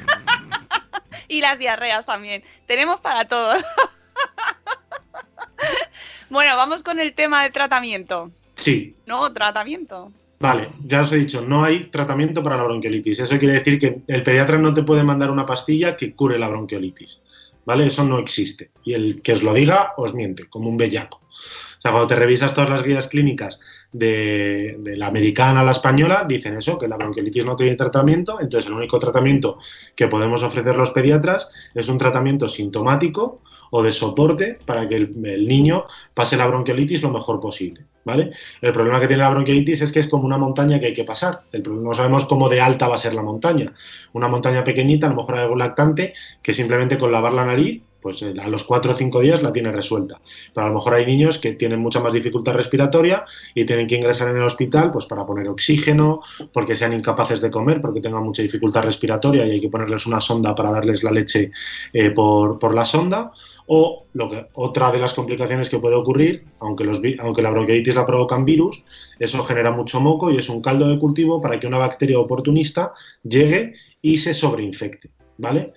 y 1.30 1.39
las 1.39 1.58
diarreas 1.58 2.06
también. 2.06 2.44
Tenemos 2.65 3.00
para 3.00 3.26
todo. 3.26 3.54
bueno, 6.30 6.58
vamos 6.58 6.84
con 6.84 7.00
el 7.00 7.13
tema 7.13 7.44
de 7.44 7.52
tratamiento. 7.52 8.32
Sí, 8.56 8.96
No, 9.06 9.32
tratamiento. 9.32 10.12
Vale, 10.42 10.70
ya 10.86 11.02
os 11.02 11.12
he 11.12 11.18
dicho, 11.18 11.42
no 11.42 11.63
hay 11.63 11.86
tratamiento 11.86 12.42
para 12.42 12.58
la 12.58 12.63
bronquiolitis. 12.63 13.20
Eso 13.20 13.38
quiere 13.38 13.56
decir 13.56 13.78
que 13.78 14.02
el 14.08 14.24
pediatra 14.24 14.58
no 14.58 14.74
te 14.74 14.84
puede 14.84 15.04
mandar 15.04 15.32
una 15.32 15.46
pastilla 15.46 15.96
que 15.96 16.13
cure 16.13 16.39
la 16.39 16.50
bronquiolitis. 16.50 17.22
¿Vale? 17.65 17.88
Eso 17.88 18.04
no 18.06 18.20
existe. 18.20 18.72
Y 18.84 18.94
el 18.94 19.22
que 19.22 19.34
os 19.34 19.44
lo 19.44 19.54
diga 19.54 19.94
os 19.98 20.13
miente, 20.13 20.50
como 20.50 20.70
un 20.70 20.78
bellaco. 20.78 21.22
O 21.80 21.82
sea, 21.82 21.92
cuando 21.92 22.08
te 22.08 22.15
revisas 22.15 22.54
todas 22.54 22.70
las 22.70 22.84
guías 22.84 23.08
clínicas 23.08 23.58
de, 23.94 24.78
la 24.98 25.08
americana 25.08 25.62
a 25.62 25.63
la 25.63 25.72
española, 25.72 26.26
dicen 26.28 26.58
eso, 26.58 26.78
que 26.78 26.89
la 26.89 26.98
bronquiolitis 26.98 27.46
no 27.46 27.56
tiene 27.56 27.76
tratamiento. 27.76 28.38
Entonces, 28.42 28.70
el 28.70 28.76
único 28.76 29.00
tratamiento 29.00 29.60
que 29.96 30.08
podemos 30.08 30.44
ofrecer 30.44 30.76
los 30.76 30.92
pediatras 30.92 31.48
es 31.74 31.88
un 31.88 31.98
tratamiento 31.98 32.50
sintomático 32.50 33.42
o 33.72 33.82
de 33.82 33.94
soporte 33.94 34.60
para 34.65 34.89
que 34.89 34.96
el, 34.96 35.48
niño 35.48 35.86
pase 36.13 36.36
la 36.36 36.48
bronquiolitis 36.48 37.02
lo 37.02 37.12
mejor 37.12 37.39
posible. 37.39 37.86
¿Vale? 38.04 38.32
El 38.62 38.74
problema 38.74 39.00
que 39.00 39.08
tiene 39.08 39.24
la 39.24 39.30
bronquiolitis 39.30 39.82
es 39.82 39.92
que 39.94 40.00
es 40.00 40.08
como 40.08 40.26
una 40.26 40.38
montaña 40.38 40.82
que 40.82 40.88
hay 40.88 40.94
que 40.94 41.06
pasar. 41.06 41.44
No 41.54 41.94
sabemos 41.94 42.26
cómo 42.26 42.50
de 42.50 42.60
alta 42.60 42.89
va 42.89 42.96
a 42.96 42.98
ser 42.98 43.13
la 43.13 43.22
montaña. 43.22 43.74
Una 44.12 44.28
montaña 44.28 44.65
pequeñita, 44.65 45.08
a 45.08 45.12
lo 45.12 45.15
mejor 45.15 45.38
algún 45.38 45.60
lactante 45.60 46.13
que 46.42 46.54
simplemente 46.54 46.98
con 46.98 47.12
lavar 47.12 47.34
la 47.34 47.46
nariz, 47.46 47.84
pues 48.02 48.22
eh, 48.22 48.34
a 48.42 48.48
los 48.48 48.64
4 48.64 48.92
o 48.92 48.96
5 48.96 49.22
días 49.22 49.42
la 49.42 49.54
tiene 49.54 49.72
resuelta. 49.72 50.20
Pero 50.54 50.66
a 50.66 50.70
lo 50.70 50.76
mejor 50.76 50.96
hay 50.96 51.06
niños 51.06 51.38
que 51.38 51.54
tienen 51.54 51.80
mucha 51.80 52.00
más 52.00 52.14
dificultad 52.14 52.54
respiratoria 52.54 53.26
y 53.54 53.66
tienen 53.66 53.88
que 53.88 53.96
ingresar 53.96 54.30
en 54.30 54.38
el 54.38 54.44
hospital 54.44 54.92
pues 54.92 55.06
para 55.06 55.26
poner 55.26 55.48
oxígeno, 55.48 56.22
porque 56.54 56.76
sean 56.76 56.94
incapaces 56.94 57.42
de 57.42 57.52
comer, 57.52 57.82
porque 57.82 58.02
tengan 58.02 58.24
mucha 58.24 58.42
dificultad 58.42 58.84
respiratoria 58.84 59.46
y 59.46 59.52
hay 59.52 59.62
que 59.62 59.70
ponerles 59.70 60.06
una 60.06 60.20
sonda 60.20 60.56
para 60.56 60.72
darles 60.72 61.04
la 61.04 61.12
leche 61.12 61.52
eh, 61.94 62.12
por, 62.12 62.60
por 62.60 62.74
la 62.74 62.86
sonda. 62.86 63.32
O 63.72 64.08
lo 64.14 64.28
que, 64.30 64.48
otra 64.54 64.92
de 64.92 64.98
las 64.98 65.14
complicaciones 65.14 65.70
que 65.70 65.78
puede 65.78 65.96
ocurrir, 65.96 66.44
aunque, 66.60 66.84
los, 66.84 67.00
aunque 67.20 67.42
la 67.44 67.52
bronquiolitis 67.52 67.96
la 67.96 68.06
provocan 68.06 68.44
virus, 68.44 68.84
eso 69.20 69.44
genera 69.44 69.72
mucho 69.72 70.00
moco 70.00 70.32
y 70.32 70.38
es 70.38 70.50
un 70.50 70.62
caldo 70.62 70.90
de 70.90 70.98
cultivo 70.98 71.40
para 71.40 71.60
que 71.60 71.68
una 71.68 71.78
bacteria 71.78 72.20
oportunista 72.20 72.94
llegue 73.24 73.74
y 74.02 74.18
se 74.18 74.34
sobreinfecte, 74.34 75.12
¿vale? 75.38 75.74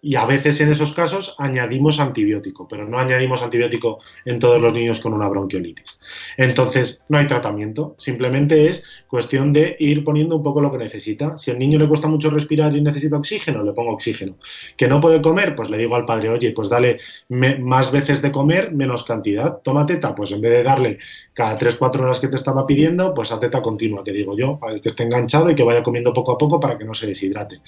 Y 0.00 0.14
a 0.14 0.26
veces 0.26 0.60
en 0.60 0.70
esos 0.70 0.92
casos 0.92 1.34
añadimos 1.38 1.98
antibiótico, 1.98 2.68
pero 2.68 2.88
no 2.88 3.00
añadimos 3.00 3.42
antibiótico 3.42 3.98
en 4.24 4.38
todos 4.38 4.62
los 4.62 4.72
niños 4.72 5.00
con 5.00 5.12
una 5.12 5.28
bronquiolitis. 5.28 5.98
Entonces, 6.36 7.02
no 7.08 7.18
hay 7.18 7.26
tratamiento, 7.26 7.96
simplemente 7.98 8.68
es 8.68 8.84
cuestión 9.08 9.52
de 9.52 9.76
ir 9.80 10.04
poniendo 10.04 10.36
un 10.36 10.42
poco 10.44 10.60
lo 10.60 10.70
que 10.70 10.78
necesita. 10.78 11.36
Si 11.36 11.50
al 11.50 11.58
niño 11.58 11.80
le 11.80 11.88
cuesta 11.88 12.06
mucho 12.06 12.30
respirar 12.30 12.76
y 12.76 12.80
necesita 12.80 13.16
oxígeno, 13.16 13.64
le 13.64 13.72
pongo 13.72 13.92
oxígeno. 13.92 14.36
Que 14.76 14.86
no 14.86 15.00
puede 15.00 15.20
comer, 15.20 15.56
pues 15.56 15.68
le 15.68 15.78
digo 15.78 15.96
al 15.96 16.04
padre, 16.04 16.28
oye, 16.28 16.52
pues 16.52 16.68
dale 16.68 17.00
más 17.28 17.90
veces 17.90 18.22
de 18.22 18.30
comer, 18.30 18.72
menos 18.72 19.02
cantidad. 19.02 19.58
Toma 19.64 19.84
teta, 19.84 20.14
pues 20.14 20.30
en 20.30 20.40
vez 20.40 20.52
de 20.52 20.62
darle 20.62 20.98
cada 21.32 21.58
3-4 21.58 22.00
horas 22.00 22.20
que 22.20 22.28
te 22.28 22.36
estaba 22.36 22.66
pidiendo, 22.66 23.14
pues 23.14 23.32
a 23.32 23.40
teta 23.40 23.60
continua, 23.62 24.04
que 24.04 24.12
digo 24.12 24.36
yo, 24.36 24.60
para 24.60 24.78
que 24.78 24.90
esté 24.90 25.02
enganchado 25.02 25.50
y 25.50 25.56
que 25.56 25.64
vaya 25.64 25.82
comiendo 25.82 26.12
poco 26.12 26.32
a 26.32 26.38
poco 26.38 26.60
para 26.60 26.78
que 26.78 26.84
no 26.84 26.94
se 26.94 27.08
deshidrate. 27.08 27.60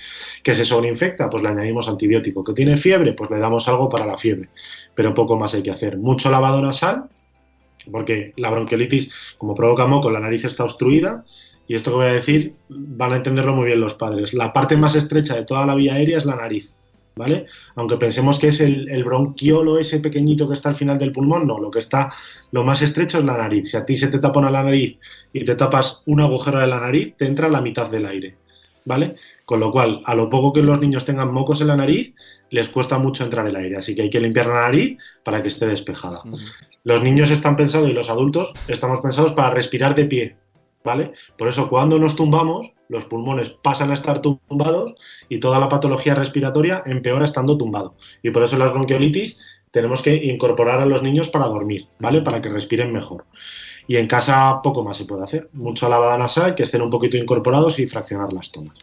Que 0.44 0.54
se 0.54 0.64
sobreinfecta, 0.64 1.28
pues 1.28 1.42
le 1.42 1.48
añadimos 1.48 1.88
antibiótico. 1.88 2.19
Que 2.22 2.52
tiene 2.54 2.76
fiebre, 2.76 3.12
pues 3.12 3.30
le 3.30 3.38
damos 3.38 3.68
algo 3.68 3.88
para 3.88 4.06
la 4.06 4.16
fiebre. 4.16 4.48
Pero 4.94 5.14
poco 5.14 5.38
más 5.38 5.54
hay 5.54 5.62
que 5.62 5.70
hacer. 5.70 5.98
Mucho 5.98 6.30
lavado 6.30 6.60
nasal, 6.60 7.04
porque 7.90 8.32
la 8.36 8.50
bronquiolitis, 8.50 9.34
como 9.38 9.54
provoca 9.54 9.86
moco, 9.86 10.10
la 10.10 10.20
nariz 10.20 10.44
está 10.44 10.64
obstruida. 10.64 11.24
Y 11.66 11.74
esto 11.74 11.90
que 11.90 11.96
voy 11.96 12.06
a 12.06 12.14
decir 12.14 12.54
van 12.68 13.12
a 13.12 13.16
entenderlo 13.16 13.54
muy 13.54 13.66
bien 13.66 13.80
los 13.80 13.94
padres. 13.94 14.34
La 14.34 14.52
parte 14.52 14.76
más 14.76 14.94
estrecha 14.94 15.36
de 15.36 15.44
toda 15.44 15.66
la 15.66 15.74
vía 15.74 15.94
aérea 15.94 16.18
es 16.18 16.24
la 16.24 16.36
nariz. 16.36 16.72
¿Vale? 17.16 17.46
Aunque 17.74 17.96
pensemos 17.96 18.38
que 18.38 18.48
es 18.48 18.60
el, 18.60 18.88
el 18.88 19.04
bronquiolo 19.04 19.78
ese 19.78 19.98
pequeñito 19.98 20.48
que 20.48 20.54
está 20.54 20.70
al 20.70 20.76
final 20.76 20.96
del 20.96 21.12
pulmón, 21.12 21.46
no, 21.46 21.58
lo 21.58 21.70
que 21.70 21.80
está 21.80 22.10
lo 22.52 22.62
más 22.62 22.80
estrecho 22.82 23.18
es 23.18 23.24
la 23.24 23.36
nariz. 23.36 23.70
Si 23.70 23.76
a 23.76 23.84
ti 23.84 23.96
se 23.96 24.08
te 24.08 24.20
tapona 24.20 24.48
la 24.48 24.62
nariz 24.62 24.96
y 25.32 25.44
te 25.44 25.54
tapas 25.54 26.02
un 26.06 26.20
agujero 26.20 26.60
de 26.60 26.68
la 26.68 26.80
nariz, 26.80 27.14
te 27.16 27.26
entra 27.26 27.48
la 27.48 27.60
mitad 27.60 27.90
del 27.90 28.06
aire. 28.06 28.36
¿vale? 28.84 29.16
Con 29.50 29.58
lo 29.58 29.72
cual, 29.72 30.00
a 30.04 30.14
lo 30.14 30.30
poco 30.30 30.52
que 30.52 30.62
los 30.62 30.78
niños 30.78 31.04
tengan 31.04 31.34
mocos 31.34 31.60
en 31.60 31.66
la 31.66 31.74
nariz, 31.74 32.14
les 32.50 32.68
cuesta 32.68 32.98
mucho 32.98 33.24
entrar 33.24 33.48
el 33.48 33.56
aire, 33.56 33.76
así 33.76 33.96
que 33.96 34.02
hay 34.02 34.08
que 34.08 34.20
limpiar 34.20 34.46
la 34.46 34.60
nariz 34.60 34.96
para 35.24 35.42
que 35.42 35.48
esté 35.48 35.66
despejada. 35.66 36.22
Los 36.84 37.02
niños 37.02 37.32
están 37.32 37.56
pensados 37.56 37.88
y 37.88 37.92
los 37.92 38.10
adultos 38.10 38.54
estamos 38.68 39.00
pensados 39.00 39.32
para 39.32 39.50
respirar 39.50 39.96
de 39.96 40.04
pie, 40.04 40.36
¿vale? 40.84 41.14
Por 41.36 41.48
eso 41.48 41.68
cuando 41.68 41.98
nos 41.98 42.14
tumbamos, 42.14 42.70
los 42.88 43.06
pulmones 43.06 43.50
pasan 43.50 43.90
a 43.90 43.94
estar 43.94 44.22
tumbados 44.22 44.94
y 45.28 45.40
toda 45.40 45.58
la 45.58 45.68
patología 45.68 46.14
respiratoria 46.14 46.84
empeora 46.86 47.24
estando 47.24 47.58
tumbado. 47.58 47.96
Y 48.22 48.30
por 48.30 48.44
eso 48.44 48.56
las 48.56 48.70
bronquiolitis 48.70 49.36
tenemos 49.72 50.00
que 50.00 50.14
incorporar 50.14 50.78
a 50.78 50.86
los 50.86 51.02
niños 51.02 51.28
para 51.28 51.48
dormir, 51.48 51.88
¿vale? 51.98 52.22
Para 52.22 52.40
que 52.40 52.50
respiren 52.50 52.92
mejor. 52.92 53.24
Y 53.88 53.96
en 53.96 54.06
casa 54.06 54.60
poco 54.62 54.84
más 54.84 54.96
se 54.96 55.06
puede 55.06 55.24
hacer. 55.24 55.50
Mucho 55.54 55.88
lavada 55.88 56.16
nasal, 56.16 56.54
que 56.54 56.62
estén 56.62 56.82
un 56.82 56.90
poquito 56.90 57.16
incorporados 57.16 57.80
y 57.80 57.88
fraccionar 57.88 58.32
las 58.32 58.52
tomas. 58.52 58.76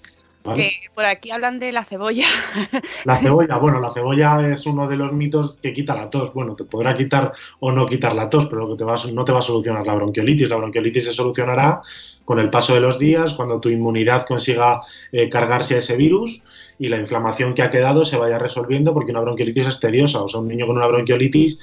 ¿Vale? 0.47 0.71
Por 0.93 1.05
aquí 1.05 1.31
hablan 1.31 1.59
de 1.59 1.71
la 1.71 1.83
cebolla. 1.83 2.25
La 3.05 3.17
cebolla, 3.17 3.57
bueno, 3.57 3.79
la 3.79 3.89
cebolla 3.91 4.47
es 4.51 4.65
uno 4.65 4.87
de 4.87 4.95
los 4.97 5.13
mitos 5.13 5.57
que 5.59 5.73
quita 5.73 5.95
la 5.95 6.09
tos. 6.09 6.33
Bueno, 6.33 6.55
te 6.55 6.63
podrá 6.63 6.95
quitar 6.95 7.33
o 7.59 7.71
no 7.71 7.85
quitar 7.85 8.15
la 8.15 8.29
tos, 8.29 8.47
pero 8.47 8.61
lo 8.67 8.69
que 8.71 8.77
te 8.79 8.83
va, 8.83 8.95
a- 8.95 9.11
no 9.11 9.23
te 9.23 9.31
va 9.31 9.39
a 9.39 9.41
solucionar 9.41 9.85
la 9.85 9.93
bronquiolitis. 9.95 10.49
La 10.49 10.57
bronquiolitis 10.57 11.05
se 11.05 11.11
solucionará 11.13 11.81
con 12.25 12.39
el 12.39 12.49
paso 12.49 12.73
de 12.73 12.81
los 12.81 12.99
días, 12.99 13.33
cuando 13.33 13.59
tu 13.59 13.69
inmunidad 13.69 14.25
consiga 14.25 14.81
eh, 15.11 15.29
cargarse 15.29 15.75
a 15.75 15.77
ese 15.77 15.95
virus 15.95 16.43
y 16.79 16.89
la 16.89 16.97
inflamación 16.97 17.53
que 17.53 17.61
ha 17.61 17.69
quedado 17.69 18.03
se 18.05 18.17
vaya 18.17 18.37
resolviendo, 18.37 18.93
porque 18.93 19.11
una 19.11 19.21
bronquiolitis 19.21 19.67
es 19.67 19.79
tediosa. 19.79 20.21
O 20.23 20.27
sea, 20.27 20.39
un 20.41 20.47
niño 20.47 20.67
con 20.67 20.77
una 20.77 20.87
bronquiolitis, 20.87 21.59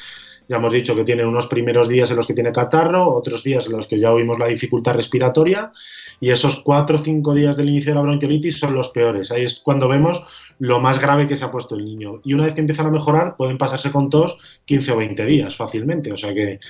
ya 0.48 0.56
hemos 0.56 0.72
dicho 0.72 0.94
que 0.94 1.04
tiene 1.04 1.24
unos 1.24 1.46
primeros 1.46 1.88
días 1.88 2.10
en 2.10 2.16
los 2.16 2.26
que 2.26 2.34
tiene 2.34 2.52
catarro, 2.52 3.06
otros 3.06 3.42
días 3.42 3.66
en 3.66 3.72
los 3.72 3.86
que 3.86 3.98
ya 3.98 4.12
oímos 4.12 4.38
la 4.38 4.46
dificultad 4.46 4.94
respiratoria, 4.94 5.72
y 6.20 6.30
esos 6.30 6.62
cuatro 6.62 6.96
o 6.96 6.98
cinco 7.00 7.34
días 7.34 7.56
del 7.56 7.70
inicio 7.70 7.92
de 7.92 7.96
la 7.96 8.02
bronquiolitis 8.02 8.58
son 8.58 8.74
los 8.74 8.90
peores. 8.90 9.30
Ahí 9.32 9.42
es 9.44 9.60
cuando 9.60 9.88
vemos 9.88 10.22
lo 10.58 10.80
más 10.80 11.00
grave 11.00 11.26
que 11.26 11.36
se 11.36 11.44
ha 11.44 11.50
puesto 11.50 11.74
el 11.76 11.84
niño. 11.84 12.20
Y 12.24 12.34
una 12.34 12.44
vez 12.44 12.54
que 12.54 12.60
empiezan 12.60 12.86
a 12.86 12.90
mejorar, 12.90 13.36
pueden 13.36 13.58
pasarse 13.58 13.90
con 13.90 14.10
tos 14.10 14.36
15 14.66 14.92
o 14.92 14.96
20 14.96 15.24
días 15.26 15.56
fácilmente. 15.56 16.12
O 16.12 16.16
sea 16.16 16.32
que 16.34 16.60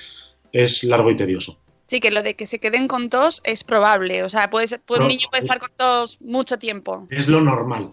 es 0.51 0.83
largo 0.83 1.11
y 1.11 1.15
tedioso. 1.17 1.59
Sí, 1.87 1.99
que 1.99 2.09
lo 2.09 2.23
de 2.23 2.35
que 2.35 2.47
se 2.47 2.59
queden 2.59 2.87
con 2.87 3.09
tos 3.09 3.41
es 3.43 3.63
probable. 3.63 4.23
O 4.23 4.29
sea, 4.29 4.49
puede 4.49 4.67
ser, 4.67 4.79
puede- 4.81 5.01
un 5.03 5.07
niño 5.09 5.27
puede 5.29 5.39
es- 5.39 5.45
estar 5.45 5.59
con 5.59 5.69
tos 5.77 6.19
mucho 6.21 6.57
tiempo. 6.57 7.07
Es 7.11 7.27
lo 7.27 7.41
normal. 7.41 7.91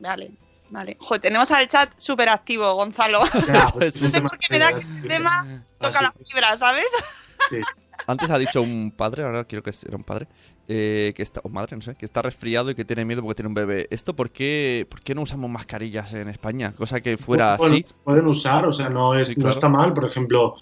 Vale, 0.00 0.30
vale. 0.70 0.96
Joder, 1.00 1.20
tenemos 1.20 1.50
al 1.50 1.68
chat 1.68 1.92
súper 1.96 2.28
activo, 2.28 2.74
Gonzalo. 2.74 3.22
Ya, 3.46 3.68
pues, 3.72 4.00
No 4.00 4.10
sé 4.10 4.20
por 4.20 4.38
qué 4.38 4.46
me 4.50 4.58
da 4.58 4.72
que 4.72 4.78
este 4.78 5.08
tema 5.08 5.64
toca 5.78 5.98
así 5.98 6.04
la 6.04 6.12
fibra, 6.24 6.56
¿sabes? 6.56 6.86
sí. 7.50 7.58
Antes 8.06 8.30
ha 8.30 8.38
dicho 8.38 8.60
un 8.60 8.92
padre, 8.94 9.22
ahora 9.22 9.44
quiero 9.44 9.62
que 9.62 9.72
era 9.86 9.96
un 9.96 10.04
padre, 10.04 10.26
eh, 10.68 11.12
que 11.16 11.22
está, 11.22 11.40
o 11.42 11.48
madre, 11.48 11.76
no 11.76 11.82
sé, 11.82 11.94
que 11.94 12.04
está 12.04 12.20
resfriado 12.22 12.70
y 12.70 12.74
que 12.74 12.84
tiene 12.84 13.04
miedo 13.04 13.22
porque 13.22 13.36
tiene 13.36 13.48
un 13.48 13.54
bebé. 13.54 13.86
¿Esto 13.90 14.14
por 14.14 14.30
qué, 14.30 14.86
por 14.90 15.00
qué 15.00 15.14
no 15.14 15.22
usamos 15.22 15.50
mascarillas 15.50 16.12
en 16.12 16.28
España? 16.28 16.72
Cosa 16.76 17.00
que 17.00 17.16
fuera 17.16 17.56
Bueno, 17.56 17.76
así. 17.76 17.94
Pueden 18.02 18.26
usar, 18.26 18.66
o 18.66 18.72
sea, 18.72 18.88
no, 18.90 19.14
es, 19.18 19.28
Sí, 19.28 19.40
no 19.40 19.48
está 19.48 19.68
mal. 19.68 19.94
Por 19.94 20.04
ejemplo, 20.04 20.54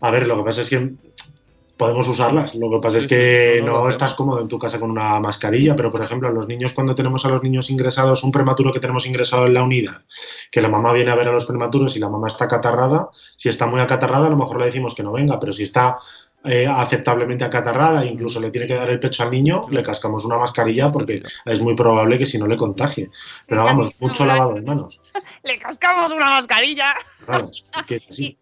a 0.00 0.10
ver, 0.10 0.26
lo 0.26 0.38
que 0.38 0.44
pasa 0.44 0.62
es 0.62 0.70
que 0.70 0.92
podemos 1.80 2.06
usarlas. 2.08 2.54
Lo 2.54 2.68
que 2.68 2.78
pasa 2.78 2.98
Sí, 2.98 3.04
es 3.04 3.08
que 3.08 3.56
sí, 3.58 3.64
no, 3.64 3.82
no 3.82 3.88
estás 3.88 4.12
cómodo 4.12 4.42
en 4.42 4.48
tu 4.48 4.58
casa 4.58 4.78
con 4.78 4.90
una 4.90 5.18
mascarilla, 5.18 5.74
pero 5.74 5.90
por 5.90 6.02
ejemplo, 6.02 6.30
los 6.30 6.46
niños, 6.46 6.74
cuando 6.74 6.94
tenemos 6.94 7.24
a 7.24 7.30
los 7.30 7.42
niños 7.42 7.70
ingresados, 7.70 8.22
un 8.22 8.30
prematuro 8.30 8.70
que 8.70 8.80
tenemos 8.80 9.06
ingresado 9.06 9.46
en 9.46 9.54
la 9.54 9.62
unidad, 9.62 10.02
que 10.50 10.60
la 10.60 10.68
mamá 10.68 10.92
viene 10.92 11.10
a 11.10 11.14
ver 11.14 11.28
a 11.28 11.32
los 11.32 11.46
prematuros 11.46 11.96
y 11.96 11.98
la 11.98 12.10
mamá 12.10 12.28
está 12.28 12.44
acatarrada, 12.44 13.08
si 13.36 13.48
está 13.48 13.66
muy 13.66 13.80
acatarrada, 13.80 14.26
a 14.26 14.30
lo 14.30 14.36
mejor 14.36 14.58
le 14.58 14.66
decimos 14.66 14.94
que 14.94 15.02
no 15.02 15.12
venga, 15.12 15.40
pero 15.40 15.52
si 15.54 15.62
está 15.62 15.96
eh, 16.44 16.66
aceptablemente 16.66 17.44
acatarrada, 17.44 18.04
incluso 18.04 18.40
le 18.40 18.50
tiene 18.50 18.66
que 18.66 18.74
dar 18.74 18.88
el 18.88 18.98
pecho 18.98 19.22
al 19.22 19.30
niño, 19.30 19.66
le 19.70 19.82
cascamos 19.82 20.24
una 20.24 20.38
mascarilla 20.38 20.90
porque 20.90 21.22
es 21.44 21.60
muy 21.60 21.74
probable 21.74 22.18
que 22.18 22.24
si 22.24 22.38
no 22.38 22.46
le 22.46 22.56
contagie. 22.56 23.10
Pero 23.46 23.62
vamos, 23.62 23.92
mucho 23.98 24.24
lavado 24.24 24.54
de 24.54 24.62
manos. 24.62 25.00
Le 25.42 25.58
cascamos 25.58 26.12
una 26.12 26.26
mascarilla 26.26 26.94
Claro, 27.26 27.50
que 27.86 28.00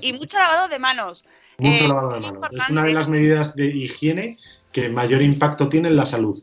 y 0.00 0.12
mucho 0.12 0.38
lavado 0.38 0.68
de 0.68 0.78
manos. 0.78 1.24
Mucho 1.58 1.84
Eh, 1.84 1.88
lavado 1.88 2.12
de 2.12 2.20
manos. 2.20 2.50
Es 2.52 2.70
una 2.70 2.84
de 2.84 2.92
las 2.92 3.08
medidas 3.08 3.56
de 3.56 3.66
higiene 3.66 4.38
que 4.70 4.88
mayor 4.88 5.20
impacto 5.22 5.68
tiene 5.68 5.88
en 5.88 5.96
la 5.96 6.04
salud. 6.04 6.38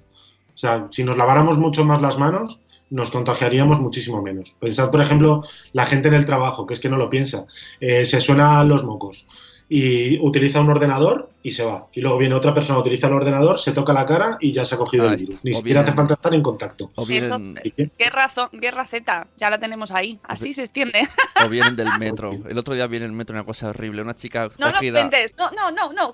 O 0.54 0.58
sea, 0.58 0.86
si 0.92 1.04
nos 1.04 1.16
laváramos 1.16 1.58
mucho 1.58 1.86
más 1.86 2.02
las 2.02 2.18
manos, 2.18 2.60
nos 2.90 3.12
contagiaríamos 3.12 3.80
muchísimo 3.80 4.22
menos. 4.22 4.56
Pensad, 4.60 4.92
por 4.92 5.02
ejemplo, 5.02 5.44
la 5.74 5.86
gente 5.86 6.08
en 6.10 6.16
el 6.16 6.26
trabajo, 6.26 6.66
que 6.66 6.74
es 6.74 6.80
que 6.80 6.90
no 6.90 6.98
lo 6.98 7.10
piensa. 7.10 7.46
Eh, 7.80 8.04
se 8.04 8.20
suena 8.20 8.64
los 8.64 8.84
mocos 8.84 9.26
y 9.72 10.18
utiliza 10.20 10.60
un 10.60 10.70
ordenador 10.70 11.30
y 11.44 11.52
se 11.52 11.64
va. 11.64 11.88
Y 11.94 12.02
luego 12.02 12.18
viene 12.18 12.34
otra 12.36 12.54
persona, 12.56 12.80
utiliza 12.80 13.06
el 13.08 13.14
ordenador, 13.14 13.60
se 13.60 13.72
toca 13.72 13.94
la 13.94 14.06
cara 14.06 14.38
y 14.42 14.52
ya 14.52 14.66
se 14.66 14.74
ha 14.76 14.78
cogido 14.80 15.08
Ah, 15.08 15.14
el 15.14 15.18
virus. 15.18 15.44
Ni 15.44 15.52
O 15.52 15.58
siquiera 15.58 15.82
hace 15.82 15.94
falta 15.94 16.16
estar 16.16 16.34
en 16.34 16.42
contacto. 16.42 16.92
O 16.96 17.04
Eso- 17.04 17.08
vienen, 17.38 17.58
Así 17.60 17.72
que, 17.72 17.92
Guerra, 17.98 18.28
zo- 18.30 18.50
guerra 18.52 18.86
Z, 18.88 19.28
ya 19.38 19.50
la 19.52 19.60
tenemos 19.60 19.92
ahí. 19.92 20.20
Así 20.24 20.54
se 20.54 20.64
extiende. 20.64 21.08
o 21.46 21.50
vienen 21.50 21.76
del 21.76 21.88
metro. 22.00 22.32
El 22.32 22.58
otro 22.58 22.74
día 22.74 22.88
viene 22.88 23.06
el 23.06 23.12
metro 23.12 23.36
una 23.36 23.46
cosa 23.46 23.70
horrible. 23.70 24.02
Una 24.02 24.16
chica 24.16 24.50
No, 24.58 24.66
no 24.68 24.72
cogida. 24.74 25.08
No, 25.38 25.52
no, 25.52 25.72
no, 25.72 25.94
no. 25.94 26.14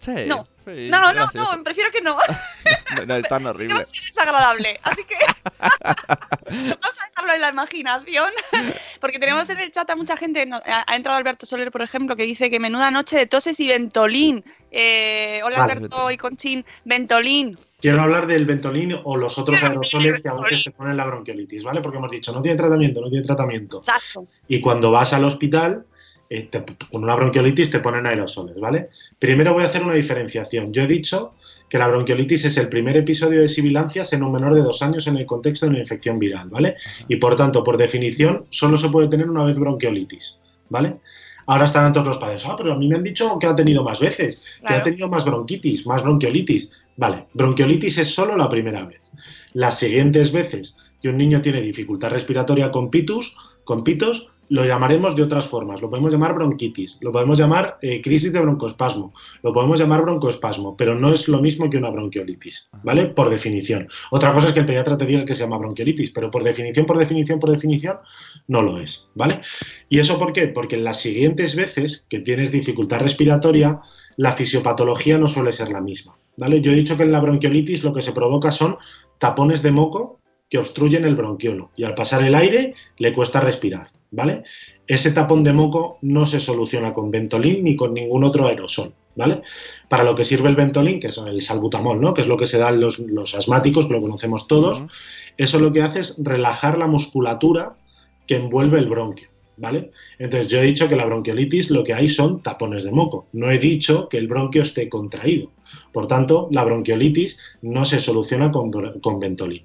Sí, 0.00 0.12
no. 0.26 0.46
sí, 0.64 0.88
No, 0.90 1.00
no, 1.00 1.12
gracias. 1.12 1.34
no, 1.34 1.62
prefiero 1.64 1.90
que 1.90 2.00
no. 2.00 2.16
No, 2.96 3.04
no, 3.04 3.16
es 3.16 3.28
tan 3.28 3.42
Si 3.42 3.46
horrible. 3.48 3.74
no, 3.74 3.80
sí 3.84 3.98
es 4.00 4.06
desagradable. 4.06 4.80
Así 4.82 5.04
que 5.04 5.14
vamos 5.60 6.98
a 7.02 7.06
dejarlo 7.08 7.34
en 7.34 7.40
la 7.40 7.48
imaginación. 7.50 8.30
Porque 9.00 9.18
tenemos 9.18 9.48
en 9.50 9.58
el 9.60 9.70
chat 9.70 9.88
a 9.90 9.96
mucha 9.96 10.16
gente. 10.16 10.46
no- 10.46 10.60
ha, 10.64 10.96
entrado 10.96 11.18
Alberto 11.18 11.46
Soler, 11.46 11.70
por 11.70 11.82
ejemplo, 11.82 12.16
que 12.16 12.24
dice 12.24 12.50
que 12.50 12.60
menuda 12.60 12.90
noche 12.90 13.16
de 13.16 13.26
toses 13.26 13.58
y 13.60 13.68
ventolín. 13.68 14.44
Eh, 14.70 15.40
hola 15.44 15.58
Vale. 15.58 15.72
Alberto 15.72 16.10
y 16.10 16.16
Conchín, 16.16 16.64
ventolín. 16.84 17.58
quiero 17.80 18.00
hablar 18.02 18.26
del 18.26 18.46
Ventolin 18.46 18.94
o 19.04 19.16
los 19.16 19.38
otros 19.38 19.62
aerosoles 19.62 20.22
que 20.22 20.28
a 20.28 20.34
veces 20.34 20.64
te 20.64 20.70
ponen 20.70 20.96
la 20.96 21.04
bronquiolitis, 21.06 21.62
¿vale? 21.64 21.80
Porque 21.80 21.98
hemos 21.98 22.10
dicho, 22.10 22.32
no 22.32 22.40
tiene 22.42 22.56
tratamiento, 22.56 23.00
no 23.00 23.10
tiene 23.10 23.26
tratamiento. 23.26 23.78
Exacto. 23.78 24.26
Y 24.48 24.60
cuando 24.60 24.90
vas 24.90 25.12
al 25.12 25.24
hospital, 25.24 25.84
eh, 26.30 26.48
te- 26.50 26.64
con 26.90 27.02
una 27.04 27.16
bronquiolitis 27.16 27.70
te 27.70 27.80
ponen 27.80 28.06
aerosoles, 28.06 28.56
¿vale? 28.60 28.88
Primero 29.18 29.54
voy 29.54 29.62
a 29.62 29.66
hacer 29.66 29.82
una 29.82 29.94
diferenciación. 29.94 30.72
Yo 30.72 30.82
he 30.82 30.86
dicho 30.86 31.34
que 31.68 31.78
la 31.78 31.88
bronquiolitis 31.88 32.44
es 32.46 32.56
el 32.58 32.68
primer 32.68 32.96
episodio 32.96 33.40
de 33.40 33.48
sibilancias 33.48 34.12
en 34.12 34.22
un 34.22 34.32
menor 34.32 34.54
de 34.54 34.62
dos 34.62 34.82
años 34.82 35.06
en 35.06 35.16
el 35.16 35.26
contexto 35.26 35.66
de 35.66 35.70
una 35.70 35.78
infección 35.80 36.18
viral, 36.18 36.48
¿vale? 36.50 36.76
Y 37.08 37.16
por 37.16 37.36
tanto, 37.36 37.62
por 37.64 37.76
definición, 37.76 38.46
solo 38.50 38.76
se 38.76 38.88
puede 38.88 39.08
tener 39.08 39.28
una 39.28 39.44
vez 39.44 39.58
bronquiolitis, 39.58 40.40
¿vale? 40.68 40.96
Ahora 41.46 41.64
estarán 41.64 41.94
todos 41.94 42.06
los 42.06 42.18
padres, 42.18 42.44
ah, 42.46 42.54
pero 42.58 42.74
a 42.74 42.76
mí 42.76 42.88
me 42.88 42.96
han 42.96 43.02
dicho 43.02 43.38
que 43.38 43.46
ha 43.46 43.56
tenido 43.56 43.82
más 43.82 44.00
veces, 44.00 44.60
que 44.66 44.74
ha 44.74 44.82
tenido 44.82 45.08
más 45.08 45.24
bronquitis, 45.24 45.86
más 45.86 46.02
bronquiolitis. 46.02 46.70
Vale, 46.98 47.24
bronquiolitis 47.32 47.96
es 47.98 48.08
solo 48.08 48.36
la 48.36 48.50
primera 48.50 48.84
vez. 48.84 49.00
Las 49.54 49.78
siguientes 49.78 50.30
veces 50.30 50.76
que 51.00 51.08
un 51.08 51.16
niño 51.16 51.40
tiene 51.40 51.62
dificultad 51.62 52.10
respiratoria 52.10 52.70
con 52.70 52.90
pitus, 52.90 53.34
con 53.64 53.82
pitos, 53.82 54.28
lo 54.48 54.64
llamaremos 54.64 55.14
de 55.16 55.22
otras 55.22 55.46
formas. 55.46 55.80
Lo 55.82 55.90
podemos 55.90 56.12
llamar 56.12 56.34
bronquitis, 56.34 56.98
lo 57.00 57.12
podemos 57.12 57.38
llamar 57.38 57.78
eh, 57.82 58.00
crisis 58.02 58.32
de 58.32 58.40
broncoespasmo, 58.40 59.12
lo 59.42 59.52
podemos 59.52 59.78
llamar 59.78 60.02
broncoespasmo, 60.02 60.76
pero 60.76 60.94
no 60.94 61.12
es 61.12 61.28
lo 61.28 61.40
mismo 61.40 61.68
que 61.68 61.76
una 61.76 61.90
bronquiolitis, 61.90 62.70
¿vale? 62.82 63.06
Por 63.06 63.30
definición. 63.30 63.88
Otra 64.10 64.32
cosa 64.32 64.48
es 64.48 64.54
que 64.54 64.60
el 64.60 64.66
pediatra 64.66 64.96
te 64.96 65.06
diga 65.06 65.24
que 65.24 65.34
se 65.34 65.44
llama 65.44 65.58
bronquiolitis, 65.58 66.10
pero 66.10 66.30
por 66.30 66.44
definición, 66.44 66.86
por 66.86 66.98
definición, 66.98 67.40
por 67.40 67.50
definición, 67.50 67.98
no 68.46 68.62
lo 68.62 68.78
es, 68.78 69.08
¿vale? 69.14 69.40
¿Y 69.88 69.98
eso 69.98 70.18
por 70.18 70.32
qué? 70.32 70.48
Porque 70.48 70.76
en 70.76 70.84
las 70.84 71.00
siguientes 71.00 71.54
veces 71.56 72.06
que 72.08 72.20
tienes 72.20 72.52
dificultad 72.52 73.00
respiratoria, 73.00 73.80
la 74.16 74.32
fisiopatología 74.32 75.18
no 75.18 75.28
suele 75.28 75.52
ser 75.52 75.70
la 75.70 75.80
misma, 75.80 76.16
¿vale? 76.36 76.60
Yo 76.60 76.72
he 76.72 76.76
dicho 76.76 76.96
que 76.96 77.02
en 77.02 77.12
la 77.12 77.20
bronquiolitis 77.20 77.84
lo 77.84 77.92
que 77.92 78.02
se 78.02 78.12
provoca 78.12 78.50
son 78.50 78.76
tapones 79.18 79.62
de 79.62 79.72
moco 79.72 80.18
que 80.48 80.58
obstruyen 80.58 81.04
el 81.04 81.14
bronquiolo 81.14 81.70
y 81.76 81.84
al 81.84 81.94
pasar 81.94 82.22
el 82.24 82.34
aire 82.34 82.74
le 82.96 83.12
cuesta 83.12 83.40
respirar, 83.40 83.90
¿vale? 84.10 84.44
Ese 84.86 85.12
tapón 85.12 85.44
de 85.44 85.52
moco 85.52 85.98
no 86.02 86.26
se 86.26 86.40
soluciona 86.40 86.94
con 86.94 87.10
Ventolin 87.10 87.64
ni 87.64 87.76
con 87.76 87.94
ningún 87.94 88.24
otro 88.24 88.46
aerosol, 88.46 88.94
¿vale? 89.16 89.42
Para 89.88 90.04
lo 90.04 90.14
que 90.14 90.24
sirve 90.24 90.48
el 90.48 90.56
Ventolin, 90.56 91.00
que 91.00 91.08
es 91.08 91.18
el 91.18 91.40
salbutamol, 91.40 92.00
¿no? 92.00 92.14
Que 92.14 92.22
es 92.22 92.28
lo 92.28 92.36
que 92.36 92.46
se 92.46 92.58
dan 92.58 92.80
los, 92.80 92.98
los 92.98 93.34
asmáticos, 93.34 93.86
que 93.86 93.92
lo 93.92 94.00
conocemos 94.00 94.46
todos, 94.48 94.82
eso 95.36 95.58
lo 95.58 95.72
que 95.72 95.82
hace 95.82 96.00
es 96.00 96.16
relajar 96.22 96.78
la 96.78 96.86
musculatura 96.86 97.74
que 98.26 98.36
envuelve 98.36 98.78
el 98.78 98.88
bronquio, 98.88 99.28
¿vale? 99.56 99.90
Entonces 100.18 100.48
yo 100.48 100.60
he 100.60 100.64
dicho 100.64 100.88
que 100.88 100.96
la 100.96 101.06
bronquiolitis 101.06 101.70
lo 101.70 101.84
que 101.84 101.94
hay 101.94 102.08
son 102.08 102.42
tapones 102.42 102.84
de 102.84 102.92
moco, 102.92 103.26
no 103.32 103.50
he 103.50 103.58
dicho 103.58 104.08
que 104.08 104.18
el 104.18 104.28
bronquio 104.28 104.62
esté 104.62 104.88
contraído. 104.88 105.50
Por 105.92 106.06
tanto, 106.06 106.48
la 106.50 106.64
bronquiolitis 106.64 107.38
no 107.62 107.84
se 107.84 108.00
soluciona 108.00 108.50
con, 108.50 108.70
con 109.00 109.20
Ventolin. 109.20 109.64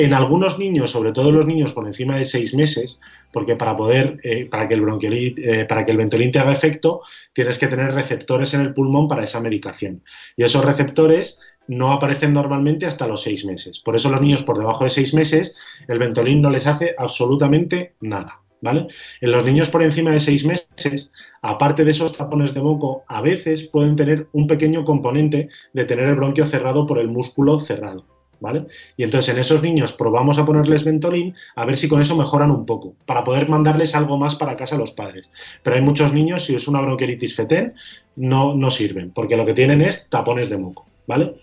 En 0.00 0.14
algunos 0.14 0.58
niños, 0.58 0.92
sobre 0.92 1.12
todo 1.12 1.30
los 1.30 1.46
niños 1.46 1.74
por 1.74 1.86
encima 1.86 2.16
de 2.16 2.24
seis 2.24 2.54
meses, 2.54 2.98
porque 3.34 3.54
para 3.54 3.76
poder, 3.76 4.18
eh, 4.22 4.46
para 4.46 4.66
que 4.66 4.72
el 4.72 4.82
eh, 4.82 5.66
para 5.66 5.84
que 5.84 5.90
el 5.90 5.98
Ventolin 5.98 6.32
te 6.32 6.38
haga 6.38 6.54
efecto, 6.54 7.02
tienes 7.34 7.58
que 7.58 7.68
tener 7.68 7.92
receptores 7.92 8.54
en 8.54 8.62
el 8.62 8.72
pulmón 8.72 9.08
para 9.08 9.24
esa 9.24 9.42
medicación. 9.42 10.02
Y 10.38 10.44
esos 10.44 10.64
receptores 10.64 11.38
no 11.68 11.92
aparecen 11.92 12.32
normalmente 12.32 12.86
hasta 12.86 13.06
los 13.06 13.22
seis 13.22 13.44
meses. 13.44 13.78
Por 13.78 13.94
eso 13.94 14.08
los 14.08 14.22
niños 14.22 14.42
por 14.42 14.56
debajo 14.56 14.84
de 14.84 14.90
seis 14.90 15.12
meses, 15.12 15.54
el 15.86 15.98
Ventolin 15.98 16.40
no 16.40 16.48
les 16.48 16.66
hace 16.66 16.94
absolutamente 16.96 17.94
nada. 18.00 18.40
¿Vale? 18.62 18.86
En 19.20 19.32
los 19.32 19.44
niños 19.44 19.68
por 19.68 19.82
encima 19.82 20.12
de 20.12 20.20
seis 20.20 20.46
meses, 20.46 21.12
aparte 21.42 21.84
de 21.84 21.90
esos 21.90 22.16
tapones 22.16 22.54
de 22.54 22.62
moco, 22.62 23.04
a 23.06 23.20
veces 23.20 23.68
pueden 23.68 23.96
tener 23.96 24.28
un 24.32 24.46
pequeño 24.46 24.82
componente 24.82 25.50
de 25.74 25.84
tener 25.84 26.08
el 26.08 26.16
bronquio 26.16 26.46
cerrado 26.46 26.86
por 26.86 26.98
el 26.98 27.08
músculo 27.08 27.58
cerrado. 27.58 28.19
¿Vale? 28.40 28.66
Y 28.96 29.04
entonces 29.04 29.34
en 29.34 29.40
esos 29.40 29.62
niños 29.62 29.92
probamos 29.92 30.38
a 30.38 30.44
ponerles 30.44 30.84
Ventolin 30.84 31.34
a 31.54 31.64
ver 31.64 31.76
si 31.76 31.88
con 31.88 32.00
eso 32.00 32.16
mejoran 32.16 32.50
un 32.50 32.66
poco, 32.66 32.94
para 33.06 33.22
poder 33.22 33.48
mandarles 33.48 33.94
algo 33.94 34.18
más 34.18 34.34
para 34.34 34.56
casa 34.56 34.76
a 34.76 34.78
los 34.78 34.92
padres. 34.92 35.28
Pero 35.62 35.76
hay 35.76 35.82
muchos 35.82 36.12
niños, 36.12 36.44
si 36.44 36.54
es 36.54 36.66
una 36.66 36.80
bronquiolitis 36.80 37.36
fetén, 37.36 37.74
no, 38.16 38.54
no 38.54 38.70
sirven, 38.70 39.10
porque 39.10 39.36
lo 39.36 39.46
que 39.46 39.54
tienen 39.54 39.82
es 39.82 40.08
tapones 40.08 40.50
de 40.50 40.58
moco, 40.58 40.86
¿vale? 41.06 41.34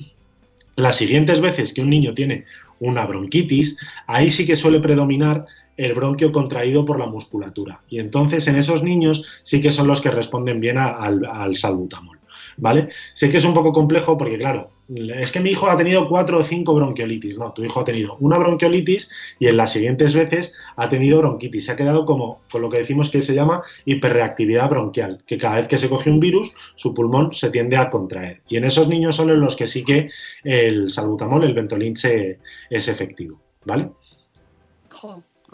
Las 0.75 0.95
siguientes 0.95 1.41
veces 1.41 1.73
que 1.73 1.81
un 1.81 1.89
niño 1.89 2.13
tiene 2.13 2.45
una 2.79 3.05
bronquitis, 3.05 3.77
ahí 4.05 4.29
sí 4.29 4.45
que 4.45 4.55
suele 4.55 4.79
predominar 4.79 5.45
el 5.77 5.93
bronquio 5.93 6.31
contraído 6.31 6.85
por 6.85 6.99
la 6.99 7.05
musculatura. 7.05 7.81
Y 7.89 7.99
entonces 7.99 8.47
en 8.47 8.57
esos 8.57 8.83
niños 8.83 9.41
sí 9.43 9.61
que 9.61 9.71
son 9.71 9.87
los 9.87 10.01
que 10.01 10.11
responden 10.11 10.59
bien 10.59 10.77
al 10.77 11.55
salbutamol. 11.55 12.16
¿Vale? 12.59 12.89
Sé 13.13 13.29
que 13.29 13.37
es 13.37 13.45
un 13.45 13.53
poco 13.53 13.71
complejo 13.71 14.17
porque, 14.17 14.37
claro, 14.37 14.71
es 14.89 15.31
que 15.31 15.39
mi 15.39 15.51
hijo 15.51 15.69
ha 15.69 15.77
tenido 15.77 16.07
cuatro 16.07 16.39
o 16.39 16.43
cinco 16.43 16.73
bronquiolitis. 16.73 17.37
No, 17.37 17.51
tu 17.53 17.63
hijo 17.63 17.79
ha 17.81 17.83
tenido 17.85 18.17
una 18.19 18.37
bronquiolitis 18.39 19.11
y 19.39 19.45
en 19.47 19.57
las 19.57 19.73
siguientes 19.73 20.15
veces 20.15 20.55
ha 20.75 20.89
tenido 20.89 21.19
bronquitis. 21.19 21.65
Se 21.65 21.71
ha 21.73 21.75
quedado 21.75 22.03
como 22.05 22.41
con 22.51 22.63
lo 22.63 22.69
que 22.69 22.79
decimos 22.79 23.11
que 23.11 23.21
se 23.21 23.35
llama 23.35 23.61
hiperreactividad 23.85 24.69
bronquial, 24.69 25.23
que 25.27 25.37
cada 25.37 25.57
vez 25.57 25.67
que 25.67 25.77
se 25.77 25.87
coge 25.89 26.09
un 26.09 26.19
virus, 26.19 26.51
su 26.75 26.93
pulmón 26.93 27.31
se 27.33 27.49
tiende 27.51 27.77
a 27.77 27.89
contraer. 27.89 28.41
Y 28.49 28.57
en 28.57 28.63
esos 28.63 28.87
niños 28.89 29.15
son 29.15 29.29
en 29.29 29.39
los 29.39 29.55
que 29.55 29.67
sí 29.67 29.83
que 29.83 30.09
el 30.43 30.89
salbutamol, 30.89 31.43
el 31.43 31.53
Ventolin, 31.53 31.95
se- 31.95 32.39
es 32.69 32.87
efectivo. 32.87 33.39
¿Vale? 33.65 33.89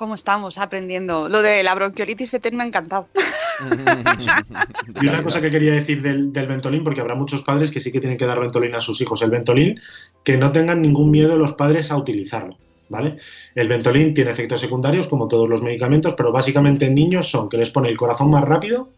¿Cómo 0.04 0.16
estamos 0.16 0.58
aprendiendo? 0.58 1.30
Lo 1.30 1.42
de 1.42 1.64
la 1.64 1.74
bronquiolitis 1.76 2.30
fetén 2.30 2.58
me 2.58 2.64
ha 2.64 2.68
encantado. 2.68 3.08
Y 5.02 5.08
una 5.08 5.24
cosa 5.24 5.40
que 5.40 5.50
quería 5.50 5.72
decir 5.72 6.02
del, 6.02 6.34
del 6.34 6.46
Ventolin, 6.46 6.84
porque 6.84 7.00
habrá 7.00 7.16
muchos 7.16 7.42
padres 7.42 7.72
que 7.72 7.80
sí 7.80 7.90
que 7.90 8.02
tienen 8.02 8.18
que 8.18 8.26
dar 8.26 8.42
Ventolin 8.42 8.76
a 8.76 8.82
sus 8.82 9.00
hijos. 9.00 9.22
El 9.22 9.30
Ventolin, 9.30 9.80
que 10.26 10.36
no 10.36 10.52
tengan 10.52 10.82
ningún 10.82 11.10
miedo 11.10 11.38
los 11.38 11.54
padres 11.54 11.90
a 11.90 11.96
utilizarlo. 11.96 12.58
¿Vale? 12.90 13.16
El 13.56 13.70
Ventolin 13.70 14.14
tiene 14.14 14.32
efectos 14.32 14.60
secundarios 14.60 15.08
como 15.08 15.30
todos 15.30 15.48
los 15.48 15.62
medicamentos, 15.62 16.16
pero 16.16 16.34
básicamente 16.34 16.88
en 16.88 16.96
niños 16.96 17.30
son 17.30 17.48
que 17.48 17.56
les 17.56 17.70
pone 17.70 17.88
el 17.88 17.96
corazón 17.96 18.30
más 18.30 18.44
rápido, 18.44 18.90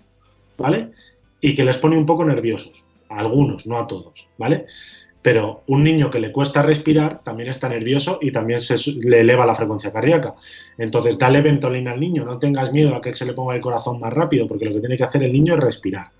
¿vale? 0.58 0.90
Y 1.40 1.54
que 1.54 1.66
les 1.66 1.78
pone 1.78 2.00
un 2.00 2.08
poco 2.08 2.26
nerviosos. 2.26 2.84
A 3.10 3.20
algunos, 3.20 3.68
no 3.68 3.78
a 3.78 3.86
todos, 3.86 4.28
¿vale? 4.40 4.66
Pero 5.26 5.64
un 5.66 5.84
niño 5.84 6.12
que 6.12 6.20
le 6.20 6.32
cuesta 6.32 6.62
respirar 6.62 7.24
también 7.24 7.50
está 7.50 7.68
nervioso 7.68 8.20
y 8.22 8.32
también 8.32 8.60
se, 8.60 8.76
le 9.02 9.22
eleva 9.22 9.44
la 9.48 9.56
frecuencia 9.56 9.92
cardíaca. 9.92 10.36
Entonces, 10.78 11.18
dale 11.18 11.42
Ventolin 11.42 11.88
al 11.88 12.00
niño, 12.00 12.24
no 12.24 12.38
tengas 12.38 12.72
miedo 12.72 12.94
a 12.94 13.02
que 13.02 13.10
él 13.10 13.16
se 13.16 13.26
le 13.26 13.34
ponga 13.34 13.56
el 13.56 13.60
corazón 13.60 14.00
más 14.00 14.14
rápido, 14.14 14.48
porque 14.48 14.66
lo 14.66 14.76
que 14.76 14.82
tiene 14.82 14.98
que 14.98 15.04
hacer 15.04 15.24
el 15.24 15.34
niño 15.34 15.56
es 15.56 15.62
respirar. 15.62 16.12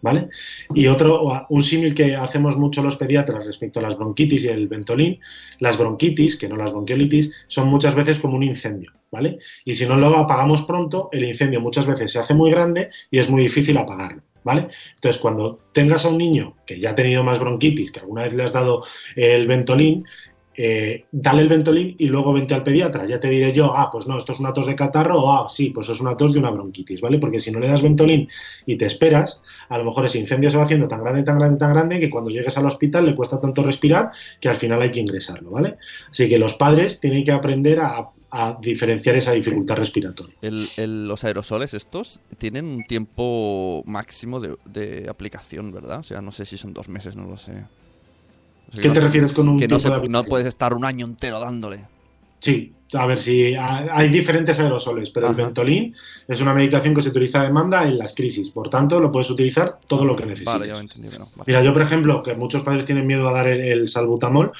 ¿Vale? 0.00 0.28
Y 0.76 0.86
otro, 0.86 1.44
un 1.48 1.62
símil 1.64 1.92
que 1.92 2.14
hacemos 2.14 2.56
mucho 2.56 2.84
los 2.84 2.96
pediatras 2.96 3.44
respecto 3.44 3.80
a 3.80 3.82
las 3.82 3.98
bronquitis 3.98 4.44
y 4.44 4.48
el 4.48 4.68
Ventolin, 4.68 5.18
las 5.58 5.76
bronquitis, 5.76 6.36
que 6.36 6.48
no 6.48 6.56
las 6.56 6.70
bronquiolitis, 6.70 7.34
son 7.48 7.66
muchas 7.66 7.96
veces 7.96 8.20
como 8.20 8.36
un 8.36 8.44
incendio, 8.44 8.92
¿vale? 9.10 9.40
Y 9.64 9.74
si 9.74 9.86
no 9.86 9.96
lo 9.96 10.16
apagamos 10.16 10.62
pronto, 10.62 11.08
el 11.10 11.24
incendio 11.24 11.60
muchas 11.60 11.86
veces 11.86 12.12
se 12.12 12.20
hace 12.20 12.34
muy 12.34 12.52
grande 12.52 12.90
y 13.10 13.18
es 13.18 13.28
muy 13.28 13.42
difícil 13.42 13.76
apagarlo, 13.76 14.22
¿vale? 14.44 14.68
Entonces, 14.94 15.20
cuando 15.20 15.58
tengas 15.72 16.04
a 16.04 16.08
un 16.08 16.18
niño 16.18 16.56
que 16.66 16.78
ya 16.78 16.90
ha 16.90 16.94
tenido 16.94 17.22
más 17.22 17.38
bronquitis, 17.38 17.92
que 17.92 18.00
alguna 18.00 18.22
vez 18.22 18.34
le 18.34 18.44
has 18.44 18.52
dado 18.52 18.84
el 19.16 19.46
Ventolin, 19.46 20.04
eh, 20.56 21.06
dale 21.10 21.42
el 21.42 21.48
Ventolin 21.48 21.94
y 21.98 22.06
luego 22.08 22.32
vente 22.32 22.54
al 22.54 22.62
pediatra. 22.62 23.06
Ya 23.06 23.18
te 23.20 23.28
diré 23.28 23.52
yo, 23.52 23.74
ah, 23.76 23.90
pues 23.90 24.06
no, 24.06 24.18
esto 24.18 24.32
es 24.32 24.40
una 24.40 24.52
tos 24.52 24.66
de 24.66 24.74
catarro 24.74 25.20
o 25.22 25.32
ah, 25.32 25.46
sí, 25.48 25.70
pues 25.70 25.88
es 25.88 26.00
una 26.00 26.16
tos 26.16 26.32
de 26.32 26.38
una 26.38 26.50
bronquitis, 26.50 27.00
¿vale? 27.00 27.18
Porque 27.18 27.40
si 27.40 27.50
no 27.50 27.58
le 27.60 27.68
das 27.68 27.82
Ventolin 27.82 28.28
y 28.66 28.76
te 28.76 28.86
esperas, 28.86 29.42
a 29.68 29.78
lo 29.78 29.84
mejor 29.84 30.04
ese 30.04 30.18
incendio 30.18 30.50
se 30.50 30.56
va 30.56 30.64
haciendo 30.64 30.88
tan 30.88 31.02
grande, 31.02 31.22
tan 31.22 31.38
grande, 31.38 31.58
tan 31.58 31.72
grande 31.72 32.00
que 32.00 32.10
cuando 32.10 32.30
llegues 32.30 32.56
al 32.58 32.66
hospital 32.66 33.06
le 33.06 33.14
cuesta 33.14 33.40
tanto 33.40 33.62
respirar 33.62 34.10
que 34.40 34.48
al 34.48 34.56
final 34.56 34.82
hay 34.82 34.90
que 34.90 35.00
ingresarlo, 35.00 35.50
¿vale? 35.50 35.76
Así 36.10 36.28
que 36.28 36.38
los 36.38 36.54
padres 36.54 37.00
tienen 37.00 37.24
que 37.24 37.32
aprender 37.32 37.80
a, 37.80 38.10
diferenciar 38.62 39.14
esa 39.16 39.32
dificultad 39.32 39.76
respiratoria. 39.76 40.34
El- 40.40 41.06
los 41.06 41.22
aerosoles 41.22 41.74
estos 41.74 42.18
tienen 42.38 42.64
un 42.64 42.84
tiempo 42.86 43.82
máximo 43.84 44.40
de, 44.40 44.56
de 44.64 45.06
aplicación, 45.10 45.70
¿verdad? 45.70 45.98
O 45.98 46.02
sea, 46.02 46.22
no 46.22 46.32
sé 46.32 46.46
si 46.46 46.56
son 46.56 46.72
dos 46.72 46.88
meses, 46.88 47.14
no 47.14 47.26
lo 47.26 47.36
sé. 47.36 47.52
O 48.72 48.74
sea, 48.74 48.82
¿Qué 48.82 48.88
no 48.88 48.94
te 48.94 49.00
refieres 49.00 49.32
con 49.32 49.48
un 49.48 49.58
Que 49.58 49.68
no, 49.68 49.78
se- 49.78 49.90
de 49.90 50.08
no 50.08 50.24
puedes 50.24 50.46
estar 50.46 50.72
un 50.74 50.84
año 50.84 51.04
entero 51.06 51.38
dándole. 51.40 51.80
Sí, 52.40 52.72
a 52.94 53.06
ver 53.06 53.18
si 53.18 53.54
hay 53.54 54.08
diferentes 54.08 54.58
aerosoles, 54.58 55.10
pero 55.10 55.28
el. 55.28 55.34
Ventolin 55.34 55.94
es 56.26 56.40
una 56.40 56.52
medicación 56.54 56.94
que 56.94 57.02
se 57.02 57.10
utiliza 57.10 57.40
a 57.40 57.44
demanda 57.44 57.84
en 57.84 57.98
las 57.98 58.14
crisis, 58.14 58.50
por 58.50 58.68
tanto 58.68 58.98
lo 59.00 59.12
puedes 59.12 59.30
utilizar 59.30 59.78
todo 59.86 60.04
lo 60.04 60.16
que 60.16 60.26
necesites. 60.26 60.52
Vale, 60.52 60.66
ya. 60.68 60.74
Vale. 60.74 61.44
Mira, 61.46 61.62
yo 61.62 61.72
por 61.72 61.82
ejemplo, 61.82 62.22
que 62.22 62.34
muchos 62.34 62.62
padres 62.62 62.84
tienen 62.84 63.06
miedo 63.06 63.28
a 63.28 63.32
dar 63.32 63.46
el, 63.46 63.60
el 63.60 63.88
salbutamol, 63.88 64.52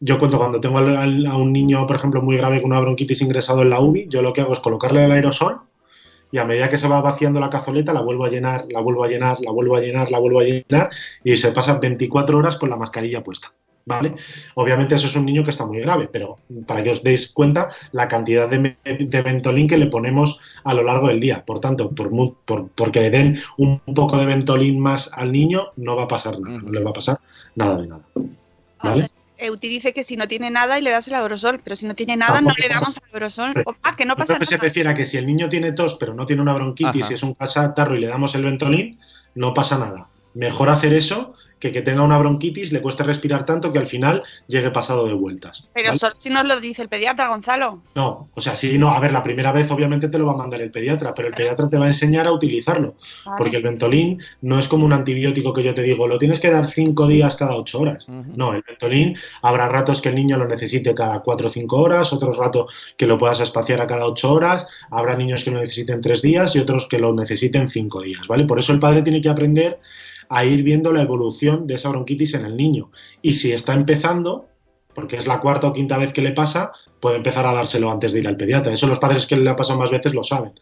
yo 0.00 0.18
cuento 0.18 0.38
cuando 0.38 0.60
tengo 0.60 0.78
a 0.78 1.36
un 1.36 1.52
niño, 1.52 1.86
por 1.86 1.96
ejemplo, 1.96 2.20
muy 2.22 2.36
grave 2.36 2.60
con 2.60 2.72
una 2.72 2.80
bronquitis 2.80 3.22
ingresado 3.22 3.62
en 3.62 3.70
la 3.70 3.80
UBI, 3.80 4.06
yo 4.08 4.22
lo 4.22 4.32
que 4.32 4.40
hago 4.42 4.52
es 4.52 4.60
colocarle 4.60 5.04
el 5.04 5.12
aerosol 5.12 5.60
y 6.32 6.38
a 6.38 6.44
medida 6.44 6.68
que 6.68 6.78
se 6.78 6.88
va 6.88 7.00
vaciando 7.00 7.40
la 7.40 7.50
cazoleta 7.50 7.92
la 7.92 8.00
vuelvo 8.02 8.24
a 8.24 8.28
llenar, 8.30 8.66
la 8.70 8.80
vuelvo 8.80 9.04
a 9.04 9.08
llenar, 9.08 9.40
la 9.40 9.50
vuelvo 9.50 9.76
a 9.76 9.80
llenar, 9.80 10.10
la 10.10 10.18
vuelvo 10.18 10.40
a 10.40 10.44
llenar 10.44 10.90
y 11.24 11.36
se 11.36 11.52
pasa 11.52 11.78
24 11.78 12.38
horas 12.38 12.56
con 12.56 12.70
la 12.70 12.76
mascarilla 12.76 13.22
puesta. 13.22 13.52
¿Vale? 13.86 14.14
Obviamente 14.54 14.94
eso 14.94 15.06
es 15.08 15.16
un 15.16 15.24
niño 15.24 15.42
que 15.42 15.50
está 15.50 15.64
muy 15.66 15.80
grave, 15.80 16.08
pero 16.12 16.38
para 16.66 16.82
que 16.84 16.90
os 16.90 17.02
deis 17.02 17.32
cuenta 17.32 17.70
la 17.92 18.06
cantidad 18.08 18.46
de, 18.48 18.76
de 18.84 19.22
Ventolin 19.22 19.66
que 19.66 19.78
le 19.78 19.86
ponemos 19.86 20.38
a 20.64 20.74
lo 20.74 20.84
largo 20.84 21.08
del 21.08 21.18
día. 21.18 21.42
Por 21.44 21.60
tanto, 21.60 21.90
por, 21.90 22.10
mu- 22.10 22.34
por- 22.44 22.68
porque 22.68 23.00
le 23.00 23.10
den 23.10 23.38
un 23.56 23.80
poco 23.80 24.18
de 24.18 24.26
Ventolin 24.26 24.78
más 24.78 25.10
al 25.14 25.32
niño, 25.32 25.68
no 25.76 25.96
va 25.96 26.04
a 26.04 26.08
pasar 26.08 26.38
nada, 26.38 26.58
no 26.62 26.70
le 26.70 26.84
va 26.84 26.90
a 26.90 26.92
pasar 26.92 27.18
nada 27.56 27.80
de 27.80 27.88
nada. 27.88 28.02
¿Vale? 28.82 29.08
Euti 29.40 29.68
dice 29.68 29.92
que 29.92 30.04
si 30.04 30.16
no 30.16 30.28
tiene 30.28 30.50
nada 30.50 30.78
y 30.78 30.82
le 30.82 30.90
das 30.90 31.08
el 31.08 31.14
aerosol, 31.14 31.60
pero 31.62 31.76
si 31.76 31.86
no 31.86 31.94
tiene 31.94 32.16
nada 32.16 32.34
Tampoco 32.34 32.56
no 32.58 32.62
le 32.68 32.74
damos 32.74 32.96
el 32.96 33.02
aerosol. 33.14 33.64
Ah, 33.82 33.96
que 33.96 34.04
no 34.04 34.14
Yo 34.14 34.18
pasa 34.18 34.34
creo 34.34 34.40
que 34.40 34.46
se 34.46 34.54
nada. 34.56 34.64
refiere 34.64 34.88
a 34.90 34.94
que 34.94 35.04
si 35.06 35.16
el 35.16 35.26
niño 35.26 35.48
tiene 35.48 35.72
tos 35.72 35.94
pero 35.94 36.14
no 36.14 36.26
tiene 36.26 36.42
una 36.42 36.52
bronquitis 36.54 37.02
Ajá. 37.04 37.12
y 37.12 37.14
es 37.14 37.22
un 37.22 37.34
catarro 37.34 37.96
y 37.96 38.00
le 38.00 38.06
damos 38.06 38.34
el 38.34 38.44
Ventolin, 38.44 38.98
no 39.34 39.54
pasa 39.54 39.78
nada. 39.78 40.08
Mejor 40.34 40.70
hacer 40.70 40.92
eso 40.94 41.34
que 41.60 41.70
que 41.70 41.82
tenga 41.82 42.02
una 42.02 42.18
bronquitis, 42.18 42.72
le 42.72 42.80
cueste 42.80 43.04
respirar 43.04 43.44
tanto 43.44 43.72
que 43.72 43.78
al 43.78 43.86
final 43.86 44.22
llegue 44.48 44.70
pasado 44.70 45.06
de 45.06 45.12
vueltas. 45.12 45.68
Pero 45.74 45.88
¿vale? 45.88 45.98
solo 45.98 46.14
si 46.18 46.30
nos 46.30 46.46
lo 46.46 46.58
dice 46.58 46.82
el 46.82 46.88
pediatra, 46.88 47.28
Gonzalo. 47.28 47.82
No, 47.94 48.28
o 48.34 48.40
sea, 48.40 48.56
sí, 48.56 48.78
no, 48.78 48.90
a 48.90 48.98
ver, 49.00 49.12
la 49.12 49.22
primera 49.22 49.52
vez 49.52 49.70
obviamente 49.70 50.08
te 50.08 50.18
lo 50.18 50.26
va 50.26 50.32
a 50.32 50.36
mandar 50.36 50.62
el 50.62 50.70
pediatra, 50.70 51.14
pero 51.14 51.28
el 51.28 51.34
pediatra 51.34 51.68
te 51.68 51.78
va 51.78 51.84
a 51.84 51.88
enseñar 51.88 52.26
a 52.26 52.32
utilizarlo, 52.32 52.94
Vale. 53.24 53.38
porque 53.38 53.56
el 53.58 53.62
Ventolin 53.62 54.20
no 54.40 54.58
es 54.58 54.68
como 54.68 54.86
un 54.86 54.92
antibiótico 54.92 55.52
que 55.52 55.62
yo 55.62 55.74
te 55.74 55.82
digo, 55.82 56.08
lo 56.08 56.18
tienes 56.18 56.40
que 56.40 56.50
dar 56.50 56.66
cinco 56.66 57.06
días 57.06 57.36
cada 57.36 57.54
ocho 57.54 57.80
horas. 57.80 58.06
No, 58.08 58.54
el 58.54 58.62
Ventolin 58.66 59.16
habrá 59.42 59.68
ratos 59.68 60.00
que 60.00 60.08
el 60.08 60.14
niño 60.14 60.38
lo 60.38 60.48
necesite 60.48 60.94
cada 60.94 61.20
cuatro 61.20 61.48
o 61.48 61.50
cinco 61.50 61.76
horas, 61.78 62.12
otros 62.12 62.36
ratos 62.36 62.94
que 62.96 63.06
lo 63.06 63.18
puedas 63.18 63.40
espaciar 63.40 63.80
a 63.82 63.86
cada 63.86 64.06
ocho 64.06 64.32
horas, 64.32 64.66
habrá 64.90 65.14
niños 65.14 65.44
que 65.44 65.50
lo 65.50 65.60
necesiten 65.60 66.00
tres 66.00 66.22
días 66.22 66.56
y 66.56 66.58
otros 66.58 66.86
que 66.88 66.98
lo 66.98 67.12
necesiten 67.12 67.68
cinco 67.68 68.00
días, 68.00 68.26
¿vale? 68.26 68.44
Por 68.44 68.58
eso 68.58 68.72
el 68.72 68.80
padre 68.80 69.02
tiene 69.02 69.20
que 69.20 69.28
aprender 69.28 69.78
a 70.30 70.44
ir 70.44 70.62
viendo 70.62 70.92
la 70.92 71.02
evolución 71.02 71.66
de 71.66 71.74
esa 71.74 71.90
bronquitis 71.90 72.34
en 72.34 72.46
el 72.46 72.56
niño. 72.56 72.90
Y 73.20 73.34
si 73.34 73.52
está 73.52 73.74
empezando, 73.74 74.48
porque 74.94 75.16
es 75.16 75.26
la 75.26 75.40
cuarta 75.40 75.66
o 75.66 75.72
quinta 75.72 75.98
vez 75.98 76.12
que 76.12 76.22
le 76.22 76.30
pasa, 76.30 76.72
puede 77.00 77.16
empezar 77.16 77.46
a 77.46 77.52
dárselo 77.52 77.90
antes 77.90 78.12
de 78.12 78.20
ir 78.20 78.28
al 78.28 78.36
pediatra. 78.36 78.72
Eso 78.72 78.86
los 78.86 79.00
padres 79.00 79.26
que 79.26 79.36
le 79.36 79.50
ha 79.50 79.56
pasado 79.56 79.78
más 79.78 79.90
veces 79.90 80.14
lo 80.14 80.22
saben, 80.22 80.52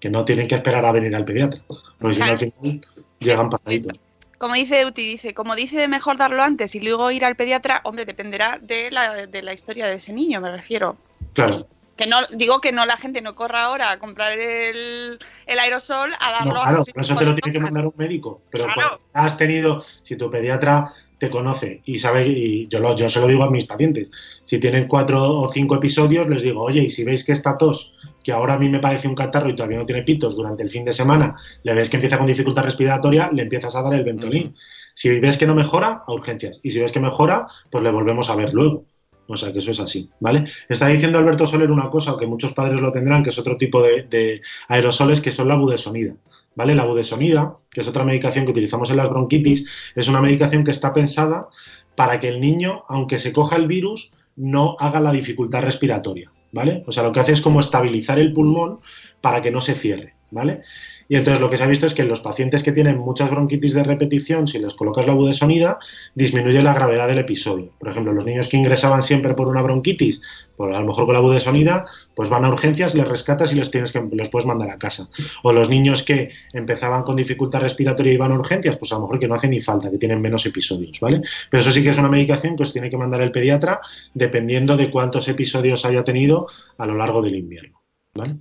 que 0.00 0.08
no 0.08 0.24
tienen 0.24 0.48
que 0.48 0.54
esperar 0.54 0.84
a 0.84 0.92
venir 0.92 1.14
al 1.14 1.26
pediatra, 1.26 1.62
porque 1.98 2.14
si 2.14 2.20
no 2.20 2.26
al 2.26 2.38
final 2.38 2.80
llegan 3.18 3.50
pasaditos. 3.50 3.98
Como 4.38 4.54
dice 4.54 4.80
Euti, 4.80 5.02
dice, 5.02 5.34
como 5.34 5.54
dice 5.54 5.76
de 5.78 5.88
mejor 5.88 6.16
darlo 6.16 6.42
antes 6.42 6.74
y 6.74 6.80
luego 6.80 7.10
ir 7.10 7.24
al 7.24 7.36
pediatra, 7.36 7.82
hombre, 7.84 8.06
dependerá 8.06 8.58
de 8.62 8.90
la, 8.90 9.26
de 9.26 9.42
la 9.42 9.52
historia 9.52 9.86
de 9.86 9.96
ese 9.96 10.12
niño, 10.12 10.40
me 10.40 10.50
refiero. 10.50 10.96
Claro. 11.34 11.66
Que 11.98 12.06
no, 12.06 12.18
digo 12.36 12.60
que 12.60 12.72
no 12.72 12.86
la 12.86 12.96
gente 12.96 13.20
no 13.20 13.34
corra 13.34 13.64
ahora 13.64 13.90
a 13.90 13.98
comprar 13.98 14.38
el, 14.38 15.18
el 15.46 15.58
aerosol 15.58 16.12
a 16.20 16.32
darlo 16.32 16.54
No, 16.54 16.60
a 16.62 16.68
claro, 16.68 16.84
sus 16.84 16.94
por 16.94 17.02
eso 17.02 17.16
te 17.16 17.24
lo 17.26 17.34
tiene 17.34 17.52
que 17.52 17.60
mandar 17.60 17.86
un 17.86 17.94
médico. 17.96 18.40
Pero 18.50 18.64
Claro. 18.64 18.80
cuando 18.80 19.00
has 19.12 19.36
tenido, 19.36 19.82
si 20.02 20.16
tu 20.16 20.30
pediatra 20.30 20.92
te 21.18 21.28
conoce 21.28 21.82
y 21.84 21.98
sabe, 21.98 22.28
y 22.28 22.68
yo, 22.68 22.78
lo, 22.78 22.94
yo 22.94 23.08
se 23.10 23.18
lo 23.20 23.26
digo 23.26 23.42
a 23.42 23.50
mis 23.50 23.64
pacientes, 23.66 24.12
si 24.44 24.60
tienen 24.60 24.86
cuatro 24.86 25.20
o 25.40 25.50
cinco 25.52 25.74
episodios, 25.74 26.28
les 26.28 26.44
digo, 26.44 26.62
oye, 26.62 26.82
y 26.82 26.90
si 26.90 27.02
veis 27.04 27.24
que 27.24 27.32
esta 27.32 27.58
tos, 27.58 27.92
que 28.22 28.30
ahora 28.30 28.54
a 28.54 28.58
mí 28.58 28.68
me 28.68 28.78
parece 28.78 29.08
un 29.08 29.16
catarro 29.16 29.50
y 29.50 29.56
todavía 29.56 29.78
no 29.78 29.86
tiene 29.86 30.04
pitos 30.04 30.36
durante 30.36 30.62
el 30.62 30.70
fin 30.70 30.84
de 30.84 30.92
semana, 30.92 31.34
le 31.64 31.74
ves 31.74 31.90
que 31.90 31.96
empieza 31.96 32.16
con 32.18 32.26
dificultad 32.28 32.62
respiratoria, 32.62 33.30
le 33.32 33.42
empiezas 33.42 33.74
a 33.74 33.82
dar 33.82 33.94
el 33.94 34.04
Ventolin. 34.04 34.54
Si 34.94 35.18
ves 35.18 35.36
que 35.36 35.46
no 35.46 35.54
mejora, 35.56 36.04
a 36.06 36.12
urgencias. 36.12 36.60
Y 36.62 36.70
si 36.70 36.80
ves 36.80 36.92
que 36.92 37.00
mejora, 37.00 37.48
pues 37.70 37.82
le 37.82 37.90
volvemos 37.90 38.30
a 38.30 38.36
ver 38.36 38.54
luego. 38.54 38.84
O 39.28 39.36
sea 39.36 39.52
que 39.52 39.58
eso 39.58 39.70
es 39.70 39.80
así, 39.80 40.08
¿vale? 40.20 40.46
Está 40.68 40.88
diciendo 40.88 41.18
Alberto 41.18 41.46
Soler 41.46 41.70
una 41.70 41.90
cosa, 41.90 42.16
que 42.18 42.26
muchos 42.26 42.54
padres 42.54 42.80
lo 42.80 42.90
tendrán, 42.90 43.22
que 43.22 43.28
es 43.28 43.38
otro 43.38 43.56
tipo 43.58 43.82
de, 43.82 44.40
aerosoles, 44.68 45.20
que 45.20 45.30
son 45.30 45.48
la 45.48 45.56
budesonida. 45.56 46.14
¿Vale? 46.56 46.74
La 46.74 46.86
budesonida, 46.86 47.54
que 47.70 47.82
es 47.82 47.88
otra 47.88 48.04
medicación 48.04 48.44
que 48.44 48.50
utilizamos 48.50 48.90
en 48.90 48.96
las 48.96 49.08
bronquitis, 49.08 49.92
es 49.94 50.08
una 50.08 50.20
medicación 50.20 50.64
que 50.64 50.72
está 50.72 50.92
pensada 50.92 51.48
para 51.94 52.18
que 52.18 52.28
el 52.28 52.40
niño, 52.40 52.84
aunque 52.88 53.18
se 53.18 53.32
coja 53.32 53.56
el 53.56 53.68
virus, 53.68 54.14
no 54.34 54.76
haga 54.80 54.98
la 54.98 55.12
dificultad 55.12 55.62
respiratoria, 55.62 56.32
¿vale? 56.50 56.82
O 56.86 56.92
sea, 56.92 57.04
lo 57.04 57.12
que 57.12 57.20
hace 57.20 57.32
es 57.32 57.40
como 57.40 57.60
estabilizar 57.60 58.18
el 58.18 58.32
pulmón 58.32 58.80
para 59.20 59.40
que 59.40 59.52
no 59.52 59.60
se 59.60 59.74
cierre. 59.74 60.14
¿vale? 60.30 60.62
Y 61.08 61.16
entonces 61.16 61.40
lo 61.40 61.48
que 61.48 61.56
se 61.56 61.64
ha 61.64 61.66
visto 61.66 61.86
es 61.86 61.94
que 61.94 62.02
en 62.02 62.08
los 62.08 62.20
pacientes 62.20 62.62
que 62.62 62.72
tienen 62.72 62.98
muchas 62.98 63.30
bronquitis 63.30 63.72
de 63.72 63.82
repetición, 63.82 64.46
si 64.46 64.58
les 64.58 64.74
colocas 64.74 65.06
la 65.06 65.14
budesonida, 65.14 65.78
disminuye 66.14 66.60
la 66.62 66.74
gravedad 66.74 67.08
del 67.08 67.18
episodio. 67.18 67.72
Por 67.78 67.88
ejemplo, 67.88 68.12
los 68.12 68.26
niños 68.26 68.48
que 68.48 68.58
ingresaban 68.58 69.00
siempre 69.00 69.34
por 69.34 69.48
una 69.48 69.62
bronquitis, 69.62 70.20
pues 70.56 70.74
a 70.74 70.80
lo 70.80 70.86
mejor 70.86 71.06
con 71.06 71.14
la 71.14 71.20
budesonida, 71.20 71.86
pues 72.14 72.28
van 72.28 72.44
a 72.44 72.48
urgencias, 72.48 72.94
les 72.94 73.08
rescatas 73.08 73.52
y 73.52 73.54
les 73.54 73.70
tienes 73.70 73.92
que 73.92 74.06
los 74.12 74.28
puedes 74.28 74.46
mandar 74.46 74.70
a 74.70 74.78
casa. 74.78 75.08
O 75.42 75.52
los 75.52 75.70
niños 75.70 76.02
que 76.02 76.30
empezaban 76.52 77.02
con 77.04 77.16
dificultad 77.16 77.60
respiratoria 77.60 78.12
y 78.12 78.16
van 78.18 78.32
a 78.32 78.38
urgencias, 78.38 78.76
pues 78.76 78.92
a 78.92 78.96
lo 78.96 79.02
mejor 79.02 79.18
que 79.18 79.28
no 79.28 79.34
hace 79.34 79.48
ni 79.48 79.60
falta, 79.60 79.90
que 79.90 79.98
tienen 79.98 80.20
menos 80.20 80.44
episodios, 80.44 81.00
¿vale? 81.00 81.22
Pero 81.50 81.62
eso 81.62 81.72
sí 81.72 81.82
que 81.82 81.88
es 81.88 81.98
una 81.98 82.08
medicación 82.08 82.54
que 82.54 82.64
os 82.64 82.72
tiene 82.72 82.90
que 82.90 82.98
mandar 82.98 83.22
el 83.22 83.30
pediatra 83.30 83.80
dependiendo 84.12 84.76
de 84.76 84.90
cuántos 84.90 85.26
episodios 85.28 85.84
haya 85.84 86.04
tenido 86.04 86.48
a 86.76 86.86
lo 86.86 86.96
largo 86.96 87.22
del 87.22 87.36
invierno, 87.36 87.82
¿vale? 88.14 88.36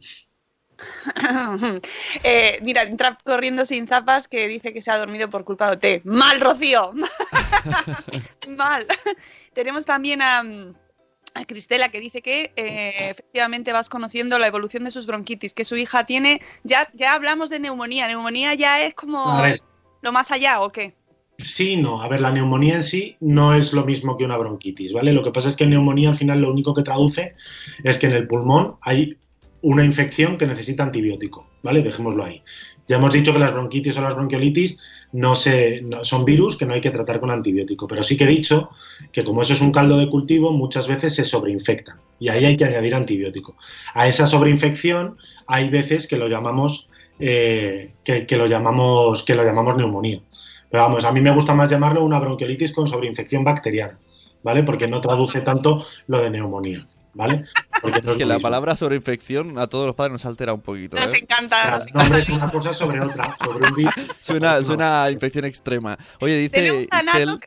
Eh, 2.24 2.60
mira, 2.62 2.84
entra 2.84 3.18
corriendo 3.24 3.66
sin 3.66 3.88
zapas 3.88 4.28
que 4.28 4.48
dice 4.48 4.74
que 4.74 4.82
se 4.82 4.92
ha 4.92 4.98
dormido 4.98 5.30
por 5.30 5.44
culpa 5.44 5.70
de 5.72 5.78
té. 5.78 6.02
¡Mal, 6.04 6.40
Rocío! 6.42 6.94
¡Mal! 8.58 8.86
Tenemos 9.54 9.86
también 9.86 10.22
a, 10.22 10.44
a 11.34 11.46
Cristela 11.46 11.90
que 11.90 12.00
dice 12.00 12.22
que 12.22 12.52
eh, 12.56 12.96
efectivamente 12.98 13.72
vas 13.72 13.90
conociendo 13.90 14.40
la 14.40 14.48
evolución 14.48 14.84
de 14.84 14.92
sus 14.92 15.06
bronquitis, 15.06 15.54
que 15.54 15.66
su 15.66 15.76
hija 15.76 16.06
tiene. 16.06 16.42
Ya, 16.64 16.88
ya 16.94 17.14
hablamos 17.14 17.50
de 17.50 17.60
neumonía. 17.60 18.08
¿Neumonía 18.08 18.54
ya 18.54 18.82
es 18.82 18.94
como 18.94 19.42
lo 20.02 20.12
más 20.12 20.32
allá 20.32 20.62
o 20.62 20.70
qué? 20.70 20.96
Sí, 21.40 21.78
no. 21.78 22.02
A 22.02 22.08
ver, 22.08 22.20
la 22.20 22.32
neumonía 22.32 22.76
en 22.76 22.84
sí 22.84 23.16
no 23.20 23.54
es 23.54 23.72
lo 23.74 23.86
mismo 23.86 24.18
que 24.18 24.26
una 24.26 24.38
bronquitis, 24.38 24.92
¿vale? 24.92 25.14
Lo 25.14 25.22
que 25.22 25.32
pasa 25.32 25.48
es 25.48 25.56
que 25.56 25.68
neumonía 25.68 26.10
al 26.10 26.18
final 26.18 26.42
lo 26.42 26.52
único 26.52 26.74
que 26.74 26.82
traduce 26.82 27.36
es 27.84 28.00
que 28.00 28.08
en 28.08 28.14
el 28.14 28.28
pulmón 28.28 28.78
hay 28.82 29.10
una 29.62 29.84
infección 29.84 30.38
que 30.38 30.46
necesita 30.46 30.84
antibiótico, 30.84 31.48
¿vale? 31.64 31.82
Dejémoslo 31.82 32.24
ahí. 32.24 32.42
Ya 32.88 32.98
hemos 32.98 33.12
dicho 33.12 33.34
que 33.34 33.40
las 33.40 33.54
bronquitis 33.54 33.98
o 33.98 34.02
las 34.02 34.16
bronquiolitis 34.16 34.80
no 35.12 35.36
se, 35.36 35.84
son 36.04 36.24
virus 36.24 36.56
que 36.56 36.66
no 36.66 36.74
hay 36.74 36.82
que 36.82 36.92
tratar 36.92 37.20
con 37.20 37.32
antibiótico, 37.32 37.88
pero 37.88 38.04
sí 38.04 38.16
que 38.16 38.24
he 38.24 38.28
dicho 38.28 38.70
que 39.12 39.24
como 39.24 39.42
eso 39.42 39.54
es 39.54 39.62
un 39.62 39.72
caldo 39.72 39.98
de 39.98 40.10
cultivo, 40.10 40.52
muchas 40.54 40.88
veces 40.88 41.16
se 41.16 41.26
sobreinfectan 41.26 42.00
y 42.20 42.30
ahí 42.30 42.46
hay 42.46 42.56
que 42.56 42.66
añadir 42.66 42.96
antibiótico. 42.96 43.58
A 43.94 44.08
esa 44.08 44.26
sobreinfección 44.26 45.18
hay 45.48 45.70
veces 45.70 46.08
que 46.08 46.18
lo 46.18 46.28
llamamos 46.30 46.90
eh, 47.20 47.94
que, 48.04 48.26
que 48.26 48.38
lo 48.38 48.48
llamamos 48.48 49.24
que 49.24 49.36
lo 49.36 49.44
llamamos 49.44 49.76
neumonía. 49.76 50.22
Pero 50.70 50.84
vamos, 50.84 51.04
a 51.04 51.12
mí 51.12 51.22
me 51.22 51.32
gusta 51.32 51.56
más 51.56 51.70
llamarlo 51.70 52.04
una 52.04 52.20
bronquiolitis 52.20 52.74
con 52.74 52.88
sobreinfección 52.88 53.44
bacteriana, 53.44 54.00
¿vale? 54.44 54.64
Porque 54.64 54.88
no 54.88 55.02
traduce 55.02 55.42
tanto 55.42 55.86
lo 56.08 56.22
de 56.22 56.30
neumonía, 56.30 56.86
¿vale? 57.14 57.44
Porque 57.82 58.02
no 58.02 58.08
Es 58.10 58.12
es 58.14 58.18
que 58.18 58.26
la 58.26 58.36
mismo. 58.36 58.46
palabra 58.48 58.76
sobre 58.76 58.96
infección 58.96 59.58
a 59.60 59.68
todos 59.68 59.86
los 59.88 59.96
padres 59.96 60.14
nos 60.14 60.26
altera 60.26 60.54
un 60.54 60.62
poquito. 60.62 60.98
Nos 61.00 61.14
¿eh? 61.14 61.20
encanta. 61.22 61.62
Claro, 61.62 61.78
nos 61.78 61.88
encanta. 61.88 62.18
es 62.20 62.30
una 62.30 62.50
cosa 62.52 62.74
sobre 62.74 63.02
otra, 63.02 63.38
sobre 63.44 63.68
un 63.70 63.76
virus. 63.76 63.94
Suena, 64.22 64.58
No. 64.60 64.64
suena 64.64 65.04
a 65.04 65.12
infección 65.12 65.46
extrema. 65.46 65.98
Oye, 66.20 66.38
dice 66.38 66.56
Tenemos 66.58 66.88
a 66.92 67.02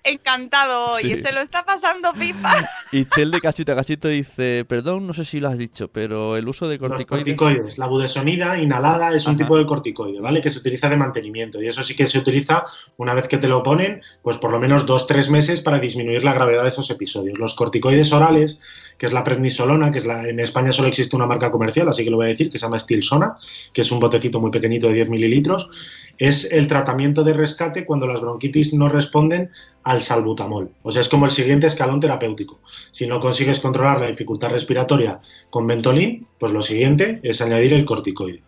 encantado 0.04 0.92
hoy, 0.92 1.02
Sí. 1.02 1.16
se 1.18 1.32
lo 1.32 1.40
está 1.40 1.64
pasando 1.64 2.12
pipa. 2.12 2.54
Itzel 2.92 3.30
de 3.30 3.40
cachito 3.40 3.72
a 3.72 3.76
cachito 3.76 4.08
dice, 4.08 4.64
perdón, 4.68 5.06
no 5.06 5.12
sé 5.12 5.24
si 5.24 5.40
lo 5.40 5.48
has 5.48 5.58
dicho, 5.58 5.88
pero 5.88 6.36
el 6.36 6.48
uso 6.48 6.68
de 6.68 6.78
Los 6.78 6.88
corticoides... 6.90 7.36
corticoides. 7.36 7.78
La 7.78 7.86
budesonida 7.86 8.58
inhalada 8.58 9.14
es 9.14 9.24
un 9.26 9.30
Ajá. 9.34 9.38
tipo 9.38 9.58
de 9.58 9.66
corticoide, 9.66 10.20
¿vale? 10.20 10.40
Que 10.40 10.50
se 10.50 10.58
utiliza 10.58 10.88
de 10.88 10.96
mantenimiento. 10.96 11.62
Y 11.62 11.68
eso 11.68 11.82
sí 11.82 11.94
que 11.94 12.06
se 12.06 12.18
utiliza 12.18 12.64
una 12.96 13.14
vez 13.14 13.28
que 13.28 13.38
te 13.38 13.48
lo 13.48 13.62
ponen, 13.62 14.02
pues 14.22 14.38
por 14.38 14.50
lo 14.52 14.58
menos 14.58 14.86
dos, 14.86 15.06
tres 15.06 15.30
meses 15.30 15.60
para 15.60 15.78
disminuir 15.78 16.24
la 16.24 16.32
gravedad 16.34 16.62
de 16.62 16.68
esos 16.70 16.90
episodios. 16.90 17.38
Los 17.38 17.54
corticoides 17.54 18.12
orales, 18.12 18.60
que 18.98 19.06
es 19.06 19.12
la 19.12 19.24
prednisolona, 19.24 19.90
que 19.92 20.00
es 20.00 20.04
la, 20.06 20.19
en 20.26 20.40
España 20.40 20.72
solo 20.72 20.88
existe 20.88 21.16
una 21.16 21.26
marca 21.26 21.50
comercial, 21.50 21.88
así 21.88 22.04
que 22.04 22.10
lo 22.10 22.16
voy 22.16 22.26
a 22.26 22.28
decir, 22.30 22.50
que 22.50 22.58
se 22.58 22.66
llama 22.66 22.78
Stilsona, 22.78 23.36
que 23.72 23.82
es 23.82 23.92
un 23.92 24.00
botecito 24.00 24.40
muy 24.40 24.50
pequeñito 24.50 24.88
de 24.88 24.94
10 24.94 25.10
mililitros, 25.10 25.68
es 26.18 26.50
el 26.52 26.66
tratamiento 26.66 27.24
de 27.24 27.32
rescate 27.32 27.84
cuando 27.84 28.06
las 28.06 28.20
bronquitis 28.20 28.74
no 28.74 28.88
responden 28.88 29.50
al 29.82 30.02
salbutamol. 30.02 30.70
O 30.82 30.92
sea, 30.92 31.00
es 31.00 31.08
como 31.08 31.24
el 31.24 31.30
siguiente 31.30 31.66
escalón 31.66 32.00
terapéutico. 32.00 32.60
Si 32.90 33.06
no 33.06 33.20
consigues 33.20 33.60
controlar 33.60 34.00
la 34.00 34.08
dificultad 34.08 34.50
respiratoria 34.50 35.20
con 35.48 35.66
Ventolin, 35.66 36.26
pues 36.38 36.52
lo 36.52 36.62
siguiente 36.62 37.20
es 37.22 37.40
añadir 37.40 37.74
el 37.74 37.84
corticoide. 37.84 38.42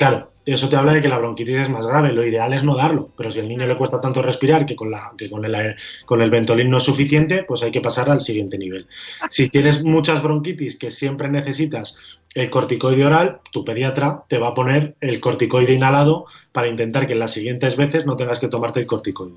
Claro, 0.00 0.32
eso 0.46 0.70
te 0.70 0.76
habla 0.76 0.94
de 0.94 1.02
que 1.02 1.08
la 1.08 1.18
bronquitis 1.18 1.56
es 1.56 1.68
más 1.68 1.86
grave. 1.86 2.14
Lo 2.14 2.24
ideal 2.24 2.54
es 2.54 2.64
no 2.64 2.74
darlo, 2.74 3.10
pero 3.18 3.30
si 3.30 3.38
al 3.38 3.48
niño 3.48 3.66
le 3.66 3.76
cuesta 3.76 4.00
tanto 4.00 4.22
respirar 4.22 4.64
que 4.64 4.74
con, 4.74 4.90
la, 4.90 5.12
que 5.18 5.28
con, 5.28 5.44
el, 5.44 5.76
con 6.06 6.22
el 6.22 6.30
Ventolin 6.30 6.70
no 6.70 6.78
es 6.78 6.84
suficiente, 6.84 7.44
pues 7.46 7.62
hay 7.62 7.70
que 7.70 7.82
pasar 7.82 8.08
al 8.08 8.22
siguiente 8.22 8.56
nivel. 8.56 8.86
Si 9.28 9.50
tienes 9.50 9.84
muchas 9.84 10.22
bronquitis 10.22 10.78
que 10.78 10.90
siempre 10.90 11.28
necesitas 11.28 11.96
el 12.34 12.48
corticoide 12.48 13.04
oral, 13.04 13.40
tu 13.52 13.62
pediatra 13.62 14.24
te 14.26 14.38
va 14.38 14.48
a 14.48 14.54
poner 14.54 14.96
el 15.02 15.20
corticoide 15.20 15.74
inhalado 15.74 16.24
para 16.50 16.68
intentar 16.68 17.06
que 17.06 17.12
en 17.12 17.18
las 17.18 17.32
siguientes 17.32 17.76
veces 17.76 18.06
no 18.06 18.16
tengas 18.16 18.38
que 18.38 18.48
tomarte 18.48 18.80
el 18.80 18.86
corticoide. 18.86 19.36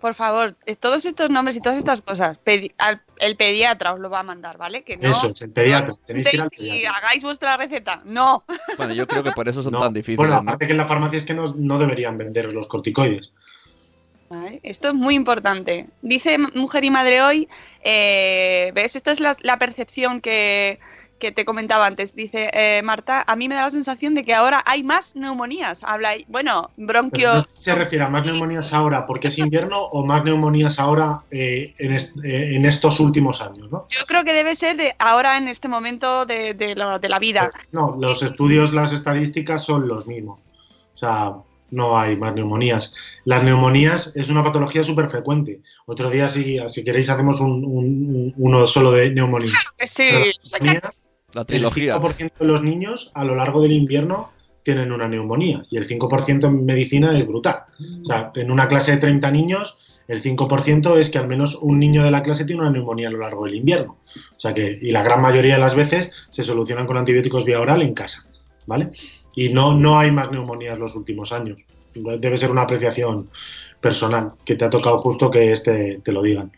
Por 0.00 0.14
favor, 0.14 0.56
eh, 0.66 0.76
todos 0.76 1.04
estos 1.04 1.28
nombres 1.30 1.56
y 1.56 1.60
todas 1.60 1.76
estas 1.78 2.00
cosas, 2.00 2.38
pedi- 2.44 2.72
al- 2.78 3.02
el 3.18 3.36
pediatra 3.36 3.92
os 3.92 4.00
lo 4.00 4.08
va 4.08 4.20
a 4.20 4.22
mandar, 4.22 4.56
¿vale? 4.56 4.82
Que 4.82 4.96
no, 4.96 5.10
Eso 5.10 5.30
es, 5.32 5.42
el 5.42 5.50
pediatra. 5.50 5.88
no 5.88 5.96
Tenéis 6.06 6.28
que 6.30 6.36
ir 6.36 6.42
al 6.42 6.48
y 6.58 6.84
hagáis 6.86 7.22
vuestra 7.22 7.56
receta. 7.56 8.00
No. 8.04 8.44
Bueno, 8.78 8.94
yo 8.94 9.06
creo 9.06 9.22
que 9.22 9.32
por 9.32 9.48
eso 9.48 9.62
son 9.62 9.72
No, 9.72 9.80
tan 9.80 9.92
difíciles, 9.92 10.16
Bueno, 10.16 10.34
¿no? 10.36 10.40
aparte 10.40 10.66
que 10.66 10.72
en 10.72 10.78
la 10.78 10.86
farmacia 10.86 11.18
es 11.18 11.26
que 11.26 11.34
no, 11.34 11.52
no 11.56 11.78
deberían 11.78 12.16
venderos 12.16 12.54
los 12.54 12.66
corticoides. 12.66 13.32
Vale, 14.30 14.60
Esto 14.62 14.88
es 14.88 14.94
muy 14.94 15.16
importante. 15.16 15.86
Dice 16.02 16.38
Mujer 16.38 16.84
y 16.84 16.90
Madre 16.90 17.20
hoy, 17.20 17.48
eh, 17.82 18.70
¿ves? 18.74 18.94
Esto 18.96 19.10
es 19.10 19.18
la, 19.20 19.36
la 19.42 19.58
percepción 19.58 20.20
que, 20.20 20.78
que 21.20 21.30
te 21.30 21.44
comentaba 21.44 21.86
antes. 21.86 22.16
Dice 22.16 22.50
eh, 22.52 22.82
Marta, 22.82 23.22
a 23.26 23.36
mí 23.36 23.48
me 23.48 23.54
da 23.54 23.62
la 23.62 23.70
sensación 23.70 24.16
de 24.16 24.24
que 24.24 24.34
ahora 24.34 24.64
hay 24.66 24.82
más 24.82 25.14
neumonías. 25.14 25.84
Habla, 25.84 26.14
bueno, 26.26 26.70
bronquios. 26.76 27.46
no 27.48 27.52
se 27.52 27.74
refiere 27.76 28.04
a 28.04 28.08
más 28.08 28.26
neumonías 28.26 28.72
ahora 28.72 29.06
porque 29.06 29.28
es 29.28 29.38
invierno 29.38 29.78
o 29.80 30.04
más 30.04 30.24
neumonías 30.24 30.80
ahora 30.80 31.22
eh, 31.30 31.74
en, 31.78 31.92
est- 31.92 32.16
eh, 32.24 32.56
en 32.56 32.64
estos 32.64 32.98
últimos 32.98 33.40
años, 33.40 33.70
¿no? 33.70 33.86
Yo 33.88 34.04
creo 34.06 34.24
que 34.24 34.32
debe 34.32 34.56
ser 34.56 34.76
de 34.76 34.96
ahora 34.98 35.38
en 35.38 35.46
este 35.46 35.68
momento 35.68 36.26
de, 36.26 36.54
de 36.54 36.74
la, 36.74 36.98
de 36.98 37.08
la 37.08 37.20
vida. 37.20 37.50
No, 37.70 37.96
los 38.00 38.22
estudios, 38.24 38.72
las 38.72 38.92
estadísticas 38.92 39.62
son 39.62 39.86
los 39.86 40.06
mismos. 40.08 40.40
O 40.94 40.96
sea, 40.96 41.34
no 41.70 41.96
hay 41.96 42.16
más 42.16 42.34
neumonías. 42.34 42.96
Las 43.24 43.44
neumonías 43.44 44.16
es 44.16 44.28
una 44.28 44.42
patología 44.42 44.82
súper 44.82 45.08
frecuente. 45.08 45.60
Otro 45.86 46.10
día, 46.10 46.28
si, 46.28 46.56
si 46.68 46.82
queréis, 46.82 47.08
hacemos 47.10 47.40
un- 47.40 47.64
un- 47.64 48.34
uno 48.36 48.66
solo 48.66 48.90
de 48.90 49.10
neumonía. 49.10 49.52
Que 49.78 49.86
sí, 49.86 50.32
La 51.32 51.42
el 51.42 51.46
trilogía. 51.46 51.96
5% 51.96 52.32
de 52.38 52.46
los 52.46 52.62
niños 52.62 53.10
a 53.14 53.24
lo 53.24 53.34
largo 53.34 53.62
del 53.62 53.72
invierno 53.72 54.30
tienen 54.62 54.92
una 54.92 55.08
neumonía 55.08 55.64
y 55.70 55.76
el 55.76 55.86
5% 55.86 56.44
en 56.44 56.64
medicina 56.64 57.16
es 57.16 57.26
brutal. 57.26 57.64
O 58.02 58.04
sea, 58.04 58.30
en 58.34 58.50
una 58.50 58.68
clase 58.68 58.92
de 58.92 58.98
30 58.98 59.30
niños, 59.30 60.02
el 60.08 60.22
5% 60.22 60.96
es 60.98 61.10
que 61.10 61.18
al 61.18 61.28
menos 61.28 61.56
un 61.56 61.78
niño 61.78 62.02
de 62.02 62.10
la 62.10 62.22
clase 62.22 62.44
tiene 62.44 62.62
una 62.62 62.70
neumonía 62.70 63.08
a 63.08 63.12
lo 63.12 63.18
largo 63.18 63.44
del 63.44 63.54
invierno. 63.54 63.98
O 64.36 64.40
sea 64.40 64.52
que, 64.52 64.78
y 64.80 64.90
la 64.90 65.02
gran 65.02 65.22
mayoría 65.22 65.54
de 65.54 65.60
las 65.60 65.74
veces 65.74 66.26
se 66.30 66.42
solucionan 66.42 66.86
con 66.86 66.98
antibióticos 66.98 67.44
vía 67.44 67.60
oral 67.60 67.82
en 67.82 67.94
casa, 67.94 68.24
¿vale? 68.66 68.90
Y 69.34 69.52
no, 69.52 69.74
no 69.74 69.98
hay 69.98 70.10
más 70.10 70.30
neumonías 70.30 70.78
los 70.78 70.94
últimos 70.94 71.32
años. 71.32 71.64
Debe 71.94 72.36
ser 72.36 72.50
una 72.50 72.62
apreciación 72.62 73.30
personal, 73.80 74.32
que 74.44 74.54
te 74.54 74.64
ha 74.64 74.70
tocado 74.70 74.98
justo 74.98 75.30
que 75.30 75.52
este 75.52 76.00
te 76.04 76.12
lo 76.12 76.22
digan. 76.22 76.52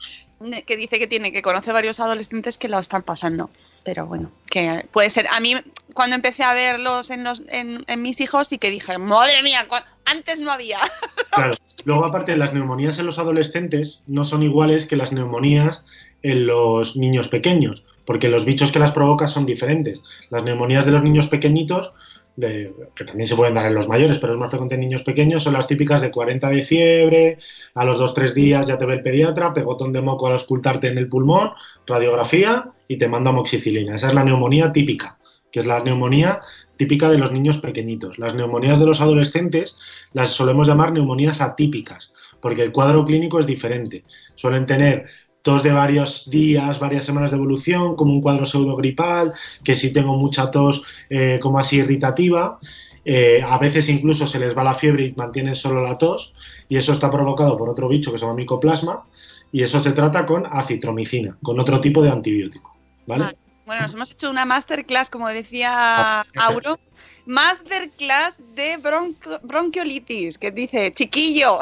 que 0.66 0.76
dice 0.76 0.98
que 0.98 1.06
tiene, 1.06 1.32
que 1.32 1.42
conoce 1.42 1.72
varios 1.72 2.00
adolescentes 2.00 2.58
que 2.58 2.68
lo 2.68 2.78
están 2.78 3.02
pasando. 3.02 3.50
Pero 3.84 4.06
bueno, 4.06 4.30
que 4.50 4.86
puede 4.92 5.10
ser. 5.10 5.26
A 5.32 5.40
mí, 5.40 5.56
cuando 5.94 6.16
empecé 6.16 6.44
a 6.44 6.54
verlos 6.54 7.10
en, 7.10 7.24
los, 7.24 7.42
en, 7.48 7.84
mis 8.00 8.20
hijos, 8.20 8.48
sí 8.48 8.58
que 8.58 8.70
dije, 8.70 8.98
madre 8.98 9.42
mía, 9.42 9.66
antes 10.04 10.40
no 10.40 10.52
había. 10.52 10.78
Claro. 11.34 11.54
Luego, 11.86 12.04
aparte, 12.04 12.36
las 12.36 12.52
neumonías 12.52 12.98
en 12.98 13.06
los 13.06 13.18
adolescentes 13.18 14.02
no 14.06 14.22
son 14.22 14.42
iguales 14.42 14.84
que 14.84 14.96
las 14.96 15.12
neumonías 15.12 15.86
en 16.22 16.44
los 16.46 16.94
niños 16.94 17.28
pequeños, 17.28 17.84
porque 18.04 18.28
los 18.28 18.44
bichos 18.44 18.70
que 18.70 18.78
las 18.78 18.92
provocan 18.92 19.28
son 19.28 19.46
diferentes. 19.46 20.02
Las 20.28 20.44
neumonías 20.44 20.84
de 20.84 20.92
los 20.92 21.02
niños 21.02 21.28
pequeñitos, 21.28 21.94
de- 22.36 22.74
que 22.94 23.04
también 23.06 23.26
se 23.26 23.34
pueden 23.34 23.54
dar 23.54 23.64
en 23.64 23.74
los 23.74 23.88
mayores, 23.88 24.18
pero 24.18 24.34
es 24.34 24.38
más 24.38 24.50
frecuente 24.50 24.74
en 24.74 24.82
niños 24.82 25.04
pequeños, 25.04 25.42
son 25.42 25.54
las 25.54 25.66
típicas 25.66 26.02
de 26.02 26.10
40 26.10 26.50
de 26.50 26.62
fiebre, 26.62 27.38
a 27.74 27.84
los 27.86 27.98
2-3 27.98 28.34
días 28.34 28.66
ya 28.66 28.76
te 28.76 28.84
ve 28.84 28.92
el 28.92 29.02
pediatra, 29.02 29.54
pegotón 29.54 29.92
de 29.94 30.02
moco 30.02 30.26
al 30.26 30.34
auscultarte 30.34 30.88
en 30.88 30.98
el 30.98 31.08
pulmón, 31.08 31.52
radiografía 31.86 32.66
y 32.92 32.98
te 32.98 33.08
manda 33.08 33.30
amoxicilina. 33.30 33.94
Esa 33.94 34.08
es 34.08 34.14
la 34.14 34.22
neumonía 34.22 34.70
típica, 34.70 35.16
que 35.50 35.60
es 35.60 35.66
la 35.66 35.82
neumonía 35.82 36.40
típica 36.76 37.08
de 37.08 37.16
los 37.16 37.32
niños 37.32 37.56
pequeñitos. 37.56 38.18
Las 38.18 38.34
neumonías 38.34 38.78
de 38.78 38.86
los 38.86 39.00
adolescentes 39.00 39.76
las 40.12 40.30
solemos 40.30 40.68
llamar 40.68 40.92
neumonías 40.92 41.40
atípicas, 41.40 42.12
porque 42.42 42.62
el 42.62 42.70
cuadro 42.70 43.06
clínico 43.06 43.38
es 43.38 43.46
diferente. 43.46 44.04
Suelen 44.34 44.66
tener 44.66 45.06
tos 45.40 45.62
de 45.62 45.72
varios 45.72 46.28
días, 46.28 46.78
varias 46.80 47.06
semanas 47.06 47.30
de 47.30 47.38
evolución, 47.38 47.96
como 47.96 48.12
un 48.12 48.20
cuadro 48.20 48.44
pseudogripal, 48.44 49.32
que 49.64 49.74
si 49.74 49.90
tengo 49.90 50.16
mucha 50.16 50.50
tos 50.50 50.84
eh, 51.08 51.40
como 51.40 51.58
así 51.58 51.78
irritativa. 51.78 52.58
Eh, 53.06 53.40
a 53.42 53.58
veces 53.58 53.88
incluso 53.88 54.26
se 54.26 54.38
les 54.38 54.56
va 54.56 54.62
la 54.62 54.74
fiebre 54.74 55.06
y 55.06 55.14
mantienen 55.16 55.54
solo 55.54 55.82
la 55.82 55.96
tos, 55.96 56.34
y 56.68 56.76
eso 56.76 56.92
está 56.92 57.10
provocado 57.10 57.56
por 57.56 57.70
otro 57.70 57.88
bicho 57.88 58.12
que 58.12 58.18
se 58.18 58.24
llama 58.24 58.36
micoplasma, 58.36 59.04
y 59.50 59.62
eso 59.62 59.80
se 59.80 59.92
trata 59.92 60.26
con 60.26 60.46
acitromicina, 60.46 61.38
con 61.42 61.58
otro 61.58 61.80
tipo 61.80 62.02
de 62.02 62.10
antibiótico. 62.10 62.71
¿Vale? 63.06 63.24
Ah. 63.24 63.34
Bueno, 63.64 63.82
nos 63.82 63.94
hemos 63.94 64.10
hecho 64.10 64.28
una 64.28 64.44
masterclass, 64.44 65.08
como 65.08 65.28
decía 65.28 66.22
Auro. 66.36 66.80
Masterclass 67.26 68.42
de 68.56 68.76
bronco- 68.78 69.38
bronquiolitis, 69.42 70.36
que 70.36 70.50
dice, 70.50 70.92
chiquillo. 70.92 71.60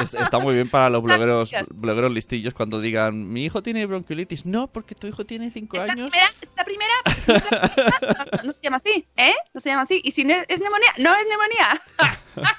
Es- 0.00 0.14
Está 0.14 0.38
muy 0.38 0.54
bien 0.54 0.68
para 0.70 0.88
los 0.88 1.02
blogueros, 1.02 1.50
blogueros 1.74 2.12
listillos 2.12 2.54
cuando 2.54 2.80
digan, 2.80 3.32
mi 3.32 3.44
hijo 3.44 3.62
tiene 3.62 3.84
bronquiolitis. 3.86 4.46
No, 4.46 4.68
porque 4.68 4.94
tu 4.94 5.08
hijo 5.08 5.26
tiene 5.26 5.50
5 5.50 5.76
¿Es 5.78 5.86
la 5.86 5.92
años. 5.92 6.10
la 6.56 6.64
primera? 6.64 6.94
¿Es 7.04 7.28
la 7.28 7.44
primera? 7.68 8.36
No, 8.42 8.42
no 8.44 8.52
se 8.52 8.60
llama 8.62 8.76
así, 8.78 9.06
¿eh? 9.16 9.34
No 9.52 9.60
se 9.60 9.68
llama 9.68 9.82
así. 9.82 10.00
¿Y 10.04 10.12
si 10.12 10.24
no 10.24 10.32
es 10.34 10.44
es 10.48 10.60
neumonía? 10.60 10.92
No 10.98 11.12
es 11.14 11.26
neumonía. 11.28 11.82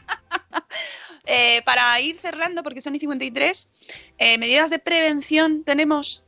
Eh, 1.26 1.62
para 1.66 2.00
ir 2.02 2.20
cerrando, 2.20 2.64
porque 2.64 2.82
son 2.82 2.96
y 2.96 3.00
53, 3.00 3.70
eh, 4.18 4.38
medidas 4.38 4.70
de 4.70 4.80
prevención 4.80 5.64
tenemos. 5.64 6.22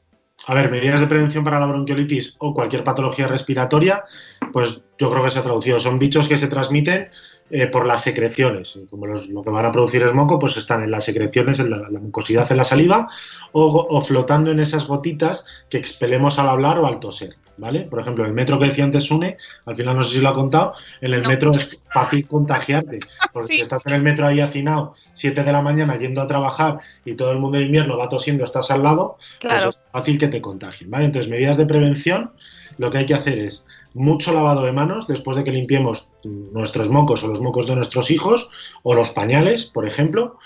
A 0.47 0.53
ver, 0.53 0.69
medidas 0.69 1.01
de 1.01 1.07
prevención 1.07 1.43
para 1.43 1.59
la 1.59 1.65
bronquiolitis 1.65 2.35
o 2.39 2.53
cualquier 2.53 2.83
patología 2.83 3.27
respiratoria, 3.27 4.03
pues 4.51 4.83
yo 4.99 5.09
creo 5.09 5.23
que 5.23 5.31
se 5.31 5.39
ha 5.39 5.43
traducido. 5.43 5.79
Son 5.79 5.97
bichos 5.97 6.27
que 6.27 6.37
se 6.37 6.47
transmiten 6.47 7.09
eh, 7.49 7.67
por 7.67 7.85
las 7.85 8.03
secreciones. 8.03 8.79
Como 8.89 9.07
lo 9.07 9.43
que 9.43 9.49
van 9.49 9.65
a 9.65 9.71
producir 9.71 10.03
es 10.03 10.13
moco, 10.13 10.37
pues 10.37 10.57
están 10.57 10.83
en 10.83 10.91
las 10.91 11.05
secreciones, 11.05 11.59
en 11.59 11.71
la, 11.71 11.89
mucosidad 11.99 12.51
en 12.51 12.57
la 12.57 12.63
saliva 12.63 13.07
o, 13.53 13.87
o 13.89 14.01
flotando 14.01 14.51
en 14.51 14.59
esas 14.59 14.85
gotitas 14.85 15.45
que 15.69 15.77
expelemos 15.77 16.37
al 16.37 16.49
hablar 16.49 16.79
o 16.79 16.85
al 16.85 16.99
toser. 16.99 17.35
¿Vale? 17.57 17.81
Por 17.83 18.01
ejemplo, 18.01 18.25
el 18.25 18.33
metro 18.33 18.59
que 18.59 18.65
decía 18.65 18.83
antes 18.83 19.03
Sune, 19.05 19.37
al 19.65 19.75
final 19.77 19.95
no 19.95 20.03
sé 20.03 20.15
si 20.15 20.19
lo 20.21 20.27
ha 20.29 20.33
contado, 20.33 20.73
en 20.99 21.13
el 21.13 21.21
No. 21.21 21.29
metro 21.29 21.55
es 21.55 21.85
fácil 21.89 22.27
contagiarte. 22.27 22.99
Porque 23.31 23.47
Sí. 23.47 23.55
si 23.55 23.61
estás 23.61 23.85
en 23.85 23.93
el 23.93 24.01
metro 24.01 24.27
ahí 24.27 24.41
hacinado, 24.41 24.93
7 25.13 25.41
de 25.43 25.51
la 25.53 25.61
mañana 25.61 25.97
yendo 25.97 26.21
a 26.21 26.27
trabajar 26.27 26.79
y 27.05 27.13
todo 27.15 27.31
el 27.31 27.39
mundo 27.39 27.57
de 27.57 27.63
invierno 27.63 27.97
va 27.97 28.09
tosiendo, 28.09 28.43
estás 28.43 28.71
al 28.71 28.83
lado, 28.83 29.15
Claro. 29.39 29.63
pues 29.65 29.77
es 29.77 29.85
fácil 29.91 30.17
que 30.17 30.27
te 30.27 30.41
contagien, 30.41 30.89
¿vale? 30.91 31.05
Entonces, 31.05 31.31
medidas 31.31 31.55
de 31.57 31.65
prevención, 31.65 32.31
lo 32.77 32.89
que 32.91 32.97
hay 32.97 33.05
que 33.05 33.13
hacer 33.13 33.39
es 33.39 33.65
mucho 33.93 34.33
lavado 34.33 34.63
de 34.65 34.73
manos 34.73 35.07
después 35.07 35.37
de 35.37 35.45
que 35.45 35.51
limpiemos 35.51 36.09
nuestros 36.25 36.89
mocos 36.89 37.23
o 37.23 37.27
los 37.29 37.39
mocos 37.39 37.67
de 37.67 37.75
nuestros 37.75 38.11
hijos 38.11 38.49
o 38.83 38.93
los 38.95 39.11
pañales, 39.11 39.63
por 39.63 39.87
ejemplo. 39.87 40.37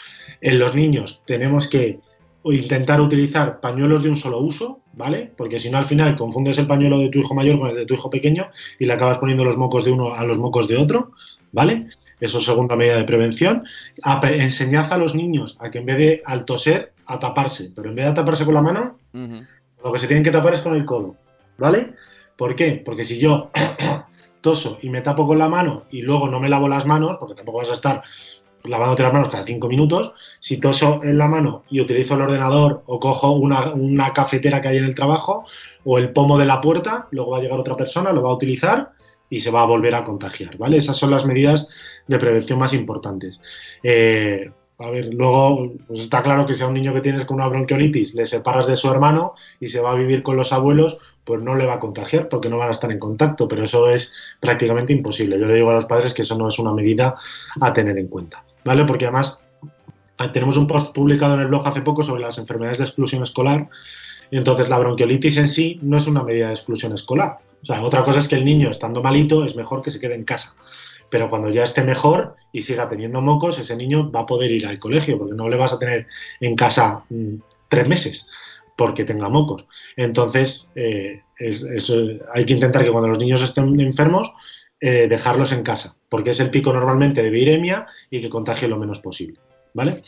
En 0.42 0.60
los 0.60 0.76
niños 0.76 1.24
tenemos 1.26 1.68
que 1.68 2.00
intentar 2.46 3.02
utilizar 3.02 3.60
pañuelos 3.60 4.04
de 4.04 4.10
un 4.10 4.16
solo 4.16 4.40
uso, 4.40 4.80
¿vale? 4.94 5.32
Porque 5.36 5.60
si 5.60 5.70
no 5.70 5.78
al 5.78 5.86
final 5.86 6.16
confundes 6.16 6.58
el 6.58 6.68
pañuelo 6.68 6.98
de 7.00 7.10
tu 7.10 7.20
hijo 7.20 7.34
mayor 7.34 7.60
con 7.60 7.70
el 7.70 7.76
de 7.76 7.86
tu 7.86 7.94
hijo 7.94 8.10
pequeño 8.10 8.50
y 8.80 8.86
le 8.86 8.94
acabas 8.94 9.18
poniendo 9.18 9.44
los 9.44 9.58
mocos 9.58 9.86
de 9.86 9.92
uno 9.92 10.14
a 10.14 10.24
los 10.24 10.38
mocos 10.38 10.68
de 10.68 10.78
otro, 10.78 11.12
¿vale? 11.52 11.88
Eso 12.20 12.38
es 12.38 12.46
segunda 12.46 12.76
medida 12.76 12.98
de 12.98 13.04
prevención. 13.04 13.64
Enseñad 14.24 14.92
a 14.92 14.98
los 14.98 15.16
niños 15.16 15.58
a 15.60 15.70
que 15.70 15.80
en 15.80 15.86
vez 15.86 15.98
de 15.98 16.22
al 16.26 16.46
toser, 16.46 16.94
a 17.06 17.20
taparse, 17.20 17.72
pero 17.76 17.90
en 17.90 17.96
vez 17.96 18.06
de 18.06 18.14
taparse 18.14 18.46
con 18.46 18.54
la 18.54 18.62
mano, 18.62 18.98
lo 19.84 19.92
que 19.92 20.00
se 20.00 20.08
tienen 20.08 20.24
que 20.24 20.32
tapar 20.32 20.54
es 20.54 20.62
con 20.62 20.76
el 20.76 20.86
codo, 20.86 21.16
¿vale? 21.58 21.94
¿Por 22.38 22.56
qué? 22.56 22.82
Porque 22.84 23.04
si 23.04 23.20
yo 23.20 23.52
toso 24.42 24.80
y 24.82 24.90
me 24.90 25.02
tapo 25.02 25.28
con 25.28 25.38
la 25.38 25.50
mano 25.50 25.84
y 25.92 26.02
luego 26.02 26.30
no 26.30 26.40
me 26.40 26.50
lavo 26.50 26.68
las 26.68 26.86
manos, 26.86 27.18
porque 27.20 27.36
tampoco 27.36 27.60
vas 27.60 27.70
a 27.70 27.74
estar 27.74 28.04
lavándote 28.66 29.04
las 29.04 29.14
manos 29.14 29.30
cada 29.30 29.44
cinco 29.44 29.68
minutos, 29.68 30.14
si 30.40 30.60
toso 30.60 31.02
en 31.04 31.18
la 31.18 31.28
mano 31.28 31.64
y 31.70 31.82
utilizo 31.82 32.16
el 32.16 32.22
ordenador 32.22 32.84
o 32.86 33.00
cojo 33.00 33.32
una, 33.32 34.14
cafetera 34.14 34.62
que 34.62 34.68
hay 34.68 34.78
en 34.78 34.86
el 34.86 34.96
trabajo 34.96 35.46
o 35.86 35.98
el 35.98 36.12
pomo 36.12 36.38
de 36.38 36.46
la 36.46 36.62
puerta, 36.62 37.08
luego 37.12 37.32
va 37.32 37.38
a 37.38 37.42
llegar 37.42 37.60
otra 37.60 37.76
persona, 37.76 38.12
lo 38.12 38.22
va 38.22 38.30
a 38.32 38.36
utilizar 38.36 38.92
y 39.30 39.40
se 39.40 39.52
va 39.52 39.62
a 39.62 39.66
volver 39.66 39.96
a 39.96 40.04
contagiar, 40.04 40.58
¿vale? 40.58 40.78
Esas 40.78 40.98
son 40.98 41.12
las 41.12 41.26
medidas 41.26 41.70
de 42.08 42.18
prevención 42.18 42.60
más 42.60 42.74
importantes. 42.74 43.42
Eh, 43.84 44.52
a 44.80 44.92
ver, 44.92 45.14
luego 45.14 45.74
pues 45.88 46.00
está 46.00 46.24
claro 46.24 46.46
que 46.46 46.54
si 46.54 46.64
a 46.64 46.68
un 46.68 46.74
niño 46.74 46.94
que 46.94 47.02
tienes 47.02 47.26
con 47.26 47.36
una 47.36 47.50
bronquiolitis 47.50 48.16
le 48.16 48.26
separas 48.26 48.66
de 48.66 48.78
su 48.78 48.90
hermano 48.90 49.34
y 49.60 49.68
se 49.68 49.82
va 49.82 49.92
a 49.92 49.96
vivir 49.96 50.24
con 50.24 50.38
los 50.38 50.54
abuelos, 50.54 50.98
pues 51.26 51.42
no 51.42 51.56
le 51.56 51.66
va 51.66 51.76
a 51.76 51.80
contagiar 51.80 52.30
porque 52.30 52.50
no 52.50 52.58
van 52.58 52.70
a 52.70 52.72
estar 52.72 52.90
en 52.90 52.98
contacto, 52.98 53.48
pero 53.50 53.66
eso 53.66 53.90
es 53.90 54.14
prácticamente 54.40 54.94
imposible. 54.94 55.38
Yo 55.38 55.48
le 55.48 55.56
digo 55.56 55.70
a 55.70 55.74
los 55.74 55.86
padres 55.86 56.14
que 56.14 56.22
eso 56.22 56.38
no 56.38 56.48
es 56.48 56.58
una 56.60 56.74
medida 56.74 57.16
a 57.60 57.74
tener 57.74 57.98
en 57.98 58.08
cuenta, 58.08 58.44
¿vale? 58.66 58.86
Porque 58.86 59.06
además 59.06 59.40
eh, 60.20 60.28
tenemos 60.34 60.58
un 60.58 60.68
post 60.68 60.94
publicado 60.94 61.36
en 61.36 61.42
el 61.42 61.48
blog 61.48 61.68
hace 61.68 61.82
poco 61.82 62.04
sobre 62.04 62.22
las 62.22 62.38
enfermedades 62.38 62.78
de 62.80 62.86
exclusión 62.86 63.24
escolar 63.24 63.68
entonces 64.32 64.70
la 64.70 64.78
bronquiolitis 64.78 65.38
en 65.38 65.48
sí 65.48 65.80
no 65.82 65.98
es 65.98 66.06
una 66.06 66.22
medida 66.24 66.48
de 66.48 66.54
exclusión 66.54 66.94
escolar. 66.94 67.40
O 67.64 67.66
sea, 67.66 67.82
otra 67.82 68.04
cosa 68.04 68.20
es 68.20 68.28
que 68.28 68.36
el 68.36 68.46
niño 68.46 68.70
estando 68.70 69.02
malito 69.02 69.44
es 69.44 69.56
mejor 69.56 69.82
que 69.82 69.90
se 69.90 70.00
quede 70.00 70.14
en 70.14 70.24
casa. 70.24 70.56
Pero 71.10 71.32
cuando 71.32 71.50
ya 71.50 71.64
esté 71.64 71.84
mejor 71.84 72.36
y 72.54 72.62
siga 72.62 72.88
teniendo 72.88 73.22
mocos, 73.22 73.58
ese 73.58 73.76
niño 73.76 74.12
va 74.12 74.20
a 74.20 74.26
poder 74.28 74.52
ir 74.52 74.68
al 74.68 74.78
colegio, 74.78 75.18
porque 75.18 75.34
no 75.34 75.50
le 75.50 75.58
vas 75.58 75.74
a 75.74 75.80
tener 75.80 76.06
en 76.42 76.56
casa 76.56 77.04
mm, 77.10 77.36
tres 77.70 77.88
meses 77.88 78.30
porque 78.78 79.04
tenga 79.04 79.30
mocos. 79.30 79.66
Entonces, 79.98 80.72
es- 80.76 81.64
es, 81.64 81.90
eh, 81.90 82.20
hay 82.32 82.46
que 82.46 82.54
intentar 82.54 82.84
que 82.84 82.92
cuando 82.92 83.10
los 83.10 83.18
niños 83.18 83.42
estén 83.42 83.80
enfermos, 83.82 84.32
eh, 84.82 85.08
dejarlos 85.10 85.52
en 85.52 85.64
casa, 85.64 85.96
porque 86.10 86.30
es 86.32 86.40
el 86.40 86.50
pico 86.52 86.72
normalmente 86.74 87.22
de 87.24 87.30
viremia 87.30 87.88
y 88.10 88.22
que 88.22 88.30
contagie 88.30 88.68
lo 88.68 88.78
menos 88.78 89.00
posible. 89.00 89.40
¿Vale? 89.74 90.02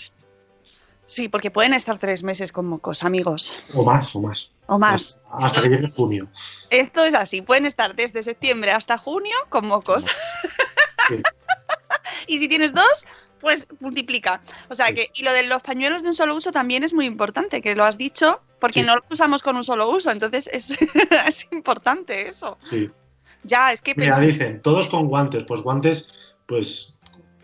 Sí, 1.06 1.28
porque 1.28 1.52
pueden 1.52 1.74
estar 1.74 1.98
tres 1.98 2.24
meses 2.24 2.52
con 2.54 2.66
mocos, 2.68 3.04
amigos. 3.04 3.54
O 3.74 3.84
más, 3.84 4.16
o 4.16 4.22
más. 4.22 4.52
O 4.68 4.80
más. 4.80 5.20
Hasta 5.30 5.62
que 5.62 5.68
llegue 5.70 5.90
junio. 5.90 6.28
Esto 6.70 7.04
es 7.04 7.14
así, 7.16 7.42
pueden 7.42 7.66
estar 7.66 7.96
desde 7.96 8.24
septiembre 8.24 8.72
hasta 8.72 8.98
junio 8.98 9.36
con 9.50 9.68
mocos. 9.68 10.06
Sí. 11.10 11.22
y 12.28 12.40
si 12.40 12.48
tienes 12.48 12.74
dos, 12.74 13.06
pues 13.42 13.68
multiplica. 13.82 14.42
O 14.70 14.76
sea 14.76 14.88
Sí. 14.88 14.96
que, 14.96 15.10
y 15.14 15.24
lo 15.24 15.34
de 15.34 15.44
los 15.44 15.62
pañuelos 15.62 16.02
de 16.04 16.08
un 16.10 16.16
solo 16.16 16.34
uso 16.36 16.52
también 16.54 16.84
es 16.84 16.94
muy 16.94 17.06
importante, 17.06 17.62
que 17.62 17.76
lo 17.76 17.84
has 17.84 17.98
dicho, 17.98 18.40
porque 18.60 18.80
Sí. 18.82 18.86
no 18.86 18.96
los 18.96 19.04
usamos 19.10 19.44
con 19.44 19.58
un 19.58 19.64
solo 19.66 19.90
uso, 19.90 20.12
entonces 20.12 20.50
es, 20.54 20.70
es 21.28 21.48
importante 21.52 22.30
eso. 22.30 22.58
Sí. 22.62 22.90
Ya, 23.44 23.72
es 23.74 23.82
que 23.82 23.94
Mira, 23.96 24.20
dicen, 24.20 24.62
todos 24.62 24.88
con 24.88 25.08
guantes. 25.08 25.44
Pues 25.46 25.62
guantes, 25.62 26.36
pues 26.46 26.98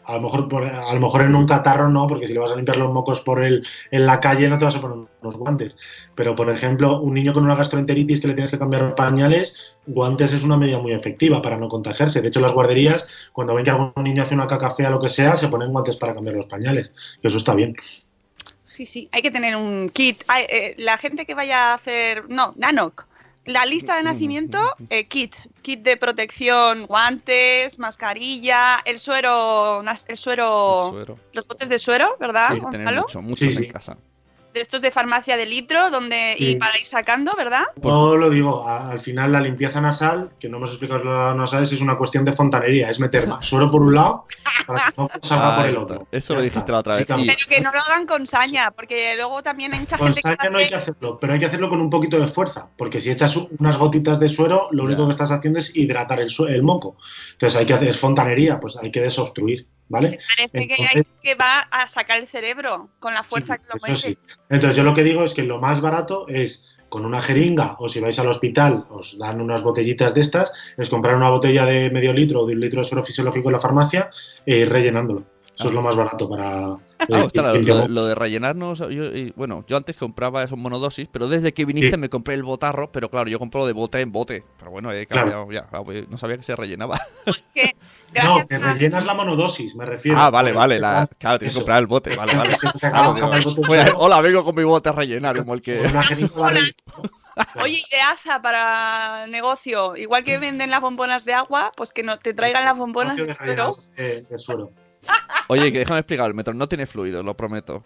a 0.06 0.14
lo 0.16 0.22
mejor 0.22 0.48
por- 0.48 0.64
a 0.64 0.94
lo 0.94 1.00
mejor 1.02 1.22
en 1.24 1.36
un 1.36 1.46
catarro 1.46 1.90
no, 1.90 2.08
porque 2.08 2.28
si 2.28 2.34
le 2.34 2.40
vas 2.40 2.52
a 2.52 2.56
limpiar 2.56 2.78
los 2.78 2.94
mocos 2.94 3.20
por 3.22 3.44
el, 3.44 3.66
en 3.92 4.06
la 4.06 4.22
calle 4.22 4.48
no 4.48 4.58
te 4.58 4.64
vas 4.64 4.76
a 4.76 4.80
poner 4.82 5.06
unos 5.22 5.36
guantes. 5.36 5.76
Pero, 6.16 6.34
por 6.34 6.50
ejemplo, 6.50 7.02
un 7.02 7.14
niño 7.14 7.34
con 7.34 7.44
una 7.44 7.56
gastroenteritis 7.56 8.22
que 8.22 8.28
le 8.28 8.34
tienes 8.34 8.52
que 8.52 8.58
cambiar 8.60 8.96
pañales, 8.96 9.76
guantes 9.86 10.32
es 10.32 10.44
una 10.44 10.56
medida 10.56 10.80
muy 10.80 10.94
efectiva 10.94 11.42
para 11.42 11.58
no 11.58 11.68
contagiarse. 11.68 12.22
De 12.22 12.30
hecho, 12.30 12.40
las 12.40 12.54
guarderías, 12.54 13.06
cuando 13.34 13.54
ven 13.54 13.66
que 13.66 13.72
algún 13.72 13.92
niño 14.04 14.24
hace 14.24 14.34
una 14.36 14.48
caca 14.48 14.70
fea 14.70 14.88
o 14.88 14.92
lo 14.92 15.00
que 15.02 15.10
sea, 15.10 15.36
se 15.36 15.50
ponen 15.50 15.72
guantes 15.74 15.98
para 15.98 16.14
cambiar 16.14 16.36
los 16.38 16.46
pañales. 16.46 16.94
Y 17.22 17.28
eso 17.28 17.38
está 17.38 17.54
bien. 17.54 17.76
Sí, 18.64 18.86
sí, 18.86 19.10
hay 19.12 19.22
que 19.22 19.32
tener 19.32 19.56
un 19.56 19.90
kit. 19.90 20.24
Eh, 20.50 20.76
la 20.78 20.98
gente 20.98 21.26
que 21.26 21.34
vaya 21.34 21.72
a 21.72 21.74
hacer. 21.76 22.30
No, 22.30 22.54
Nanoc. 22.58 23.08
La 23.48 23.66
lista 23.66 23.96
de 23.96 24.04
nacimiento, 24.04 24.60
eh, 24.90 25.08
kit. 25.08 25.36
Kit 25.62 25.82
de 25.82 25.96
protección, 25.96 26.86
guantes, 26.86 27.80
mascarilla, 27.80 28.80
el 28.86 29.00
suero. 29.00 29.82
El 30.08 30.18
suero. 30.18 30.90
Suero. 30.92 31.20
Los 31.32 31.48
botes 31.48 31.70
de 31.70 31.80
suero, 31.80 32.18
¿verdad, 32.20 32.58
tener 32.70 32.94
mucho, 32.96 33.22
mucho 33.22 33.46
Sí, 33.46 33.52
en 33.52 33.58
sí. 33.58 33.68
casa. 33.68 33.98
De 34.58 34.62
estos 34.64 34.82
de 34.82 34.92
farmacia 34.92 35.38
de 35.38 35.46
litro, 35.46 35.90
donde. 35.92 36.36
Sí. 36.38 36.50
Y 36.52 36.56
para 36.56 36.78
ir 36.80 36.86
sacando, 36.86 37.34
¿verdad? 37.38 37.64
Pues- 37.82 37.94
No 37.94 38.16
lo 38.16 38.30
digo, 38.30 38.68
al 38.68 39.00
final 39.00 39.32
la 39.32 39.40
limpieza 39.42 39.80
nasal, 39.82 40.30
que 40.40 40.50
no 40.50 40.58
hemos 40.58 40.70
explicado 40.70 41.04
lo 41.04 41.36
nasales, 41.36 41.72
es 41.72 41.80
una 41.82 41.96
cuestión 41.98 42.26
de 42.26 42.34
fontanería, 42.34 42.90
es 42.90 43.00
meter 43.00 43.28
más 43.28 43.46
suero 43.46 43.70
por 43.70 43.82
un 43.82 43.94
lado 43.94 44.26
para 44.66 44.86
que 44.86 44.94
no 44.98 45.10
salga 45.22 45.56
por 45.58 45.66
el 45.68 45.78
otro. 45.78 46.08
Eso 46.12 46.34
Ya 46.34 46.40
lo 46.40 46.44
está, 46.46 46.54
dijiste 46.56 46.72
la 46.72 46.80
otra 46.80 46.94
vez. 46.94 47.02
básicamente. 47.02 47.36
Pero 47.38 47.50
que 47.56 47.62
no 47.64 47.72
lo 47.72 47.80
hagan 47.80 48.06
con 48.06 48.26
saña, 48.28 48.72
porque 48.72 49.16
luego 49.16 49.44
también 49.44 49.74
hay 49.74 49.80
mucha 49.80 49.98
Con 49.98 50.08
gente 50.08 50.22
que. 50.22 50.36
saña 50.36 50.50
no 50.50 50.58
hay 50.58 50.68
que 50.70 50.76
hace- 50.76 50.92
hacerlo, 50.92 51.18
pero 51.22 51.34
hay 51.34 51.40
que 51.40 51.46
hacerlo 51.46 51.70
con 51.70 51.80
un 51.82 51.90
poquito 51.90 52.20
de 52.20 52.28
fuerza, 52.28 52.70
porque 52.78 53.00
si 53.00 53.12
echas 53.12 53.36
unas 53.38 53.78
gotitas 53.78 54.20
de 54.20 54.30
suero, 54.30 54.68
lo 54.72 54.84
único 54.86 55.06
que 55.06 55.12
estás 55.12 55.32
haciendo 55.32 55.60
es 55.60 55.76
hidratar 55.76 56.20
el, 56.20 56.30
el 56.50 56.64
moco. 56.64 56.98
Entonces 57.34 57.60
hay 57.60 57.66
que 57.66 57.74
hacer 57.74 57.90
es 57.90 58.00
fontanería, 58.00 58.60
pues 58.60 58.78
hay 58.78 58.92
que 58.92 59.02
desobstruir, 59.02 59.68
¿vale? 59.90 60.20
Parece 60.38 60.68
que, 60.68 60.74
hay, 60.74 60.88
Entonces- 60.96 61.08
que 61.22 61.36
va 61.36 61.60
a 61.60 61.88
sacar 61.88 62.20
el 62.20 62.28
cerebro 62.28 62.90
con 63.00 63.14
la 63.14 63.24
fuerza 63.24 63.56
Sí, 63.56 63.62
que 63.86 63.92
lo 63.92 63.98
sí. 63.98 64.18
Entonces 64.50 64.78
yo 64.78 64.84
lo 64.84 64.94
que 64.94 65.04
digo 65.04 65.24
es 65.24 65.34
que 65.34 65.44
lo 65.44 65.60
más 65.60 65.82
barato 65.82 66.28
es 66.28 66.78
con 66.90 67.06
una 67.06 67.22
jeringa 67.22 67.76
o 67.80 67.90
si 67.90 68.00
vais 68.00 68.18
al 68.20 68.30
hospital 68.30 68.86
os 68.90 69.18
dan 69.18 69.42
unas 69.42 69.62
botellitas 69.62 70.14
de 70.14 70.22
estas, 70.22 70.54
es 70.78 70.90
comprar 70.90 71.16
una 71.16 71.30
botella 71.30 71.66
de 71.66 71.90
medio 71.90 72.14
litro 72.14 72.42
o 72.42 72.46
de 72.48 72.54
un 72.54 72.62
litro 72.62 72.82
de 72.82 72.88
suero 72.88 73.04
fisiológico 73.04 73.50
en 73.50 73.54
la 73.54 73.60
farmacia 73.60 74.10
e 74.46 74.60
ir 74.60 74.70
rellenándolo. 74.70 75.26
Eso 75.58 75.70
es 75.70 75.74
lo 75.74 75.82
más 75.82 75.96
barato 75.96 76.30
para... 76.30 76.68
Ah, 77.00 77.24
ostras, 77.26 77.58
lo, 77.62 77.88
lo 77.88 78.06
de 78.06 78.16
rellenarnos, 78.16 78.80
yo, 78.80 78.88
y, 79.06 79.32
bueno, 79.36 79.64
yo 79.68 79.78
antes 79.78 79.96
compraba 79.98 80.44
esos 80.44 80.58
monodosis, 80.58 81.08
pero 81.12 81.28
desde 81.28 81.54
que 81.54 81.66
viniste 81.66 81.92
Sí. 81.92 81.98
me 81.98 82.10
compré 82.10 82.36
el 82.36 82.44
botarro, 82.44 82.92
pero 82.92 83.10
claro, 83.10 83.30
yo 83.30 83.40
compro 83.40 83.66
de 83.66 83.74
bote 83.74 84.00
en 84.02 84.12
bote. 84.12 84.44
Pero 84.60 84.72
bueno, 84.72 84.92
he 84.92 85.06
Claro. 85.06 85.32
cambiado 85.32 85.52
ya, 85.52 85.68
ah, 85.72 85.84
pues, 85.84 86.08
no 86.10 86.18
sabía 86.18 86.38
que 86.38 86.44
se 86.44 86.56
rellenaba. 86.56 87.00
No, 88.24 88.48
que 88.48 88.58
rellenas 88.58 89.06
la 89.06 89.14
monodosis, 89.14 89.76
me 89.76 89.86
refiero. 89.86 90.18
ah, 90.18 90.30
vale, 90.30 90.52
vale, 90.54 90.80
la, 90.80 91.08
claro, 91.20 91.38
tienes 91.40 91.54
que 91.54 91.60
comprar 91.60 91.80
el 91.80 91.88
bote, 91.88 92.16
vale, 92.16 92.34
vale. 92.38 92.58
Claro, 92.80 93.14
hola, 93.98 94.22
vengo 94.22 94.44
con 94.46 94.56
mi 94.56 94.64
bote 94.64 94.90
a 94.90 94.94
rellenar, 94.94 95.38
como 95.38 95.54
el 95.54 95.62
que... 95.62 95.82
rellenar. 95.82 96.06
Oye, 97.62 97.82
ideaza 97.92 98.42
para 98.42 99.28
negocio. 99.28 99.96
Igual 99.96 100.24
que 100.24 100.40
venden 100.40 100.72
las 100.72 100.82
bombonas 100.82 101.24
de 101.26 101.34
agua, 101.34 101.72
pues 101.76 101.92
que 101.94 102.02
no 102.02 102.18
te 102.18 102.34
traigan 102.34 102.66
las 102.66 102.78
bombonas 102.78 103.16
de 103.18 103.26
de 103.28 103.34
suero. 103.36 103.66
rellenar 103.66 103.96
de- 103.98 104.22
de 104.24 104.40
suero. 104.40 104.72
Oye, 105.48 105.72
que 105.72 105.80
déjame 105.80 106.00
explicar, 106.02 106.28
el 106.28 106.34
metro 106.34 106.54
no 106.54 106.68
tiene 106.68 106.86
fluido, 106.86 107.24
lo 107.24 107.36
prometo. 107.36 107.84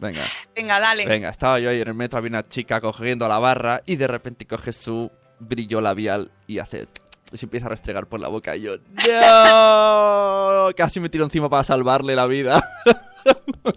Venga. 0.00 0.22
Venga, 0.54 0.80
dale. 0.80 1.06
Venga, 1.06 1.28
estaba 1.28 1.58
yo 1.58 1.70
ahí 1.70 1.80
en 1.80 1.88
el 1.88 1.94
metro, 1.94 2.18
había 2.18 2.30
una 2.30 2.48
chica 2.48 2.80
cogiendo 2.80 3.28
la 3.28 3.38
barra 3.38 3.82
y 3.84 3.96
de 3.96 4.06
repente 4.06 4.46
coge 4.46 4.72
su 4.72 5.10
brillo 5.38 5.80
labial 5.80 6.30
y 6.46 6.58
hace... 6.58 6.86
Y 7.30 7.36
se 7.36 7.44
empieza 7.44 7.66
a 7.66 7.68
restregar 7.68 8.06
por 8.06 8.20
la 8.20 8.28
boca 8.28 8.56
y 8.56 8.62
yo... 8.62 8.76
¡No! 8.78 10.70
Casi 10.74 10.98
me 10.98 11.10
tiro 11.10 11.24
encima 11.24 11.50
para 11.50 11.62
salvarle 11.62 12.16
la 12.16 12.26
vida. 12.26 12.66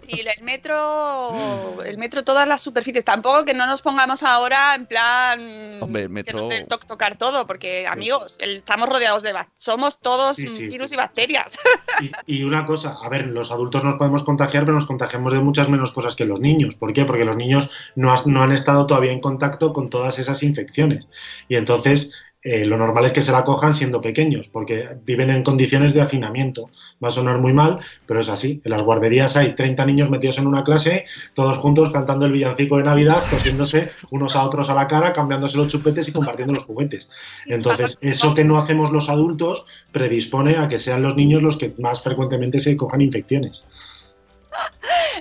Sí, 0.08 0.20
el 0.20 0.44
metro, 0.44 1.82
el 1.82 1.98
metro, 1.98 2.24
todas 2.24 2.46
las 2.46 2.60
superficies. 2.62 3.04
Tampoco 3.04 3.44
que 3.44 3.54
no 3.54 3.66
nos 3.66 3.82
pongamos 3.82 4.22
ahora 4.22 4.74
en 4.74 4.86
plan 4.86 5.40
Hombre, 5.80 6.04
el 6.04 6.24
que 6.24 6.32
nos 6.32 6.46
toc- 6.46 6.86
tocar 6.86 7.16
todo, 7.16 7.46
porque 7.46 7.86
amigos, 7.86 8.36
el- 8.40 8.58
estamos 8.58 8.88
rodeados 8.88 9.22
de 9.22 9.32
somos 9.56 9.98
todos 9.98 10.36
Sí, 10.36 10.46
sí, 10.54 10.66
virus 10.66 10.92
y 10.92 10.96
bacterias. 10.96 11.58
Y, 12.00 12.40
y 12.40 12.44
una 12.44 12.64
cosa, 12.64 12.96
a 13.02 13.08
ver, 13.08 13.26
los 13.26 13.50
adultos 13.50 13.84
nos 13.84 13.96
podemos 13.96 14.22
contagiar, 14.22 14.64
pero 14.64 14.74
nos 14.74 14.86
contagiamos 14.86 15.32
de 15.32 15.40
muchas 15.40 15.68
menos 15.68 15.92
cosas 15.92 16.16
que 16.16 16.24
los 16.24 16.40
niños. 16.40 16.76
¿Por 16.76 16.92
qué? 16.92 17.04
Porque 17.04 17.24
los 17.24 17.36
niños 17.36 17.70
no, 17.94 18.12
has- 18.12 18.26
no 18.26 18.42
han 18.42 18.52
estado 18.52 18.86
todavía 18.86 19.12
en 19.12 19.20
contacto 19.20 19.72
con 19.72 19.90
todas 19.90 20.18
esas 20.18 20.42
infecciones. 20.42 21.06
Y 21.48 21.56
entonces 21.56 22.14
eh, 22.44 22.64
lo 22.64 22.76
normal 22.76 23.04
es 23.04 23.12
que 23.12 23.22
se 23.22 23.30
la 23.30 23.44
cojan 23.44 23.72
siendo 23.72 24.00
pequeños, 24.00 24.48
porque 24.48 24.96
viven 25.04 25.30
en 25.30 25.44
condiciones 25.44 25.94
de 25.94 26.00
hacinamiento. 26.00 26.70
Va 27.02 27.08
a 27.08 27.12
sonar 27.12 27.38
muy 27.38 27.52
mal, 27.52 27.78
pero 28.04 28.18
es 28.18 28.28
así. 28.28 28.60
En 28.64 28.72
las 28.72 28.82
guarderías 28.82 29.36
hay 29.36 29.54
30 29.54 29.86
niños 29.86 30.10
metidos 30.10 30.38
en 30.38 30.48
una 30.48 30.64
clase, 30.64 31.04
todos 31.34 31.56
juntos 31.58 31.92
cantando 31.92 32.26
el 32.26 32.32
villancico 32.32 32.78
de 32.78 32.82
Navidad, 32.82 33.22
tosiéndose 33.30 33.90
unos 34.10 34.34
a 34.34 34.42
otros 34.44 34.68
a 34.70 34.74
la 34.74 34.88
cara, 34.88 35.12
cambiándose 35.12 35.56
los 35.56 35.68
chupetes 35.68 36.08
y 36.08 36.12
compartiendo 36.12 36.54
los 36.54 36.64
juguetes. 36.64 37.10
Entonces, 37.46 37.96
eso 38.00 38.34
que 38.34 38.42
no 38.42 38.58
hacemos 38.58 38.90
los 38.90 39.08
adultos 39.08 39.64
predispone 39.92 40.56
a 40.56 40.66
que 40.66 40.80
sean 40.80 41.02
los 41.02 41.14
niños 41.14 41.42
los 41.42 41.56
que 41.56 41.72
más 41.78 42.02
frecuentemente 42.02 42.58
se 42.58 42.76
cojan 42.76 43.02
infecciones. 43.02 43.64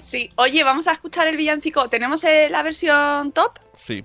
Sí, 0.02 0.32
oye, 0.36 0.64
vamos 0.64 0.88
a 0.88 0.94
escuchar 0.94 1.28
el 1.28 1.38
villancico. 1.38 1.88
¿Tenemos 1.88 2.24
la 2.50 2.64
versión 2.64 3.32
top? 3.32 3.52
Sí. 3.78 4.04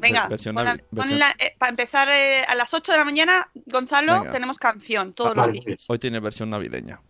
Venga, 0.00 0.28
Versión 0.28 0.54
la- 0.54 0.78
la- 0.92 1.34
eh, 1.38 1.54
para 1.58 1.70
empezar 1.70 2.08
eh, 2.08 2.44
a 2.44 2.54
las 2.54 2.72
8 2.72 2.92
de 2.92 2.98
la 2.98 3.04
mañana, 3.04 3.48
Gonzalo, 3.66 4.20
Venga. 4.20 4.32
tenemos 4.32 4.58
canción 4.58 5.12
todos 5.12 5.34
los 5.36 5.50
días. 5.50 5.86
Hoy 5.88 5.98
tiene 5.98 6.20
versión 6.20 6.50
navideña. 6.50 7.00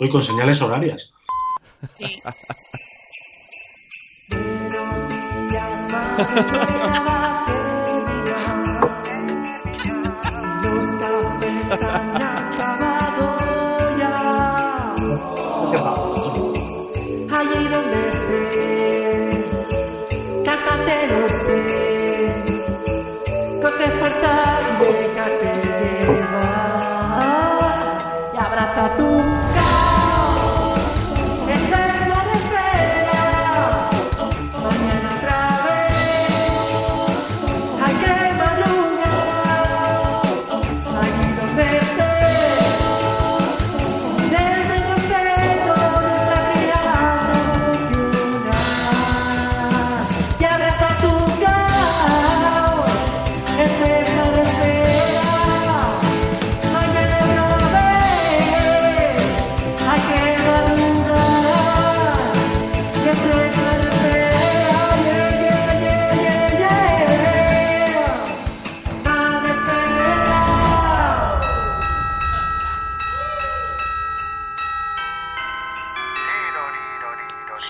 Hoy 0.00 0.08
con 0.08 0.22
señales 0.22 0.60
horarias. 0.62 1.10
Sí. 1.96 2.20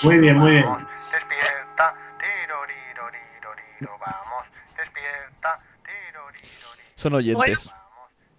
Muy 0.02 0.18
bien, 0.18 0.38
muy 0.38 0.50
bien. 0.52 0.64
Despierta, 1.10 1.94
tiroriroriroriro, 2.18 3.98
vamos, 3.98 4.46
despierta, 4.76 5.56
tiroriroriroriro. 5.82 6.94
Son 6.94 7.14
oyentes. 7.14 7.70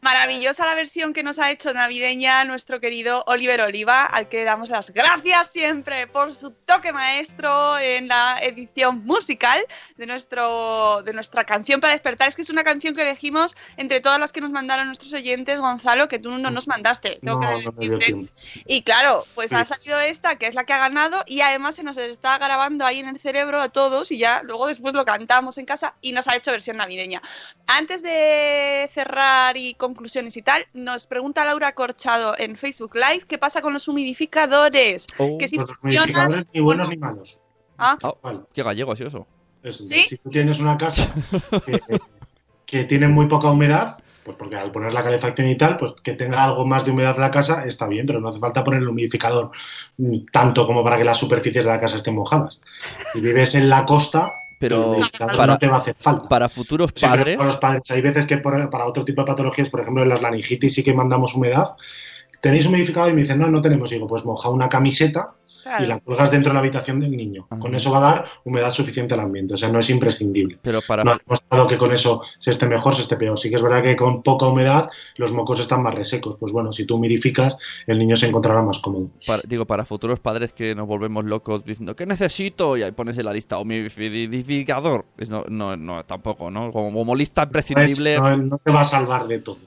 Maravillosa 0.02 0.66
la 0.66 0.76
versión 0.76 1.12
que 1.12 1.24
nos 1.24 1.40
ha 1.40 1.52
hecho 1.52 1.74
navideña 1.74 2.46
nuestro 2.46 2.80
querido 2.80 3.22
Oliver 3.28 3.60
Oliva, 3.60 4.06
al 4.06 4.30
que 4.30 4.46
damos 4.46 4.70
las 4.70 4.92
gracias 4.92 5.52
siempre 5.52 6.08
por 6.08 6.34
su 6.38 6.52
toque 6.52 6.94
maestro 6.94 7.78
en 7.78 8.08
la 8.08 8.40
edición 8.42 9.04
musical 9.04 9.62
de, 9.98 10.06
nuestro, 10.06 11.02
de 11.04 11.12
nuestra 11.12 11.44
canción 11.44 11.82
para 11.82 11.92
despertar. 11.92 12.30
Es 12.30 12.38
que 12.38 12.44
es 12.44 12.50
una 12.50 12.64
canción 12.64 12.96
que 12.96 13.02
elegimos 13.02 13.58
entre 13.76 14.00
todas 14.00 14.22
las 14.22 14.32
que 14.32 14.40
nos 14.40 14.52
mandaron 14.52 14.86
nuestros 14.86 15.12
oyentes, 15.12 15.60
Gonzalo, 15.60 16.08
que 16.08 16.18
tú 16.18 16.32
no 16.32 16.50
nos 16.50 16.68
mandaste. 16.70 17.20
Tengo 17.22 17.42
No, 17.42 17.74
que 17.78 17.90
decirte. 17.90 18.32
Y 18.66 18.84
claro, 18.84 19.28
pues 19.36 19.50
Sí. 19.50 19.56
ha 19.58 19.66
salido 19.66 20.00
esta, 20.00 20.38
que 20.38 20.48
es 20.48 20.56
la 20.56 20.64
que 20.64 20.72
ha 20.72 20.80
ganado, 20.80 21.24
y 21.28 21.42
además 21.42 21.76
se 21.76 21.84
nos 21.84 21.98
está 21.98 22.38
grabando 22.38 22.86
ahí 22.86 23.00
en 23.00 23.10
el 23.10 23.20
cerebro 23.20 23.62
a 23.62 23.68
todos, 23.68 24.14
y 24.14 24.18
ya 24.18 24.44
luego 24.44 24.68
después 24.68 24.94
lo 24.94 25.04
cantamos 25.04 25.58
en 25.58 25.66
casa 25.66 25.96
y 26.00 26.14
nos 26.14 26.30
ha 26.30 26.38
hecho 26.38 26.52
versión 26.52 26.78
navideña. 26.78 27.22
Antes 27.68 28.02
de 28.02 28.90
cerrar 28.94 29.58
y 29.58 29.74
conclusiones 29.90 30.38
y 30.38 30.42
tal, 30.42 30.66
nos 30.74 31.08
pregunta 31.08 31.44
Laura 31.46 31.74
Corchado 31.74 32.36
en 32.38 32.56
Facebook 32.56 32.96
Live 32.96 33.26
qué 33.28 33.38
pasa 33.38 33.62
con 33.62 33.74
los 33.74 33.88
humidificadores. 33.88 35.08
Oh, 35.18 35.38
que 35.38 35.48
si 35.48 35.58
los 35.58 35.70
funcionan. 35.82 36.48
ni 36.54 36.60
buenos 36.62 36.90
ni 36.90 36.98
malos. 36.98 37.42
Ah, 37.78 37.98
Ah, 38.04 38.14
Vale, 38.22 38.40
qué 38.54 38.62
gallego 38.64 38.94
es 38.94 39.02
eso. 39.02 39.26
eso. 39.64 39.88
¿Sí? 39.88 40.06
Si 40.08 40.18
tú 40.18 40.30
tienes 40.30 40.60
una 40.60 40.78
casa 40.78 41.12
que, 41.66 41.80
que 42.66 42.84
tiene 42.86 43.08
muy 43.08 43.28
poca 43.28 43.50
humedad, 43.50 43.98
pues 44.24 44.38
porque 44.38 44.58
al 44.58 44.72
poner 44.72 44.94
la 44.94 45.02
calefacción 45.04 45.48
y 45.48 45.56
tal, 45.58 45.78
pues 45.78 45.94
que 46.04 46.14
tenga 46.14 46.44
algo 46.44 46.66
más 46.66 46.86
de 46.86 46.92
humedad 46.92 47.18
la 47.18 47.32
casa 47.32 47.66
está 47.66 47.88
bien, 47.88 48.06
pero 48.06 48.20
no 48.20 48.30
hace 48.30 48.40
falta 48.40 48.64
poner 48.64 48.82
el 48.82 48.90
humidificador 48.90 49.50
tanto 50.32 50.68
como 50.68 50.84
para 50.84 50.98
que 50.98 51.04
las 51.06 51.18
superficies 51.18 51.66
de 51.66 51.72
la 51.72 51.80
casa 51.80 51.96
estén 51.96 52.16
mojadas. 52.16 52.60
Si 53.14 53.22
vives 53.22 53.56
en 53.56 53.70
la 53.70 53.86
costa, 53.86 54.32
Pero 54.60 54.98
para- 55.18 55.48
no 55.48 55.58
te 55.58 55.68
va 55.68 55.78
a 55.78 55.80
hacer 55.80 55.96
falta. 55.98 56.28
Para 56.28 56.50
futuros 56.50 56.92
padres. 56.92 57.38
para 57.38 57.48
los 57.48 57.58
padres. 57.58 57.90
Hay 57.92 58.02
veces 58.02 58.26
que 58.28 58.38
por- 58.38 58.70
para 58.70 58.86
otro 58.86 59.06
tipo 59.06 59.22
de 59.22 59.26
patologías, 59.28 59.70
por 59.70 59.80
ejemplo, 59.80 60.04
en 60.04 60.10
las 60.10 60.22
laringitis 60.22 60.74
sí 60.74 60.84
que 60.84 60.94
mandamos 60.94 61.34
humedad. 61.34 61.72
¿Tenéis 62.42 62.66
humidificador? 62.66 63.12
Y 63.12 63.14
me 63.14 63.22
dicen, 63.22 63.40
no, 63.40 63.50
no 63.50 63.62
tenemos. 63.62 63.92
Y 63.92 63.96
digo, 63.96 64.08
pues 64.08 64.26
moja 64.26 64.50
una 64.50 64.70
camiseta 64.70 65.32
claro. 65.64 65.84
y 65.84 65.88
la 65.88 66.00
cuelgas 66.00 66.32
dentro 66.32 66.50
de 66.50 66.54
la 66.56 66.60
habitación 66.60 67.00
del 67.00 67.12
niño. 67.12 67.48
Ajá. 67.50 67.60
Con 67.60 67.76
eso 67.76 67.92
va 67.92 67.98
a 67.98 68.02
dar 68.02 68.26
humedad 68.44 68.70
suficiente 68.72 69.14
al 69.14 69.20
ambiente. 69.22 69.54
O 69.54 69.58
sea, 69.58 69.70
no 69.70 69.80
es 69.80 69.90
imprescindible. 69.90 70.60
Pero 70.62 70.80
para, 70.88 71.04
No 71.04 71.12
ha 71.12 71.18
demostrado 71.18 71.68
que 71.68 71.78
con 71.78 71.92
eso 71.92 72.22
se 72.38 72.52
esté 72.52 72.68
mejor, 72.68 72.96
se 72.96 73.02
esté 73.02 73.16
peor. 73.18 73.38
Sí 73.40 73.50
que 73.50 73.56
es 73.58 73.62
verdad 73.62 73.82
que 73.84 73.96
con 73.96 74.24
poca 74.24 74.48
humedad 74.48 74.90
los 75.18 75.32
mocos 75.32 75.60
están 75.60 75.84
más 75.84 75.94
resecos. 75.96 76.38
Pues 76.40 76.52
bueno, 76.52 76.72
si 76.72 76.86
tú 76.86 76.96
humidificas, 76.96 77.58
el 77.88 77.98
niño 78.00 78.16
se 78.16 78.28
encontrará 78.28 78.62
más 78.62 78.80
cómodo. 78.80 79.10
para- 79.28 79.42
digo, 79.48 79.66
para 79.66 79.86
futuros 79.86 80.20
padres 80.20 80.54
que 80.54 80.76
nos 80.76 80.88
volvemos 80.88 81.26
locos 81.26 81.64
diciendo, 81.66 81.96
¿qué 81.96 82.06
necesito? 82.06 82.78
Y 82.78 82.84
ahí 82.84 82.92
pones 82.92 83.18
en 83.18 83.26
la 83.26 83.34
lista 83.34 83.58
humidificador. 83.60 85.06
Es 85.18 85.30
no, 85.30 85.44
no, 85.50 85.76
no, 85.78 86.06
tampoco, 86.06 86.50
¿no? 86.52 86.72
Como, 86.72 86.92
como 86.98 87.16
lista 87.16 87.46
No, 87.46 87.60
es- 87.60 87.70
imprescindible. 87.70 88.18
no- 88.20 88.38
no 88.38 88.58
te 88.58 88.72
va 88.72 88.82
a 88.82 88.86
salvar 88.86 89.28
de 89.28 89.40
todo. 89.40 89.58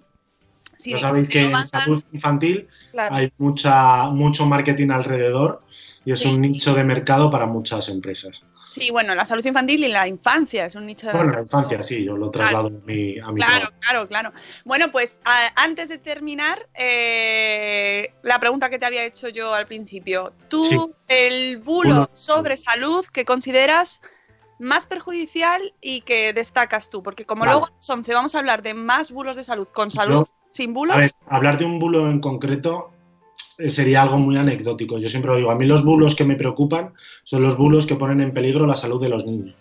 Sí, 0.82 0.90
ya 0.90 0.98
sabéis 0.98 1.28
que 1.28 1.42
no 1.48 1.60
en 1.60 1.66
salud 1.66 2.02
infantil 2.12 2.68
claro. 2.90 3.14
hay 3.14 3.32
mucha, 3.38 4.10
mucho 4.10 4.46
marketing 4.46 4.90
alrededor 4.90 5.62
y 6.04 6.10
es 6.12 6.18
Sí. 6.20 6.28
un 6.28 6.40
nicho 6.40 6.74
de 6.74 6.82
mercado 6.82 7.30
para 7.30 7.46
muchas 7.46 7.88
empresas. 7.88 8.40
Sí, 8.70 8.90
bueno, 8.90 9.14
la 9.14 9.24
salud 9.26 9.44
infantil 9.44 9.84
y 9.84 9.88
la 9.88 10.08
infancia 10.08 10.64
es 10.66 10.74
un 10.74 10.86
nicho 10.86 11.06
de 11.06 11.12
Bueno, 11.12 11.28
en 11.28 11.36
la 11.36 11.42
infancia 11.42 11.82
sí, 11.82 12.04
yo 12.04 12.16
lo 12.16 12.30
traslado 12.30 12.68
a 12.68 12.70
mi, 12.70 13.18
a 13.18 13.30
mi 13.30 13.36
Claro, 13.36 13.52
trabajo. 13.68 13.72
claro, 13.80 14.08
claro. 14.08 14.32
Bueno, 14.64 14.90
pues 14.90 15.20
a- 15.24 15.52
antes 15.62 15.90
de 15.90 15.98
terminar, 15.98 16.66
eh, 16.74 18.14
la 18.22 18.40
pregunta 18.40 18.70
que 18.70 18.78
te 18.78 18.86
había 18.86 19.04
hecho 19.04 19.28
yo 19.28 19.54
al 19.54 19.66
principio. 19.66 20.32
Tú, 20.48 20.64
Sí. 20.64 20.90
el 21.08 21.58
bulo 21.58 21.94
Bulo. 21.94 22.10
sobre 22.14 22.56
salud 22.56 23.04
que 23.12 23.24
consideras 23.24 24.00
más 24.62 24.86
perjudicial 24.86 25.74
y 25.80 26.02
que 26.02 26.32
destacas 26.32 26.88
tú, 26.88 27.02
porque 27.02 27.26
como 27.26 27.40
Vale. 27.40 27.52
luego 27.52 27.66
a 27.66 27.70
las 27.74 27.90
11 27.90 28.14
vamos 28.14 28.34
a 28.34 28.38
hablar 28.38 28.62
de 28.62 28.74
más 28.74 29.10
bulos 29.10 29.36
de 29.36 29.44
salud 29.44 29.68
con 29.72 29.90
salud, 29.90 30.26
sin 30.52 30.72
bulos, 30.72 30.96
A 30.96 31.00
ver, 31.00 31.10
hablar 31.28 31.58
de 31.58 31.64
un 31.64 31.78
bulo 31.78 32.08
en 32.08 32.20
concreto 32.20 32.90
eh, 33.58 33.70
sería 33.70 34.02
algo 34.02 34.18
muy 34.18 34.36
anecdótico. 34.36 34.98
Yo 34.98 35.08
siempre 35.08 35.30
lo 35.32 35.36
digo, 35.36 35.50
a 35.50 35.56
mí 35.56 35.66
los 35.66 35.84
bulos 35.84 36.14
que 36.14 36.24
me 36.24 36.36
preocupan 36.36 36.94
son 37.24 37.42
los 37.42 37.56
bulos 37.56 37.86
que 37.86 37.96
ponen 37.96 38.20
en 38.20 38.32
peligro 38.32 38.66
la 38.66 38.76
salud 38.76 39.00
de 39.00 39.08
los 39.08 39.26
niños. 39.26 39.56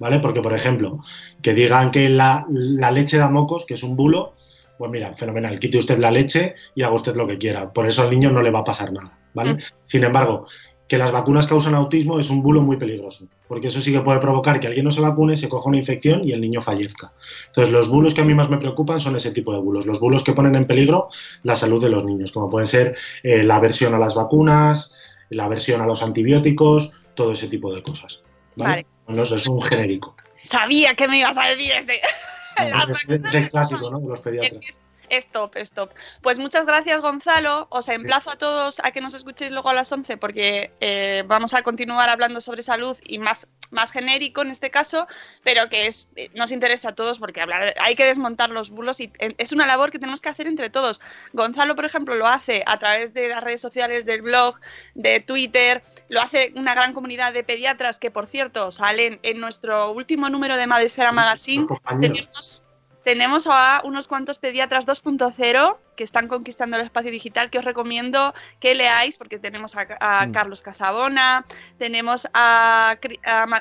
¿Vale? 0.00 0.18
Porque, 0.18 0.42
por 0.42 0.52
ejemplo, 0.54 1.00
que 1.40 1.54
digan 1.54 1.92
que 1.92 2.08
la, 2.08 2.44
la 2.48 2.90
leche 2.90 3.16
da 3.16 3.30
mocos, 3.30 3.64
que 3.64 3.74
es 3.74 3.82
un 3.84 3.94
bulo, 3.94 4.32
Pues 4.76 4.90
mira, 4.90 5.14
fenomenal, 5.14 5.60
quite 5.60 5.78
usted 5.78 5.98
la 5.98 6.10
leche 6.10 6.56
y 6.74 6.82
haga 6.82 6.94
usted 6.94 7.14
lo 7.14 7.28
que 7.28 7.38
quiera. 7.38 7.72
Por 7.72 7.86
eso 7.86 8.02
al 8.02 8.10
niño 8.10 8.30
no 8.30 8.42
le 8.42 8.50
va 8.50 8.60
a 8.60 8.64
pasar 8.64 8.92
nada, 8.92 9.18
¿vale? 9.32 9.54
Mm. 9.54 9.58
Sin 9.84 10.02
embargo, 10.02 10.46
que 10.88 10.98
las 10.98 11.12
vacunas 11.12 11.46
causan 11.46 11.74
autismo 11.74 12.18
es 12.20 12.28
un 12.30 12.42
bulo 12.42 12.60
muy 12.60 12.76
peligroso, 12.76 13.26
porque 13.48 13.68
eso 13.68 13.80
sí 13.80 13.92
que 13.92 14.00
puede 14.00 14.18
provocar 14.18 14.60
que 14.60 14.66
alguien 14.66 14.84
no 14.84 14.90
se 14.90 15.00
vacune, 15.00 15.36
se 15.36 15.48
coja 15.48 15.68
una 15.68 15.78
infección 15.78 16.22
y 16.28 16.32
el 16.32 16.40
niño 16.40 16.60
fallezca. 16.60 17.12
Entonces, 17.46 17.72
los 17.72 17.88
bulos 17.88 18.14
que 18.14 18.20
a 18.20 18.24
mí 18.24 18.34
más 18.34 18.50
me 18.50 18.58
preocupan 18.58 19.00
son 19.00 19.16
ese 19.16 19.30
tipo 19.30 19.52
de 19.52 19.60
bulos, 19.60 19.86
los 19.86 19.98
bulos 20.00 20.22
que 20.22 20.32
ponen 20.34 20.54
en 20.54 20.66
peligro 20.66 21.08
la 21.42 21.56
salud 21.56 21.82
de 21.82 21.88
los 21.88 22.04
niños, 22.04 22.32
como 22.32 22.50
pueden 22.50 22.66
ser 22.66 22.96
eh, 23.22 23.42
la 23.42 23.56
aversión 23.56 23.94
a 23.94 23.98
las 23.98 24.14
vacunas, 24.14 24.92
la 25.30 25.46
aversión 25.46 25.80
a 25.80 25.86
los 25.86 26.02
antibióticos, 26.02 26.92
todo 27.14 27.32
ese 27.32 27.48
tipo 27.48 27.74
de 27.74 27.82
cosas. 27.82 28.22
¿vale? 28.56 28.70
Vale. 28.70 28.86
Bueno, 29.06 29.22
eso 29.22 29.36
es 29.36 29.46
un 29.46 29.62
genérico. 29.62 30.14
Sabía 30.42 30.94
que 30.94 31.08
me 31.08 31.18
ibas 31.18 31.36
a 31.36 31.48
decir 31.48 31.72
ese. 31.72 32.00
Es, 32.56 33.50
clásico, 33.50 33.90
¿no? 33.90 33.98
De 33.98 34.06
los 34.06 34.20
Es, 34.20 34.24
pediatras. 34.24 34.56
que 34.58 34.68
es, 34.68 34.83
es 35.16 35.26
top, 35.28 35.56
es 35.56 35.72
top. 35.72 35.90
Pues 36.22 36.38
muchas 36.38 36.66
gracias, 36.66 37.00
Gonzalo. 37.00 37.68
Os 37.70 37.88
emplazo 37.88 38.30
a 38.30 38.36
todos 38.36 38.80
a 38.84 38.90
que 38.90 39.00
nos 39.00 39.14
escuchéis 39.14 39.50
luego 39.50 39.68
a 39.68 39.74
las 39.74 39.90
11 39.90 40.16
porque 40.16 40.72
eh, 40.80 41.24
vamos 41.26 41.54
a 41.54 41.62
continuar 41.62 42.08
hablando 42.08 42.40
sobre 42.40 42.62
salud 42.62 42.96
y 43.06 43.18
más, 43.18 43.48
más 43.70 43.92
genérico 43.92 44.42
en 44.42 44.50
este 44.50 44.70
caso, 44.70 45.06
pero 45.42 45.68
que 45.68 45.86
es, 45.86 46.08
eh, 46.16 46.30
nos 46.34 46.52
interesa 46.52 46.90
a 46.90 46.94
todos 46.94 47.18
porque 47.18 47.40
hablar, 47.40 47.74
hay 47.80 47.94
que 47.94 48.04
desmontar 48.04 48.50
los 48.50 48.70
bulos 48.70 49.00
y 49.00 49.12
eh, 49.18 49.34
es 49.38 49.52
una 49.52 49.66
labor 49.66 49.90
que 49.90 49.98
tenemos 49.98 50.20
que 50.20 50.28
hacer 50.28 50.46
entre 50.46 50.70
todos. 50.70 51.00
Gonzalo, 51.32 51.74
por 51.76 51.84
ejemplo, 51.84 52.14
lo 52.14 52.26
hace 52.26 52.62
a 52.66 52.78
través 52.78 53.14
de 53.14 53.28
las 53.28 53.42
redes 53.42 53.60
sociales, 53.60 54.04
del 54.06 54.22
blog, 54.22 54.58
de 54.94 55.20
Twitter, 55.20 55.82
lo 56.08 56.20
hace 56.20 56.52
una 56.56 56.74
gran 56.74 56.92
comunidad 56.92 57.32
de 57.32 57.44
pediatras 57.44 57.98
que, 57.98 58.10
por 58.10 58.26
cierto, 58.26 58.70
salen 58.70 59.20
en 59.22 59.40
nuestro 59.40 59.92
último 59.92 60.28
número 60.30 60.56
de 60.56 60.66
Madesfera 60.66 61.12
Magazine. 61.12 61.66
Tenemos 62.00 62.63
tenemos 63.04 63.46
a 63.48 63.82
unos 63.84 64.08
cuantos 64.08 64.38
pediatras 64.38 64.86
2.0 64.86 65.76
que 65.96 66.04
están 66.04 66.26
conquistando 66.26 66.76
el 66.76 66.84
espacio 66.84 67.10
digital 67.10 67.50
que 67.50 67.58
os 67.58 67.64
recomiendo 67.64 68.34
que 68.60 68.74
leáis 68.74 69.16
porque 69.18 69.38
tenemos 69.38 69.76
a, 69.76 69.86
a 70.00 70.26
Mm. 70.26 70.32
Carlos 70.32 70.62
Casabona, 70.62 71.44
tenemos 71.78 72.28
a, 72.34 72.96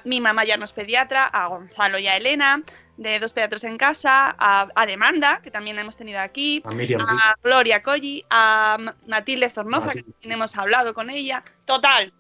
mi 0.06 0.22
mamá 0.22 0.46
ya 0.46 0.58
no 0.58 0.66
es 0.66 0.74
pediatra, 0.74 1.26
a 1.26 1.48
Gonzalo 1.48 2.00
y 2.00 2.08
a 2.08 2.18
Elena 2.18 2.62
de 2.98 3.20
Dos 3.20 3.34
Pediatras 3.34 3.64
en 3.64 3.78
Casa, 3.78 4.36
a, 4.38 4.68
a 4.76 4.86
Demanda, 4.86 5.41
que 5.41 5.50
también 5.50 5.80
hemos 5.80 5.98
tenido 5.98 6.20
aquí, 6.20 6.62
A 6.66 6.72
Miriam, 6.72 7.00
sí. 7.00 7.06
a 7.24 7.36
Gloria 7.41 7.82
Colli, 7.82 8.24
a 8.30 8.78
Matilde 9.08 9.50
Zornoza, 9.50 9.94
que 9.94 10.04
también 10.04 10.34
hemos 10.34 10.56
hablado 10.58 10.94
con 10.94 11.10
ella. 11.10 11.44
Total, 11.66 12.14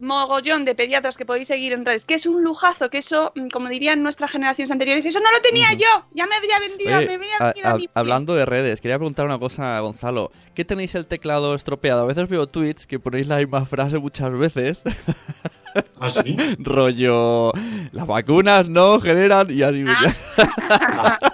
mogollón 0.00 0.64
de 0.64 0.74
pediatras 0.74 1.16
que 1.16 1.24
podéis 1.24 1.48
seguir 1.48 1.72
en 1.72 1.84
redes, 1.84 2.04
que 2.04 2.14
es 2.14 2.26
un 2.26 2.42
lujazo, 2.42 2.90
que 2.90 2.98
eso, 2.98 3.32
mm, 3.36 3.48
como 3.48 3.68
dirían 3.68 4.02
nuestras 4.02 4.30
generaciones 4.32 4.70
anteriores, 4.70 5.04
eso 5.06 5.20
no 5.20 5.30
lo 5.30 5.40
tenía 5.40 5.72
yo, 5.72 5.86
ya 6.12 6.26
me 6.26 6.34
habría 6.34 6.58
vendido, 6.58 6.98
Oye, 6.98 7.06
me 7.06 7.14
habría 7.14 7.36
a- 7.38 7.44
vendido 7.46 7.68
a 7.68 7.70
a- 7.72 7.76
mi 7.76 7.88
hablando 7.94 8.34
de 8.34 8.44
redes, 8.44 8.80
quería 8.80 8.98
preguntar 8.98 9.24
una 9.24 9.38
cosa 9.38 9.76
a 9.76 9.80
Gonzalo. 9.80 10.30
¿Qué 10.54 10.64
tenéis 10.64 10.94
el 10.94 11.06
teclado 11.06 11.54
estropeado? 11.54 12.02
A 12.02 12.06
veces 12.06 12.28
veo 12.28 12.46
tweets 12.48 12.86
que 12.86 12.98
ponéis 12.98 13.28
la 13.28 13.38
misma 13.38 13.64
frase 13.66 13.98
muchas 13.98 14.32
veces. 14.36 14.82
¿Ah, 16.00 16.08
sí? 16.10 16.36
Rollo, 16.58 17.52
las 17.92 18.06
vacunas 18.06 18.68
no 18.68 19.00
generan 19.00 19.50
y 19.50 19.62
así. 19.62 19.84
Ah. 20.38 21.18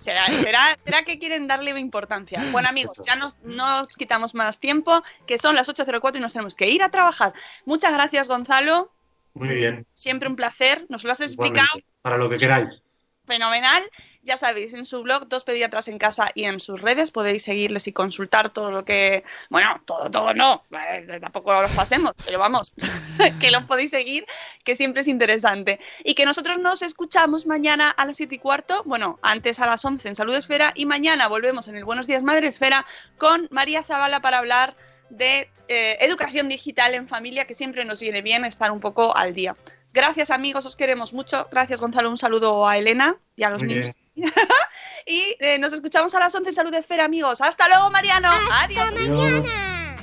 ¿Será, 0.00 0.26
será, 0.28 0.76
será 0.82 1.02
que 1.02 1.18
quieren 1.18 1.46
darle 1.46 1.78
importancia? 1.78 2.42
Bueno, 2.52 2.70
amigos, 2.70 3.02
ya 3.06 3.16
nos, 3.16 3.36
no 3.42 3.82
os 3.82 3.96
quitamos 3.96 4.34
más 4.34 4.58
tiempo, 4.58 5.02
que 5.26 5.36
son 5.36 5.54
las 5.54 5.68
8.04 5.68 6.16
y 6.16 6.20
nos 6.20 6.32
tenemos 6.32 6.56
que 6.56 6.68
ir 6.68 6.82
a 6.82 6.88
trabajar. 6.88 7.34
Muchas 7.66 7.92
gracias, 7.92 8.26
Gonzalo. 8.26 8.90
Muy 9.34 9.48
bien. 9.48 9.86
Siempre 9.92 10.28
un 10.28 10.36
placer. 10.36 10.86
Nos 10.88 11.04
lo 11.04 11.12
has 11.12 11.20
explicado 11.20 11.66
Igualmente. 11.66 12.00
Para 12.00 12.16
lo 12.16 12.30
que 12.30 12.38
queráis. 12.38 12.82
fenomenal. 13.26 13.82
Ya 14.22 14.36
sabéis, 14.36 14.74
en 14.74 14.84
su 14.84 15.02
blog, 15.02 15.28
Dos 15.28 15.44
Pediatras 15.44 15.88
en 15.88 15.98
Casa 15.98 16.30
y 16.34 16.44
en 16.44 16.60
sus 16.60 16.82
redes 16.82 17.10
podéis 17.10 17.42
seguirles 17.42 17.86
y 17.86 17.92
consultar 17.92 18.50
todo 18.50 18.70
lo 18.70 18.84
que. 18.84 19.24
Bueno, 19.48 19.80
todo, 19.86 20.10
todo 20.10 20.34
no, 20.34 20.62
eh, 20.72 21.18
tampoco 21.20 21.54
los 21.54 21.70
pasemos, 21.70 22.12
pero 22.24 22.38
vamos, 22.38 22.74
que 23.40 23.50
los 23.50 23.64
podéis 23.64 23.92
seguir, 23.92 24.26
que 24.62 24.76
siempre 24.76 25.00
es 25.00 25.08
interesante. 25.08 25.80
Y 26.04 26.14
que 26.14 26.26
nosotros 26.26 26.58
nos 26.58 26.82
escuchamos 26.82 27.46
mañana 27.46 27.90
a 27.90 28.04
las 28.04 28.18
7 28.18 28.34
y 28.34 28.38
cuarto, 28.38 28.82
bueno, 28.84 29.18
antes 29.22 29.58
a 29.58 29.66
las 29.66 29.84
11 29.84 30.08
en 30.08 30.14
Salud 30.14 30.34
Esfera, 30.34 30.72
y 30.74 30.84
mañana 30.84 31.26
volvemos 31.26 31.66
en 31.68 31.76
el 31.76 31.86
Buenos 31.86 32.06
Días 32.06 32.22
Madre 32.22 32.48
Esfera 32.48 32.84
con 33.16 33.48
María 33.50 33.82
Zavala 33.82 34.20
para 34.20 34.38
hablar 34.38 34.74
de 35.08 35.50
eh, 35.68 35.96
educación 36.00 36.48
digital 36.48 36.94
en 36.94 37.08
familia, 37.08 37.46
que 37.46 37.54
siempre 37.54 37.84
nos 37.84 38.00
viene 38.00 38.20
bien 38.20 38.44
estar 38.44 38.70
un 38.70 38.80
poco 38.80 39.16
al 39.16 39.34
día. 39.34 39.56
Gracias 39.92 40.30
amigos, 40.30 40.66
os 40.66 40.76
queremos 40.76 41.12
mucho. 41.12 41.48
Gracias 41.50 41.80
Gonzalo, 41.80 42.10
un 42.10 42.18
saludo 42.18 42.66
a 42.66 42.78
Elena 42.78 43.16
y 43.36 43.42
a 43.42 43.50
los 43.50 43.62
Muy 43.62 43.74
niños. 43.74 43.96
y 45.06 45.36
eh, 45.40 45.58
nos 45.58 45.72
escuchamos 45.72 46.14
a 46.14 46.20
las 46.20 46.34
11 46.34 46.50
en 46.50 46.54
Salud 46.54 46.74
Esfera, 46.74 47.04
amigos. 47.04 47.40
Hasta 47.40 47.68
luego, 47.68 47.90
Mariano. 47.90 48.30
Adiós. 48.52 48.86
¡Hasta 48.86 49.02
mañana! 49.02 49.96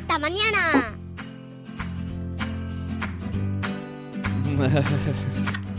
¡Hasta 0.00 0.18
mañana! 0.18 0.92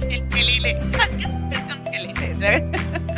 El. 0.00 0.64
Es 0.64 1.68
un 1.74 3.17